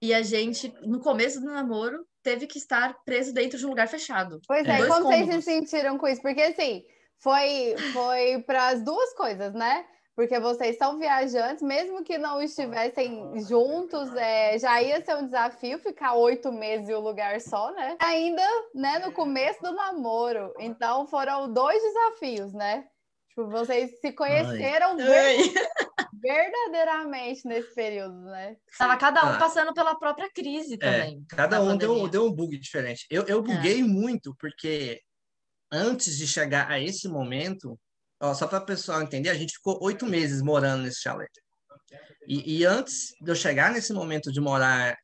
e 0.01 0.15
a 0.15 0.23
gente, 0.23 0.73
no 0.83 1.01
começo 1.01 1.41
do 1.41 1.47
namoro, 1.47 2.07
teve 2.23 2.47
que 2.47 2.59
estar 2.59 2.95
preso 3.05 3.33
dentro 3.33 3.59
de 3.59 3.67
um 3.67 3.71
lugar 3.71 3.89
fechado. 3.89 4.41
Pois 4.47 4.67
é, 4.67 4.79
como 4.87 5.05
cômodos. 5.05 5.27
vocês 5.27 5.45
se 5.45 5.51
sentiram 5.51 5.99
com 5.99 6.09
isso? 6.09 6.23
Porque 6.23 6.43
assim, 6.43 6.83
foi, 7.19 7.75
foi 7.93 8.43
para 8.43 8.69
as 8.69 8.83
duas 8.83 9.13
coisas, 9.15 9.53
né? 9.55 9.85
Porque 10.16 10.40
vocês 10.40 10.79
são 10.79 10.98
viajantes, 10.98 11.62
mesmo 11.62 12.02
que 12.02 12.16
não 12.16 12.40
estivessem 12.40 13.38
juntos, 13.46 14.12
é, 14.16 14.59
já 14.59 14.83
ia 14.83 15.05
ser 15.05 15.14
um 15.14 15.26
desafio 15.26 15.79
ficar 15.79 16.14
oito 16.14 16.50
meses 16.50 16.88
em 16.88 16.94
um 16.94 17.00
lugar 17.00 17.38
só, 17.38 17.70
né? 17.72 17.98
Ainda, 18.00 18.42
né, 18.74 18.98
no 19.00 19.12
começo 19.12 19.61
do 19.61 19.72
namoro. 19.72 20.55
Então 20.59 21.07
foram 21.07 21.52
dois 21.52 21.83
desafios, 21.83 22.55
né? 22.55 22.87
Tipo, 23.29 23.46
vocês 23.50 24.00
se 24.00 24.11
conheceram 24.12 24.96
verdadeiramente 26.18 27.46
nesse 27.46 27.74
período, 27.74 28.18
né? 28.22 28.57
Tava 28.79 28.96
cada 28.96 29.22
um 29.22 29.35
ah. 29.35 29.38
passando 29.38 29.74
pela 29.74 29.94
própria 29.96 30.31
crise 30.33 30.74
é, 30.74 30.79
também. 30.79 31.26
É, 31.31 31.37
cada 31.37 31.61
um 31.61 31.76
deu, 31.76 32.09
deu 32.09 32.24
um 32.24 32.33
bug 32.33 32.59
diferente. 32.59 33.07
Eu, 33.11 33.24
eu 33.26 33.42
buguei 33.42 33.81
é. 33.81 33.85
muito, 33.85 34.35
porque 34.40 35.02
antes 35.70 36.16
de 36.16 36.26
chegar 36.26 36.70
a 36.70 36.81
esse 36.81 37.07
momento, 37.07 37.79
Ó, 38.20 38.35
só 38.35 38.46
para 38.46 38.59
o 38.59 38.66
pessoal 38.66 39.02
entender, 39.02 39.29
a 39.29 39.35
gente 39.35 39.55
ficou 39.55 39.79
oito 39.83 40.07
meses 40.07 40.42
morando 40.42 40.83
nesse 40.83 41.00
chalé. 41.00 41.26
E, 42.26 42.59
e, 42.59 42.64
antes 42.64 43.14
de 43.20 43.31
eu 43.31 43.37
chegar 43.37 43.70
nesse 43.70 43.92
momento 43.92 44.33
de 44.33 44.40
morar 44.40 44.96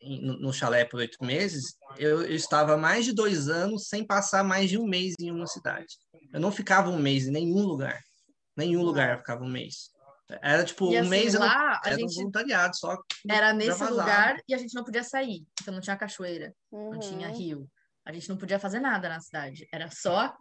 em, 0.00 0.20
no, 0.20 0.38
no, 0.38 0.52
chalé 0.52 0.84
por 0.84 1.00
oito 1.00 1.24
meses, 1.24 1.76
eu, 1.96 2.22
eu, 2.22 2.34
estava 2.34 2.76
mais 2.76 3.04
de 3.04 3.12
dois 3.14 3.48
anos 3.48 3.88
sem 3.88 4.06
passar 4.06 4.44
mais 4.44 4.68
de 4.68 4.76
um 4.76 4.86
mês 4.86 5.14
em 5.18 5.30
uma 5.30 5.46
cidade. 5.46 5.86
Eu 6.32 6.40
não 6.40 6.52
ficava 6.52 6.90
um 6.90 6.98
mês 6.98 7.26
em 7.26 7.30
nenhum 7.30 7.62
lugar. 7.62 7.98
Nenhum 8.54 8.82
lugar 8.82 9.12
eu 9.12 9.18
ficava 9.18 9.42
um 9.42 9.48
mês. 9.48 9.90
Era 10.42 10.64
tipo 10.64 10.92
e, 10.92 10.96
um 10.96 11.00
assim, 11.00 11.08
mês 11.08 11.34
lá, 11.34 11.80
era, 11.84 11.94
a 11.94 11.98
gente... 11.98 12.12
um 12.12 12.14
voluntariado 12.14 12.76
só. 12.76 12.96
Era 13.28 13.52
nesse 13.52 13.84
lugar 13.84 14.36
e 14.46 14.54
a 14.54 14.58
gente 14.58 14.74
não 14.74 14.84
podia 14.84 15.04
sair. 15.04 15.46
Então 15.62 15.72
não 15.72 15.80
tinha 15.80 15.96
cachoeira, 15.96 16.52
uhum. 16.70 16.92
não 16.92 16.98
tinha 16.98 17.28
rio. 17.28 17.68
A 18.04 18.12
gente 18.12 18.28
não 18.28 18.36
podia 18.36 18.58
fazer 18.58 18.80
nada 18.80 19.08
na 19.08 19.20
cidade. 19.20 19.66
Era 19.72 19.90
só 19.90 20.32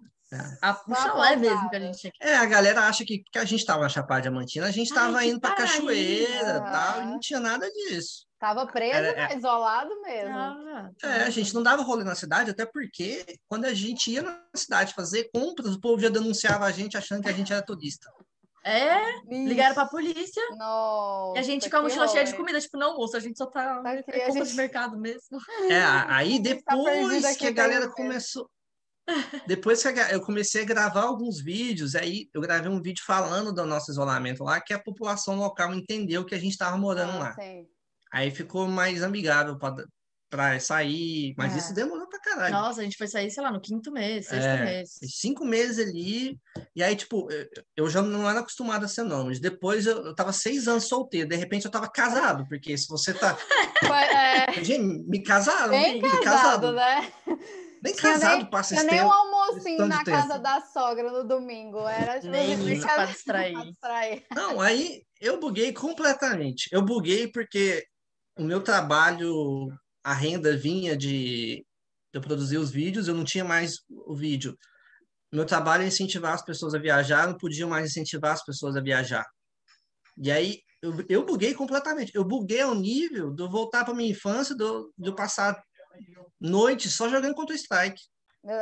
A, 0.61 0.81
o 0.88 0.95
chalé 0.95 1.36
mesmo 1.36 1.69
que 1.69 1.75
a 1.75 1.79
gente 1.79 2.11
que... 2.11 2.17
É, 2.21 2.36
a 2.36 2.45
galera 2.45 2.81
acha 2.81 3.05
que, 3.05 3.23
que 3.31 3.39
a 3.39 3.45
gente 3.45 3.65
tava 3.65 3.83
na 3.83 3.89
Chapada 3.89 4.23
Diamantina, 4.23 4.67
a 4.67 4.71
gente 4.71 4.93
tava 4.93 5.17
Ai, 5.17 5.29
indo 5.29 5.39
pra 5.39 5.55
cachoeira 5.55 6.57
e 6.57 6.71
tal, 6.71 7.01
e 7.01 7.05
não 7.05 7.19
tinha 7.19 7.39
nada 7.39 7.69
disso. 7.69 8.25
Tava 8.39 8.67
preso, 8.67 8.93
Era, 8.93 9.33
é... 9.33 9.38
isolado 9.38 9.89
mesmo. 10.01 10.38
é, 11.03 11.23
a 11.23 11.29
gente 11.29 11.53
não 11.53 11.63
dava 11.63 11.81
rolê 11.81 12.03
na 12.03 12.15
cidade, 12.15 12.51
até 12.51 12.65
porque 12.65 13.25
quando 13.47 13.65
a 13.65 13.73
gente 13.73 14.11
ia 14.11 14.21
na 14.21 14.39
cidade 14.55 14.93
fazer 14.93 15.29
compras, 15.33 15.73
o 15.73 15.81
povo 15.81 16.01
já 16.01 16.09
denunciava 16.09 16.65
a 16.65 16.71
gente 16.71 16.97
achando 16.97 17.21
que 17.23 17.29
a 17.29 17.33
gente 17.33 17.51
era 17.51 17.65
turista. 17.65 18.09
É, 18.65 18.99
Isso. 19.29 19.47
ligaram 19.47 19.75
pra 19.75 19.86
polícia. 19.86 20.41
Nossa, 20.57 21.38
e 21.38 21.39
a 21.39 21.43
gente 21.43 21.69
com 21.69 21.77
a 21.77 21.81
mochila 21.83 22.07
cheia 22.07 22.25
de 22.25 22.36
comida, 22.36 22.59
tipo, 22.59 22.77
não, 22.77 22.97
moço, 22.97 23.15
a 23.15 23.19
gente 23.19 23.38
só 23.38 23.45
tá, 23.45 23.79
tá 23.83 23.91
aqui, 23.91 24.11
é 24.11 24.25
compra 24.25 24.43
gente... 24.43 24.49
de 24.49 24.55
mercado 24.55 24.97
mesmo. 24.97 25.38
É, 25.69 25.83
aí 26.07 26.41
tá 26.41 26.49
depois 26.49 27.21
tá 27.21 27.36
que 27.36 27.45
a 27.45 27.51
galera 27.51 27.88
começou. 27.89 28.49
Depois 29.47 29.82
que 29.84 29.89
eu 30.12 30.22
comecei 30.22 30.64
a 30.64 30.66
gravar 30.66 31.03
alguns 31.03 31.39
vídeos, 31.39 31.95
aí 31.95 32.30
eu 32.34 32.41
gravei 32.41 32.70
um 32.70 32.82
vídeo 32.82 33.03
falando 33.06 33.53
do 33.53 33.66
nosso 33.66 33.91
isolamento 33.91 34.43
lá, 34.43 34.60
que 34.60 34.74
a 34.74 34.80
população 34.80 35.36
local 35.38 35.74
entendeu 35.74 36.26
que 36.26 36.36
a 36.36 36.39
gente 36.39 36.51
estava 36.51 36.78
morando 36.78 37.14
ah, 37.14 37.20
lá. 37.20 37.36
Aí 38.12 38.32
ficou 38.32 38.68
mais 38.68 39.03
amigável 39.03 39.58
para 40.30 40.60
sair, 40.60 41.36
mas 41.38 41.53
é. 41.53 41.58
isso 41.60 41.74
demorou 41.74 42.08
pra 42.08 42.20
caralho. 42.20 42.53
Nossa, 42.53 42.82
a 42.82 42.84
gente 42.84 42.97
foi 42.97 43.08
sair, 43.08 43.30
sei 43.30 43.43
lá, 43.43 43.51
no 43.51 43.62
quinto 43.62 43.91
mês, 43.91 44.28
sexto 44.28 44.47
é, 44.47 44.66
mês. 44.66 44.97
Cinco 45.03 45.45
meses 45.45 45.88
ali, 45.88 46.39
e 46.76 46.82
aí, 46.82 46.95
tipo, 46.95 47.28
eu 47.76 47.88
já 47.89 48.01
não 48.01 48.30
era 48.30 48.39
acostumado 48.39 48.86
a 48.86 48.88
ser 48.88 49.03
nômade. 49.03 49.39
Depois 49.39 49.86
eu, 49.86 50.03
eu 50.06 50.16
tava 50.16 50.34
seis 50.34 50.68
anos 50.68 50.88
solteiro, 50.88 51.30
de 51.30 51.36
repente 51.36 51.66
eu 51.66 51.72
tava 51.72 51.89
casado, 51.89 52.47
porque 52.47 52.76
se 52.78 52.88
você 52.88 53.14
tá. 53.14 53.38
é... 54.12 54.64
Gente, 54.64 55.08
me 55.08 55.22
casaram, 55.22 55.70
Bem 55.70 56.01
me, 56.01 56.01
casado, 56.01 56.72
me 56.72 56.74
casado. 56.74 56.74
né? 56.74 57.14
Nem 57.86 57.95
casado 57.95 58.38
nem, 58.38 58.45
passa 58.49 58.73
esse 58.73 58.83
nem 58.83 59.03
um 59.03 59.11
almocinho 59.11 59.86
na 59.86 60.03
casa 60.03 60.39
da 60.39 60.59
sogra 60.59 61.11
no 61.11 61.23
domingo. 61.23 61.88
Era 61.88 62.19
tipo, 62.19 62.31
nem 62.31 62.53
isso 62.73 62.88
para 62.88 63.05
distrair. 63.61 64.25
Não, 64.36 64.59
aí 64.59 65.03
eu 65.21 65.39
buguei 65.39 65.71
completamente. 65.71 66.67
Eu 66.71 66.81
buguei 66.81 67.27
porque 67.27 67.86
o 68.36 68.43
meu 68.43 68.61
trabalho, 68.61 69.71
a 70.03 70.13
renda 70.15 70.57
vinha 70.57 70.97
de 70.97 71.63
eu 72.11 72.21
produzir 72.21 72.57
os 72.57 72.71
vídeos, 72.71 73.07
eu 73.07 73.13
não 73.13 73.23
tinha 73.23 73.45
mais 73.45 73.81
o 73.88 74.15
vídeo. 74.15 74.57
Meu 75.31 75.45
trabalho 75.45 75.83
é 75.83 75.88
incentivar 75.88 76.33
as 76.33 76.43
pessoas 76.43 76.73
a 76.73 76.79
viajar, 76.79 77.27
não 77.27 77.38
podia 77.38 77.67
mais 77.67 77.91
incentivar 77.91 78.33
as 78.33 78.43
pessoas 78.43 78.75
a 78.75 78.81
viajar. 78.81 79.25
E 80.17 80.31
aí 80.31 80.59
eu, 80.81 81.05
eu 81.07 81.23
buguei 81.23 81.53
completamente. 81.53 82.11
Eu 82.15 82.23
buguei 82.25 82.61
ao 82.61 82.73
nível 82.73 83.31
de 83.31 83.43
eu 83.43 83.49
voltar 83.49 83.86
para 83.86 83.93
minha 83.93 84.09
infância, 84.09 84.55
do, 84.55 84.91
de 84.97 85.09
eu 85.09 85.13
passar 85.13 85.61
noite 86.39 86.89
só 86.89 87.10
jogando 87.10 87.36
contra 87.36 87.54
o 87.54 87.58
Strike. 87.58 88.02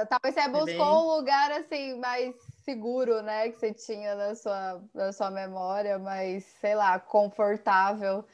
Talvez 0.09 0.33
você 0.33 0.47
buscou 0.47 0.65
Bem... 0.65 0.79
um 0.79 1.15
lugar 1.17 1.51
assim 1.51 1.99
mais 1.99 2.33
seguro, 2.63 3.21
né, 3.21 3.49
que 3.49 3.59
você 3.59 3.73
tinha 3.73 4.15
na 4.15 4.33
sua, 4.33 4.81
na 4.93 5.11
sua 5.11 5.29
memória, 5.29 5.99
mais, 5.99 6.45
sei 6.61 6.73
lá, 6.73 6.97
confortável 6.99 8.25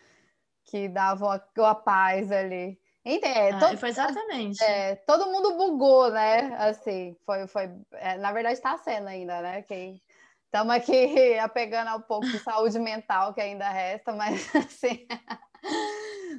que 0.66 0.88
davam 0.88 1.32
a, 1.32 1.42
a 1.70 1.76
paz 1.76 2.32
ali. 2.32 2.80
Entende? 3.04 3.56
Ah, 3.56 3.60
todo, 3.60 3.78
foi 3.78 3.90
exatamente. 3.90 4.64
É, 4.64 4.96
todo 4.96 5.32
mundo 5.32 5.58
bugou, 5.58 6.12
né? 6.12 6.56
Assim, 6.58 7.16
foi, 7.26 7.48
foi. 7.48 7.70
É, 7.94 8.18
na 8.18 8.32
verdade, 8.32 8.56
está 8.56 8.78
sendo 8.78 9.08
ainda, 9.08 9.42
né? 9.42 9.64
Que 9.64 10.00
estamos 10.46 10.76
aqui 10.76 11.40
apegando 11.40 11.88
ao 11.88 12.02
pouco 12.02 12.28
de 12.28 12.38
saúde 12.40 12.78
mental 12.78 13.34
que 13.34 13.42
ainda 13.42 13.70
resta, 13.70 14.14
mas 14.14 14.48
assim. 14.56 15.08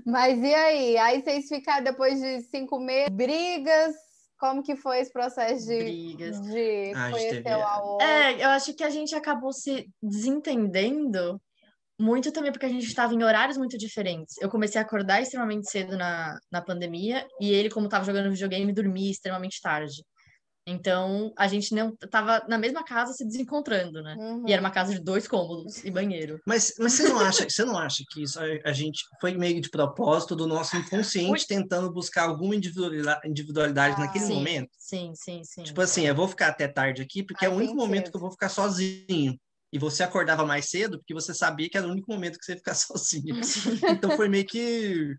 Mas 0.06 0.38
e 0.42 0.54
aí? 0.54 0.98
Aí 0.98 1.22
vocês 1.22 1.48
ficaram 1.48 1.84
depois 1.84 2.20
de 2.20 2.42
cinco 2.42 2.78
meses, 2.78 3.10
brigas. 3.10 3.94
Como 4.38 4.62
que 4.62 4.74
foi 4.74 5.00
esse 5.00 5.12
processo 5.12 5.66
de, 5.66 5.78
brigas. 5.78 6.40
de 6.40 6.92
ah, 6.94 7.10
conhecer 7.10 7.56
o 7.56 7.62
AO? 7.62 8.00
É, 8.00 8.42
eu 8.42 8.48
acho 8.48 8.72
que 8.72 8.82
a 8.82 8.88
gente 8.88 9.14
acabou 9.14 9.52
se 9.52 9.86
desentendendo 10.02 11.38
muito 12.00 12.32
também 12.32 12.50
porque 12.50 12.64
a 12.64 12.70
gente 12.70 12.86
estava 12.86 13.12
em 13.12 13.22
horários 13.22 13.58
muito 13.58 13.76
diferentes. 13.76 14.36
Eu 14.40 14.48
comecei 14.48 14.80
a 14.80 14.84
acordar 14.84 15.20
extremamente 15.20 15.70
cedo 15.70 15.96
na, 15.96 16.38
na 16.50 16.62
pandemia 16.62 17.26
e 17.38 17.52
ele, 17.52 17.68
como 17.68 17.86
estava 17.86 18.04
jogando 18.04 18.30
videogame, 18.30 18.72
dormia 18.72 19.10
extremamente 19.10 19.60
tarde. 19.60 20.02
Então, 20.66 21.32
a 21.36 21.48
gente 21.48 21.74
não 21.74 21.96
tava 22.10 22.44
na 22.48 22.58
mesma 22.58 22.84
casa 22.84 23.12
se 23.12 23.24
desencontrando, 23.24 24.02
né? 24.02 24.14
Uhum. 24.18 24.44
E 24.46 24.52
era 24.52 24.60
uma 24.60 24.70
casa 24.70 24.92
de 24.92 25.00
dois 25.00 25.26
cômodos 25.26 25.84
e 25.84 25.90
banheiro. 25.90 26.38
Mas, 26.46 26.74
mas 26.78 26.92
você 26.92 27.08
não 27.08 27.18
acha, 27.18 27.48
você 27.48 27.64
não 27.64 27.78
acha 27.78 28.04
que 28.10 28.22
isso 28.22 28.38
a, 28.38 28.44
a 28.64 28.72
gente 28.72 29.02
foi 29.20 29.36
meio 29.36 29.60
de 29.60 29.70
propósito 29.70 30.36
do 30.36 30.46
nosso 30.46 30.76
inconsciente 30.76 31.46
tentando 31.46 31.90
buscar 31.90 32.24
alguma 32.24 32.54
individualidade, 32.54 33.28
individualidade 33.28 33.96
ah, 33.96 34.00
naquele 34.00 34.26
sim, 34.26 34.34
momento? 34.34 34.70
Sim, 34.78 35.12
sim, 35.14 35.42
sim. 35.44 35.62
Tipo 35.62 35.80
assim, 35.80 36.06
eu 36.06 36.14
vou 36.14 36.28
ficar 36.28 36.48
até 36.48 36.68
tarde 36.68 37.02
aqui 37.02 37.22
porque 37.22 37.44
ah, 37.44 37.48
é 37.48 37.50
o 37.50 37.56
único 37.56 37.74
momento 37.74 38.10
que 38.10 38.16
eu 38.16 38.20
vou 38.20 38.30
ficar 38.30 38.48
sozinho 38.48 39.38
e 39.72 39.78
você 39.78 40.02
acordava 40.02 40.44
mais 40.44 40.68
cedo 40.68 40.98
porque 40.98 41.14
você 41.14 41.32
sabia 41.32 41.68
que 41.70 41.78
era 41.78 41.86
o 41.86 41.90
único 41.90 42.10
momento 42.12 42.38
que 42.38 42.44
você 42.44 42.52
ia 42.52 42.58
ficar 42.58 42.74
sozinho. 42.76 43.40
então 43.88 44.10
foi 44.12 44.28
meio 44.28 44.44
que 44.46 45.14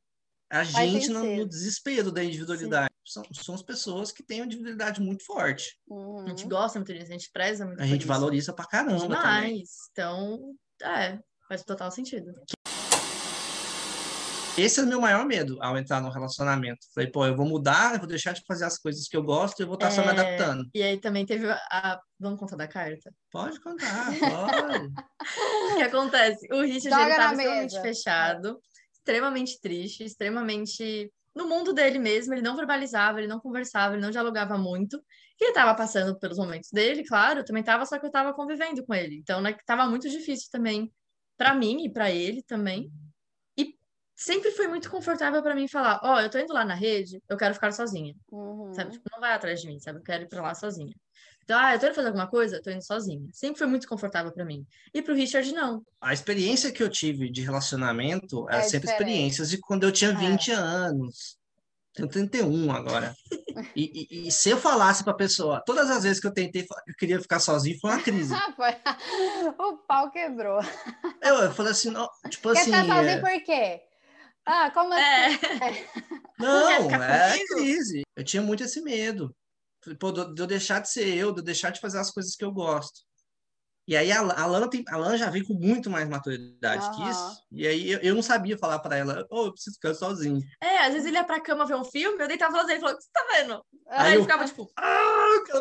a 0.51 0.63
gente 0.63 1.09
no, 1.09 1.23
no, 1.23 1.47
desespero 1.47 2.11
da 2.11 2.23
individualidade. 2.23 2.91
São, 3.05 3.23
são 3.33 3.55
as 3.55 3.63
pessoas 3.63 4.11
que 4.11 4.21
têm 4.21 4.41
uma 4.41 4.45
individualidade 4.45 5.01
muito 5.01 5.25
forte. 5.25 5.79
Uhum. 5.87 6.25
A 6.25 6.29
gente 6.29 6.45
gosta 6.45 6.77
muito 6.77 6.93
disso, 6.93 7.07
a 7.07 7.13
gente 7.13 7.31
preza 7.31 7.65
muito. 7.65 7.81
A 7.81 7.85
gente 7.85 8.01
isso. 8.01 8.07
valoriza 8.07 8.53
pra 8.53 8.65
caramba 8.65 8.99
Demais. 8.99 9.23
também. 9.41 9.63
Então, 9.91 10.55
é, 10.83 11.19
faz 11.47 11.63
total 11.63 11.89
sentido. 11.89 12.33
Esse 14.57 14.81
é 14.81 14.83
o 14.83 14.87
meu 14.87 14.99
maior 14.99 15.25
medo 15.25 15.57
ao 15.61 15.77
entrar 15.77 16.01
no 16.01 16.09
relacionamento. 16.09 16.85
Falei, 16.93 17.09
pô, 17.09 17.25
eu 17.25 17.35
vou 17.35 17.45
mudar, 17.45 17.93
eu 17.93 17.99
vou 17.99 18.07
deixar 18.07 18.33
de 18.33 18.43
fazer 18.45 18.65
as 18.65 18.77
coisas 18.77 19.07
que 19.07 19.15
eu 19.15 19.23
gosto 19.23 19.59
e 19.59 19.63
eu 19.63 19.67
vou 19.67 19.75
estar 19.75 19.87
é... 19.87 19.91
só 19.91 20.01
me 20.01 20.09
é, 20.09 20.11
adaptando. 20.11 20.69
E 20.73 20.83
aí 20.83 20.99
também 20.99 21.25
teve 21.25 21.49
a. 21.49 21.99
Vamos 22.19 22.39
contar 22.39 22.57
da 22.57 22.67
carta? 22.67 23.13
Pode 23.31 23.59
contar, 23.61 24.07
pode. 24.19 24.91
o 25.71 25.75
que 25.77 25.81
acontece? 25.83 26.47
O 26.51 26.61
Richard 26.61 27.01
ele 27.01 27.11
estava 27.11 27.33
extremamente 27.33 27.81
fechado, 27.81 28.59
extremamente 29.01 29.59
triste, 29.59 30.03
extremamente 30.03 31.11
no 31.35 31.47
mundo 31.47 31.73
dele 31.73 31.99
mesmo. 31.99 32.33
Ele 32.33 32.41
não 32.41 32.55
verbalizava, 32.55 33.19
ele 33.19 33.27
não 33.27 33.39
conversava, 33.39 33.95
ele 33.95 34.01
não 34.01 34.11
dialogava 34.11 34.57
muito. 34.57 34.97
E 35.39 35.45
ele 35.45 35.51
estava 35.51 35.75
passando 35.75 36.17
pelos 36.19 36.37
momentos 36.37 36.69
dele, 36.71 37.03
claro, 37.03 37.43
também 37.43 37.61
estava, 37.61 37.85
só 37.85 37.97
que 37.97 38.05
eu 38.05 38.09
estava 38.09 38.33
convivendo 38.33 38.85
com 38.85 38.93
ele. 38.93 39.17
Então, 39.17 39.41
né, 39.41 39.51
estava 39.51 39.85
muito 39.87 40.09
difícil 40.09 40.49
também 40.51 40.91
para 41.37 41.55
mim 41.55 41.85
e 41.85 41.91
para 41.91 42.11
ele 42.11 42.43
também 42.43 42.91
sempre 44.21 44.51
foi 44.51 44.67
muito 44.67 44.89
confortável 44.89 45.41
para 45.41 45.55
mim 45.55 45.67
falar, 45.67 45.99
ó, 46.03 46.15
oh, 46.15 46.19
eu 46.19 46.29
tô 46.29 46.37
indo 46.37 46.53
lá 46.53 46.63
na 46.63 46.75
rede, 46.75 47.19
eu 47.27 47.35
quero 47.35 47.55
ficar 47.55 47.71
sozinha. 47.71 48.15
Uhum. 48.31 48.71
Sabe? 48.71 48.91
Tipo, 48.91 49.09
não 49.11 49.19
vai 49.19 49.33
atrás 49.33 49.61
de 49.61 49.67
mim, 49.67 49.79
sabe? 49.79 49.97
Eu 49.97 50.03
quero 50.03 50.23
ir 50.23 50.29
para 50.29 50.43
lá 50.43 50.53
sozinha. 50.53 50.93
Então, 51.43 51.59
ah, 51.59 51.73
eu 51.73 51.79
tô 51.79 51.87
indo 51.87 51.95
fazer 51.95 52.07
alguma 52.07 52.27
coisa, 52.27 52.57
eu 52.57 52.61
tô 52.61 52.69
indo 52.69 52.85
sozinha. 52.85 53.27
Sempre 53.33 53.59
foi 53.59 53.67
muito 53.67 53.87
confortável 53.87 54.31
para 54.31 54.45
mim. 54.45 54.65
E 54.93 55.01
pro 55.01 55.13
Richard, 55.13 55.51
não. 55.53 55.83
A 55.99 56.13
experiência 56.13 56.71
que 56.71 56.81
eu 56.81 56.89
tive 56.89 57.29
de 57.29 57.41
relacionamento 57.41 58.49
é, 58.49 58.59
é 58.59 58.61
sempre 58.63 58.87
diferente. 58.87 58.91
experiências 58.91 59.49
de 59.49 59.57
quando 59.59 59.83
eu 59.83 59.91
tinha 59.91 60.15
20 60.15 60.51
é. 60.51 60.53
anos. 60.53 61.41
Tenho 61.93 62.07
31 62.07 62.71
agora. 62.71 63.13
E, 63.75 64.07
e, 64.09 64.27
e, 64.27 64.31
se 64.31 64.49
eu 64.49 64.57
falasse 64.57 65.03
pra 65.03 65.13
pessoa, 65.13 65.61
todas 65.65 65.89
as 65.89 66.03
vezes 66.03 66.21
que 66.21 66.27
eu 66.27 66.33
tentei, 66.33 66.65
eu 66.87 66.95
queria 66.97 67.19
ficar 67.19 67.39
sozinho, 67.41 67.77
foi 67.81 67.91
uma 67.91 68.01
crise. 68.01 68.33
o 69.59 69.77
pau 69.85 70.09
quebrou. 70.09 70.61
Eu, 71.21 71.35
eu 71.35 71.51
falei 71.51 71.73
assim, 71.73 71.89
não, 71.89 72.07
tipo 72.29 72.49
Quer 72.53 72.59
assim. 72.59 72.71
Ficar 72.71 72.85
sozinho 72.85 73.09
é... 73.09 73.19
por 73.19 73.43
quê? 73.43 73.81
Ah, 74.45 74.71
como 74.71 74.93
é. 74.93 75.25
assim? 75.27 75.45
É. 75.45 75.87
Não, 76.39 76.89
é 77.03 77.37
crise. 77.45 78.01
Eu 78.15 78.23
tinha 78.23 78.41
muito 78.41 78.63
esse 78.63 78.81
medo. 78.81 79.35
Pô, 79.99 80.11
de 80.11 80.41
eu 80.41 80.47
deixar 80.47 80.79
de 80.79 80.89
ser 80.89 81.07
eu, 81.15 81.31
de 81.31 81.39
eu 81.39 81.43
deixar 81.43 81.71
de 81.71 81.79
fazer 81.79 81.99
as 81.99 82.11
coisas 82.11 82.35
que 82.35 82.45
eu 82.45 82.51
gosto. 82.51 83.01
E 83.87 83.97
aí 83.97 84.11
a, 84.11 84.19
a, 84.19 84.45
Lana, 84.45 84.69
tem, 84.69 84.85
a 84.87 84.95
Lana 84.95 85.17
já 85.17 85.29
vem 85.29 85.43
com 85.43 85.53
muito 85.53 85.89
mais 85.89 86.07
maturidade 86.07 86.85
uhum. 86.85 86.91
que 86.91 87.09
isso. 87.09 87.37
E 87.51 87.67
aí 87.67 87.91
eu, 87.91 87.99
eu 87.99 88.15
não 88.15 88.21
sabia 88.21 88.57
falar 88.57 88.79
para 88.79 88.95
ela, 88.95 89.25
oh, 89.29 89.47
eu 89.47 89.51
preciso 89.51 89.75
ficar 89.75 89.93
sozinho. 89.95 90.39
É, 90.61 90.85
às 90.85 90.93
vezes 90.93 91.07
ele 91.07 91.17
ia 91.17 91.23
pra 91.23 91.41
cama 91.41 91.65
ver 91.65 91.75
um 91.75 91.83
filme, 91.83 92.23
eu 92.23 92.27
deitava 92.27 92.57
sozinho 92.57 92.77
e 92.77 92.79
falou, 92.79 92.93
o 92.93 92.97
que 92.97 93.03
você 93.03 93.09
tá 93.11 93.25
vendo? 93.33 93.65
Aí, 93.89 94.11
aí 94.11 94.15
eu 94.15 94.21
ficava 94.21 94.45
tipo, 94.45 94.71
ah, 94.77 95.01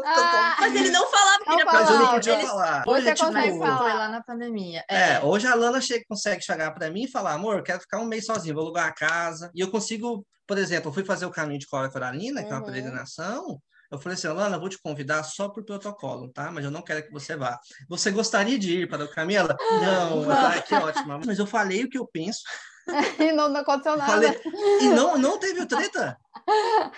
ah, 0.05 0.57
mas 0.61 0.75
ele 0.77 0.91
não 0.91 1.11
falava 1.11 1.45
que 1.45 1.51
ele 1.51 1.59
ia 1.59 1.65
pra 1.65 1.73
Mas 1.73 1.91
eu 1.91 1.99
não 1.99 2.11
podia 2.11 2.35
ele... 2.35 2.47
falar. 2.47 2.85
Hoje, 2.87 3.03
você 3.03 3.15
tipo, 3.15 3.27
consegue 3.27 3.59
falar. 3.59 3.79
Foi 3.79 3.93
lá 3.95 4.09
na 4.09 4.23
pandemia. 4.23 4.85
É, 4.89 5.15
é 5.15 5.21
hoje 5.25 5.47
a 5.47 5.55
Lana 5.55 5.81
chega, 5.81 6.05
consegue 6.09 6.43
chegar 6.43 6.71
para 6.73 6.91
mim 6.91 7.05
e 7.05 7.11
falar, 7.11 7.33
amor, 7.33 7.57
eu 7.57 7.65
quero 7.65 7.81
ficar 7.81 7.99
um 7.99 8.07
mês 8.07 8.27
sozinho, 8.27 8.55
vou 8.55 8.65
alugar 8.65 8.87
a 8.87 8.95
casa. 8.95 9.51
E 9.55 9.61
eu 9.61 9.71
consigo, 9.71 10.25
por 10.47 10.59
exemplo, 10.59 10.91
eu 10.91 10.95
fui 10.95 11.05
fazer 11.05 11.25
o 11.25 11.31
caminho 11.31 11.59
de 11.59 11.67
Cora 11.67 11.91
Coralina, 11.91 12.45
que 12.45 12.51
é 12.51 12.53
uma 12.53 12.61
uhum. 12.61 12.67
peregrinação, 12.67 13.61
eu 13.91 13.99
falei 13.99 14.17
assim, 14.17 14.29
Alana, 14.29 14.59
vou 14.59 14.69
te 14.69 14.81
convidar 14.81 15.25
só 15.25 15.49
por 15.49 15.65
protocolo, 15.65 16.29
tá? 16.33 16.51
Mas 16.51 16.65
eu 16.65 16.71
não 16.71 16.83
quero 16.83 17.03
que 17.03 17.11
você 17.11 17.35
vá. 17.35 17.59
Você 17.89 18.11
gostaria 18.13 18.59
de 18.59 18.83
ir 18.83 18.89
para 18.89 19.05
o 19.05 19.11
caminho? 19.11 19.41
Ela, 19.41 19.57
não, 19.83 20.25
tá, 20.27 20.63
que 20.63 20.75
ótimo. 20.75 21.21
Mas 21.27 21.39
eu 21.39 21.47
falei 21.47 21.85
o 21.85 21.91
que 21.91 21.99
eu 21.99 22.07
penso. 22.07 22.41
e 23.19 23.33
não, 23.33 23.49
não 23.49 23.61
aconteceu 23.61 23.97
nada. 23.97 24.13
Falei, 24.13 24.41
e 24.81 24.89
não, 24.91 25.19
não 25.19 25.39
teve 25.39 25.67
treta. 25.67 26.17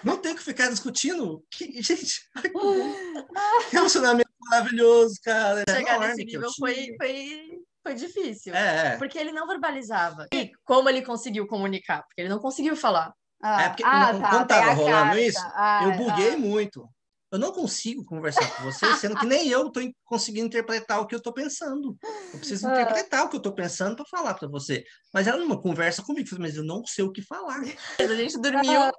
Não 0.05 0.18
tem 0.18 0.34
que 0.34 0.43
ficar 0.43 0.68
discutindo. 0.68 1.43
Que, 1.51 1.82
gente, 1.82 2.20
que 2.43 3.76
relacionamento 3.76 4.30
maravilhoso, 4.40 5.18
cara. 5.24 5.64
Chegar 5.68 5.99
nesse 5.99 6.24
nível 6.24 6.51
foi, 6.59 6.95
foi, 6.99 7.59
foi 7.82 7.95
difícil. 7.95 8.55
É, 8.55 8.88
é. 8.88 8.97
Porque 8.99 9.18
ele 9.18 9.32
não 9.32 9.47
verbalizava. 9.47 10.26
E 10.32 10.53
como 10.62 10.90
ele 10.90 11.03
conseguiu 11.03 11.47
comunicar? 11.47 12.03
Porque 12.03 12.20
ele 12.20 12.28
não 12.28 12.38
conseguiu 12.38 12.76
falar. 12.76 13.12
Ah, 13.43 13.62
é 13.62 13.68
porque 13.68 13.82
ah, 13.84 14.12
não, 14.12 14.20
tá, 14.20 14.30
quando 14.30 14.47
tava 14.47 14.72
rolando 14.72 15.05
carta. 15.05 15.20
isso, 15.20 15.40
ah, 15.55 15.80
eu 15.84 15.93
buguei 15.97 16.34
ah. 16.34 16.38
muito. 16.38 16.88
Eu 17.32 17.38
não 17.38 17.51
consigo 17.51 18.05
conversar 18.05 18.47
com 18.57 18.64
você, 18.64 18.95
sendo 18.97 19.16
que 19.16 19.24
nem 19.24 19.49
eu 19.49 19.66
estou 19.66 19.82
conseguindo 20.05 20.47
interpretar 20.47 21.01
o 21.01 21.07
que 21.07 21.14
eu 21.14 21.18
estou 21.18 21.32
pensando. 21.32 21.97
Eu 22.32 22.38
preciso 22.38 22.68
ah. 22.68 22.72
interpretar 22.72 23.24
o 23.24 23.28
que 23.30 23.36
eu 23.36 23.38
estou 23.38 23.55
pensando 23.55 23.97
para 23.97 24.05
falar 24.05 24.34
para 24.34 24.49
você. 24.49 24.84
Mas 25.12 25.26
ela 25.26 25.43
não 25.43 25.61
conversa 25.61 26.03
comigo, 26.03 26.28
mas 26.38 26.57
eu 26.57 26.62
não 26.62 26.84
sei 26.84 27.05
o 27.05 27.11
que 27.11 27.22
falar. 27.22 27.61
A 27.99 28.14
gente 28.14 28.38
dormiu 28.38 28.93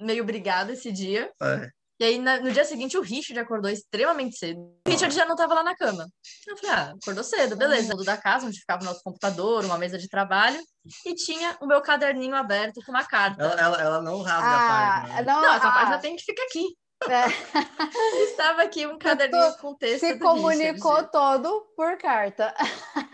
meio 0.00 0.24
brigado 0.24 0.70
esse 0.70 0.92
dia. 0.92 1.32
É. 1.42 1.68
E 2.00 2.04
aí, 2.04 2.18
na, 2.18 2.38
no 2.38 2.52
dia 2.52 2.64
seguinte, 2.64 2.96
o 2.96 3.02
Richard 3.02 3.38
acordou 3.40 3.70
extremamente 3.70 4.38
cedo. 4.38 4.60
O 4.86 4.90
Richard 4.90 5.12
já 5.12 5.24
não 5.24 5.34
estava 5.34 5.54
lá 5.54 5.64
na 5.64 5.74
cama. 5.74 6.06
Eu 6.46 6.56
falei, 6.56 6.70
ah, 6.76 6.94
acordou 7.00 7.24
cedo, 7.24 7.56
beleza. 7.56 7.90
Tudo 7.90 8.04
da 8.04 8.16
casa, 8.16 8.46
onde 8.46 8.60
ficava 8.60 8.82
o 8.82 8.84
nosso 8.84 9.02
computador, 9.02 9.64
uma 9.64 9.76
mesa 9.76 9.98
de 9.98 10.08
trabalho. 10.08 10.60
E 11.04 11.14
tinha 11.14 11.56
o 11.60 11.66
meu 11.66 11.80
caderninho 11.80 12.36
aberto 12.36 12.80
com 12.86 12.92
uma 12.92 13.04
carta. 13.04 13.42
Ela, 13.42 13.60
ela, 13.60 13.82
ela 13.82 14.02
não 14.02 14.22
rasga 14.22 14.46
ah, 14.46 14.96
a 14.96 15.00
página. 15.00 15.22
Não, 15.22 15.42
não 15.42 15.54
essa 15.54 15.68
ah, 15.68 15.72
página 15.72 15.98
tem 15.98 16.14
que 16.14 16.22
ficar 16.22 16.44
aqui. 16.44 16.64
É. 17.08 17.24
Estava 18.30 18.62
aqui 18.62 18.86
um 18.86 18.98
caderninho 18.98 19.56
com 19.58 19.74
texto. 19.74 20.06
Se 20.06 20.18
comunicou 20.18 20.92
Richard. 20.92 21.12
todo 21.12 21.66
por 21.76 21.96
carta. 21.98 22.54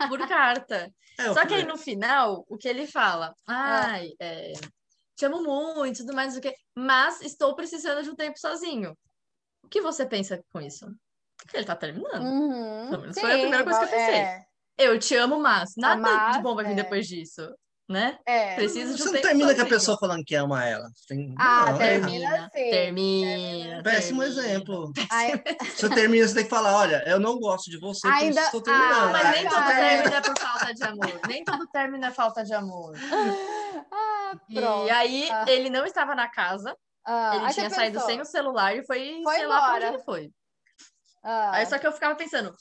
Por 0.07 0.27
carta. 0.27 0.91
É, 1.17 1.33
Só 1.33 1.45
que 1.45 1.53
aí 1.53 1.65
no 1.65 1.77
final, 1.77 2.45
o 2.47 2.57
que 2.57 2.67
ele 2.67 2.85
fala? 2.85 3.27
É. 3.27 3.53
Ai, 3.53 4.09
é. 4.19 4.53
É, 5.15 5.17
te 5.17 5.25
amo 5.25 5.41
muito, 5.41 5.99
tudo 5.99 6.13
mais 6.13 6.35
do 6.35 6.41
que, 6.41 6.53
mas 6.75 7.21
estou 7.21 7.55
precisando 7.55 8.03
de 8.03 8.09
um 8.09 8.15
tempo 8.15 8.37
sozinho. 8.37 8.95
O 9.63 9.67
que 9.67 9.81
você 9.81 10.05
pensa 10.05 10.43
com 10.51 10.61
isso? 10.61 10.85
Que 11.47 11.57
ele 11.57 11.65
tá 11.65 11.75
terminando. 11.75 12.23
Uhum, 12.23 12.89
Pelo 12.89 13.01
menos 13.01 13.15
sim, 13.15 13.21
foi 13.21 13.31
a 13.31 13.39
primeira 13.39 13.63
coisa 13.63 13.79
que 13.79 13.85
eu 13.85 13.89
pensei. 13.89 14.15
É. 14.15 14.45
Eu 14.77 14.99
te 14.99 15.15
amo, 15.15 15.39
mas 15.39 15.73
nada 15.77 16.01
mas, 16.01 16.37
de 16.37 16.43
bom 16.43 16.53
vai 16.53 16.65
vir 16.65 16.73
é. 16.73 16.75
depois 16.75 17.07
disso. 17.07 17.49
Né? 17.87 18.17
É. 18.25 18.55
Preciso 18.55 18.95
de 18.95 19.03
um 19.03 19.05
Você 19.05 19.11
não 19.13 19.21
termina 19.21 19.49
sozinho. 19.49 19.61
com 19.61 19.67
a 19.67 19.77
pessoa 19.77 19.97
falando 19.99 20.23
que 20.25 20.33
ama 20.33 20.65
ela. 20.65 20.87
Tem... 21.07 21.35
Ah, 21.37 21.71
não, 21.71 21.77
termina, 21.77 22.49
sim. 22.51 22.71
Termina. 22.71 23.83
Péssimo 23.83 24.21
termina. 24.21 24.41
exemplo. 24.47 24.91
Ai... 25.11 25.43
Você 25.75 25.89
termina, 25.89 26.27
você 26.27 26.33
tem 26.33 26.43
que 26.45 26.49
falar: 26.49 26.75
olha, 26.75 27.03
eu 27.05 27.19
não 27.19 27.37
gosto 27.37 27.69
de 27.69 27.77
você, 27.77 28.07
Ainda... 28.07 28.41
estou 28.41 28.59
terminando. 28.59 28.91
Ah, 28.91 29.11
mas 29.11 29.35
nem 29.35 29.47
todo 29.47 29.65
término 29.65 30.15
é 30.15 30.21
por 30.21 30.39
falta 30.39 30.73
de 30.73 30.83
amor. 30.83 31.19
Nem 31.27 31.43
todo 31.43 31.67
término 31.67 32.05
é 32.05 32.11
falta 32.11 32.43
de 32.43 32.53
amor. 32.53 32.93
Ah, 34.49 34.85
e 34.85 34.89
aí, 34.89 35.29
ah. 35.31 35.45
ele 35.47 35.69
não 35.69 35.85
estava 35.85 36.15
na 36.15 36.27
casa. 36.29 36.75
Ah, 37.05 37.35
ele 37.35 37.53
tinha 37.53 37.69
saído 37.69 37.99
sem 38.01 38.19
o 38.19 38.25
celular 38.25 38.75
e 38.75 38.85
foi, 38.85 39.21
foi 39.23 39.35
sei 39.35 39.43
embora. 39.43 39.47
lá 39.47 39.65
pra 39.65 39.75
onde 39.75 39.85
ele 39.85 40.03
foi. 40.03 40.31
Ah. 41.23 41.51
Aí 41.55 41.65
só 41.65 41.77
que 41.77 41.85
eu 41.85 41.91
ficava 41.91 42.15
pensando, 42.15 42.55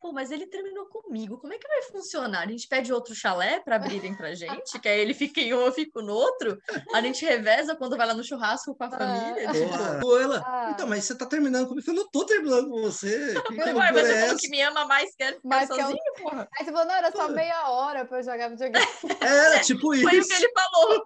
pô, 0.00 0.12
mas 0.12 0.30
ele 0.30 0.46
terminou 0.46 0.86
comigo, 0.86 1.38
como 1.38 1.52
é 1.52 1.58
que 1.58 1.68
vai 1.68 1.82
funcionar? 1.82 2.42
A 2.42 2.50
gente 2.50 2.66
pede 2.66 2.92
outro 2.92 3.14
chalé 3.14 3.60
para 3.60 3.76
abrirem 3.76 4.16
pra 4.16 4.34
gente, 4.34 4.78
que 4.80 4.88
aí 4.88 5.00
ele 5.00 5.12
fica 5.12 5.40
em 5.40 5.52
um, 5.52 5.60
eu 5.60 5.72
fico 5.72 6.00
no 6.00 6.14
outro, 6.14 6.58
a 6.94 7.00
gente 7.02 7.24
reveza 7.24 7.76
quando 7.76 7.96
vai 7.96 8.06
lá 8.06 8.14
no 8.14 8.24
churrasco 8.24 8.74
com 8.74 8.84
a 8.84 8.86
ah. 8.86 8.90
família. 8.90 9.52
Tipo... 9.52 10.00
Pô, 10.00 10.18
ela, 10.18 10.42
ah. 10.46 10.70
então, 10.72 10.86
mas 10.86 11.04
você 11.04 11.14
tá 11.16 11.26
terminando 11.26 11.68
comigo, 11.68 11.88
eu 11.88 11.94
não 11.94 12.08
tô 12.10 12.24
terminando 12.24 12.70
com 12.70 12.80
você. 12.80 13.34
Que 13.46 13.54
Ué, 13.60 13.72
mas 13.72 13.92
você 13.92 14.12
é 14.12 14.20
falou 14.22 14.38
que 14.38 14.48
me 14.48 14.62
ama 14.62 14.84
mais, 14.86 15.14
quer 15.14 15.34
ficar 15.34 15.40
mas 15.44 15.68
sozinho, 15.68 15.96
que 15.96 16.20
eu... 16.20 16.24
porra. 16.24 16.48
Aí 16.58 16.64
você 16.64 16.72
falou, 16.72 16.86
não, 16.86 16.94
era 16.94 17.12
só 17.12 17.28
meia 17.28 17.68
hora 17.68 18.04
pra 18.04 18.18
eu 18.18 18.24
jogar 18.24 18.48
videogame. 18.48 18.86
Era, 19.20 19.60
tipo 19.60 19.94
isso. 19.94 20.08
Foi 20.08 20.18
o 20.18 20.26
que 20.26 20.32
ele 20.32 20.52
falou. 20.52 21.04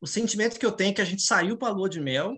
O 0.00 0.06
sentimento 0.06 0.58
que 0.58 0.64
eu 0.64 0.72
tenho 0.72 0.90
é 0.90 0.94
que 0.94 1.02
a 1.02 1.04
gente 1.04 1.22
saiu 1.22 1.58
pra 1.58 1.68
lua 1.70 1.88
de 1.88 2.00
mel, 2.00 2.34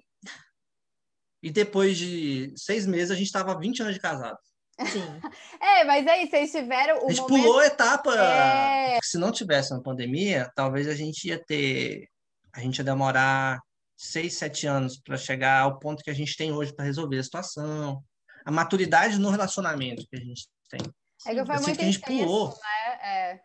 e 1.43 1.51
depois 1.51 1.99
de 1.99 2.53
seis 2.57 2.87
meses 2.87 3.11
a 3.11 3.17
gente 3.17 3.33
tava 3.33 3.59
20 3.59 3.83
anos 3.83 3.95
de 3.95 4.01
casado. 4.01 4.39
Sim. 4.81 5.03
É, 5.61 5.85
mas 5.85 6.07
aí 6.07 6.29
vocês 6.29 6.51
tiveram. 6.51 6.97
a 6.97 7.09
gente 7.09 7.21
momento... 7.21 7.45
pulou 7.45 7.59
a 7.59 7.67
etapa. 7.67 8.15
É... 8.17 8.99
Se 9.03 9.19
não 9.19 9.31
tivesse 9.31 9.73
uma 9.73 9.83
pandemia, 9.83 10.51
talvez 10.55 10.89
a 10.89 10.95
gente 10.95 11.29
ia 11.29 11.43
ter. 11.43 12.09
A 12.53 12.61
gente 12.61 12.79
ia 12.79 12.85
demorar 12.85 13.61
seis, 13.97 14.35
sete 14.35 14.67
anos 14.67 15.01
para 15.01 15.17
chegar 15.17 15.61
ao 15.61 15.79
ponto 15.79 16.03
que 16.03 16.11
a 16.11 16.15
gente 16.15 16.37
tem 16.37 16.53
hoje 16.53 16.75
para 16.75 16.85
resolver 16.85 17.19
a 17.19 17.23
situação. 17.23 18.03
A 18.45 18.51
maturidade 18.51 19.19
no 19.19 19.31
relacionamento 19.31 20.07
que 20.09 20.17
a 20.17 20.21
gente 20.21 20.49
tem. 20.69 20.81
É 21.27 21.35
que 21.35 21.47
foi 21.47 21.59
muito 21.59 21.79
que 21.79 21.83
a 21.83 21.87
gente 21.87 22.01
pulou. 22.01 22.49
Né? 22.49 22.99
É. 23.03 23.41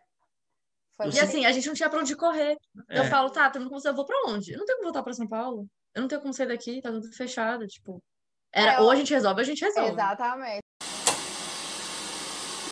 Foi 0.96 1.10
e 1.10 1.20
assim, 1.20 1.46
a 1.46 1.52
gente 1.52 1.68
não 1.68 1.74
tinha 1.74 1.88
para 1.88 2.00
onde 2.00 2.16
correr. 2.16 2.56
É. 2.90 2.98
Eu 2.98 3.04
falo, 3.04 3.30
tá, 3.30 3.52
eu 3.54 3.94
vou 3.94 4.04
para 4.04 4.24
onde? 4.26 4.52
Eu 4.52 4.58
não 4.58 4.66
tenho 4.66 4.78
como 4.78 4.88
voltar 4.88 5.04
para 5.04 5.12
São 5.12 5.28
Paulo. 5.28 5.68
Eu 5.94 6.02
não 6.02 6.08
tenho 6.08 6.20
como 6.20 6.34
sair 6.34 6.48
daqui, 6.48 6.82
tá 6.82 6.90
tudo 6.90 7.12
fechado. 7.12 7.66
Tipo, 7.68 8.02
era, 8.52 8.72
é, 8.72 8.80
ou 8.80 8.90
a 8.90 8.96
gente 8.96 9.14
resolve 9.14 9.40
ou 9.40 9.42
a 9.42 9.46
gente 9.46 9.64
resolve. 9.64 9.92
Exatamente 9.92 10.67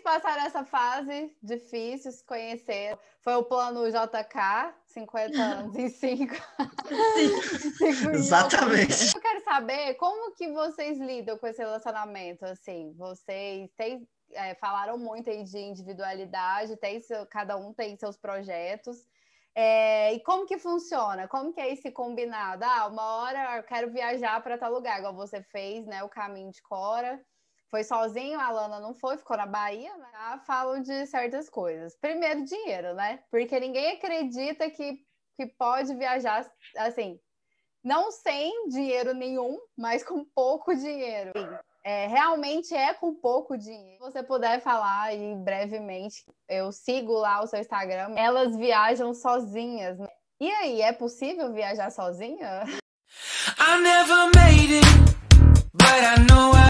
passaram 0.06 0.44
essa 0.44 0.64
fase 0.64 1.36
difícil, 1.42 2.12
se 2.12 2.24
conhecer. 2.24 2.96
Foi 3.22 3.34
o 3.34 3.42
plano 3.42 3.90
JK, 3.90 4.72
50 4.86 5.36
anos 5.36 5.74
em 5.76 5.88
5. 5.88 6.32
Exatamente. 8.14 9.16
Eu 9.16 9.20
quero 9.20 9.42
saber 9.42 9.94
como 9.94 10.32
que 10.36 10.48
vocês 10.52 10.96
lidam 10.96 11.36
com 11.36 11.48
esse 11.48 11.58
relacionamento, 11.58 12.44
assim, 12.44 12.94
vocês 12.96 13.68
têm, 13.76 14.08
é, 14.30 14.54
falaram 14.54 14.96
muito 14.96 15.28
aí 15.28 15.42
de 15.42 15.58
individualidade, 15.58 16.76
tem 16.76 17.00
seu, 17.00 17.26
cada 17.26 17.56
um 17.56 17.74
tem 17.74 17.96
seus 17.96 18.16
projetos, 18.16 19.08
é, 19.56 20.12
e 20.12 20.20
como 20.20 20.46
que 20.46 20.56
funciona? 20.56 21.26
Como 21.26 21.52
que 21.52 21.60
é 21.60 21.72
esse 21.72 21.90
combinado? 21.90 22.62
Ah, 22.64 22.86
uma 22.86 23.16
hora 23.16 23.56
eu 23.56 23.64
quero 23.64 23.90
viajar 23.90 24.40
para 24.40 24.56
tal 24.56 24.72
lugar, 24.72 25.00
igual 25.00 25.16
você 25.16 25.42
fez, 25.42 25.84
né, 25.84 26.04
o 26.04 26.08
caminho 26.08 26.52
de 26.52 26.62
Cora, 26.62 27.20
foi 27.70 27.84
sozinho, 27.84 28.38
a 28.40 28.50
Lana 28.50 28.80
não 28.80 28.94
foi, 28.94 29.16
ficou 29.16 29.36
na 29.36 29.46
Bahia, 29.46 29.96
né? 29.96 30.08
Ah, 30.14 30.38
falam 30.46 30.80
de 30.80 31.06
certas 31.06 31.48
coisas. 31.48 31.96
Primeiro, 32.00 32.44
dinheiro, 32.44 32.94
né? 32.94 33.20
Porque 33.30 33.58
ninguém 33.58 33.92
acredita 33.92 34.70
que, 34.70 34.98
que 35.36 35.46
pode 35.46 35.94
viajar 35.94 36.46
assim, 36.76 37.18
não 37.82 38.10
sem 38.10 38.68
dinheiro 38.68 39.14
nenhum, 39.14 39.58
mas 39.76 40.02
com 40.02 40.24
pouco 40.24 40.74
dinheiro. 40.74 41.32
É, 41.84 42.08
realmente 42.08 42.74
é 42.74 42.92
com 42.92 43.14
pouco 43.14 43.56
dinheiro. 43.56 44.04
Se 44.04 44.10
você 44.10 44.22
puder 44.22 44.60
falar 44.60 45.02
aí 45.02 45.36
brevemente, 45.36 46.24
eu 46.48 46.72
sigo 46.72 47.12
lá 47.12 47.40
o 47.42 47.46
seu 47.46 47.60
Instagram, 47.60 48.12
elas 48.16 48.56
viajam 48.56 49.14
sozinhas. 49.14 49.96
Né? 49.98 50.08
E 50.40 50.50
aí, 50.50 50.82
é 50.82 50.92
possível 50.92 51.52
viajar 51.52 51.90
sozinha? 51.90 52.64
I 53.58 53.80
never 53.80 54.26
made 54.34 54.74
it, 54.74 54.86
but 55.72 56.02
I 56.02 56.26
know 56.28 56.52
I 56.54 56.66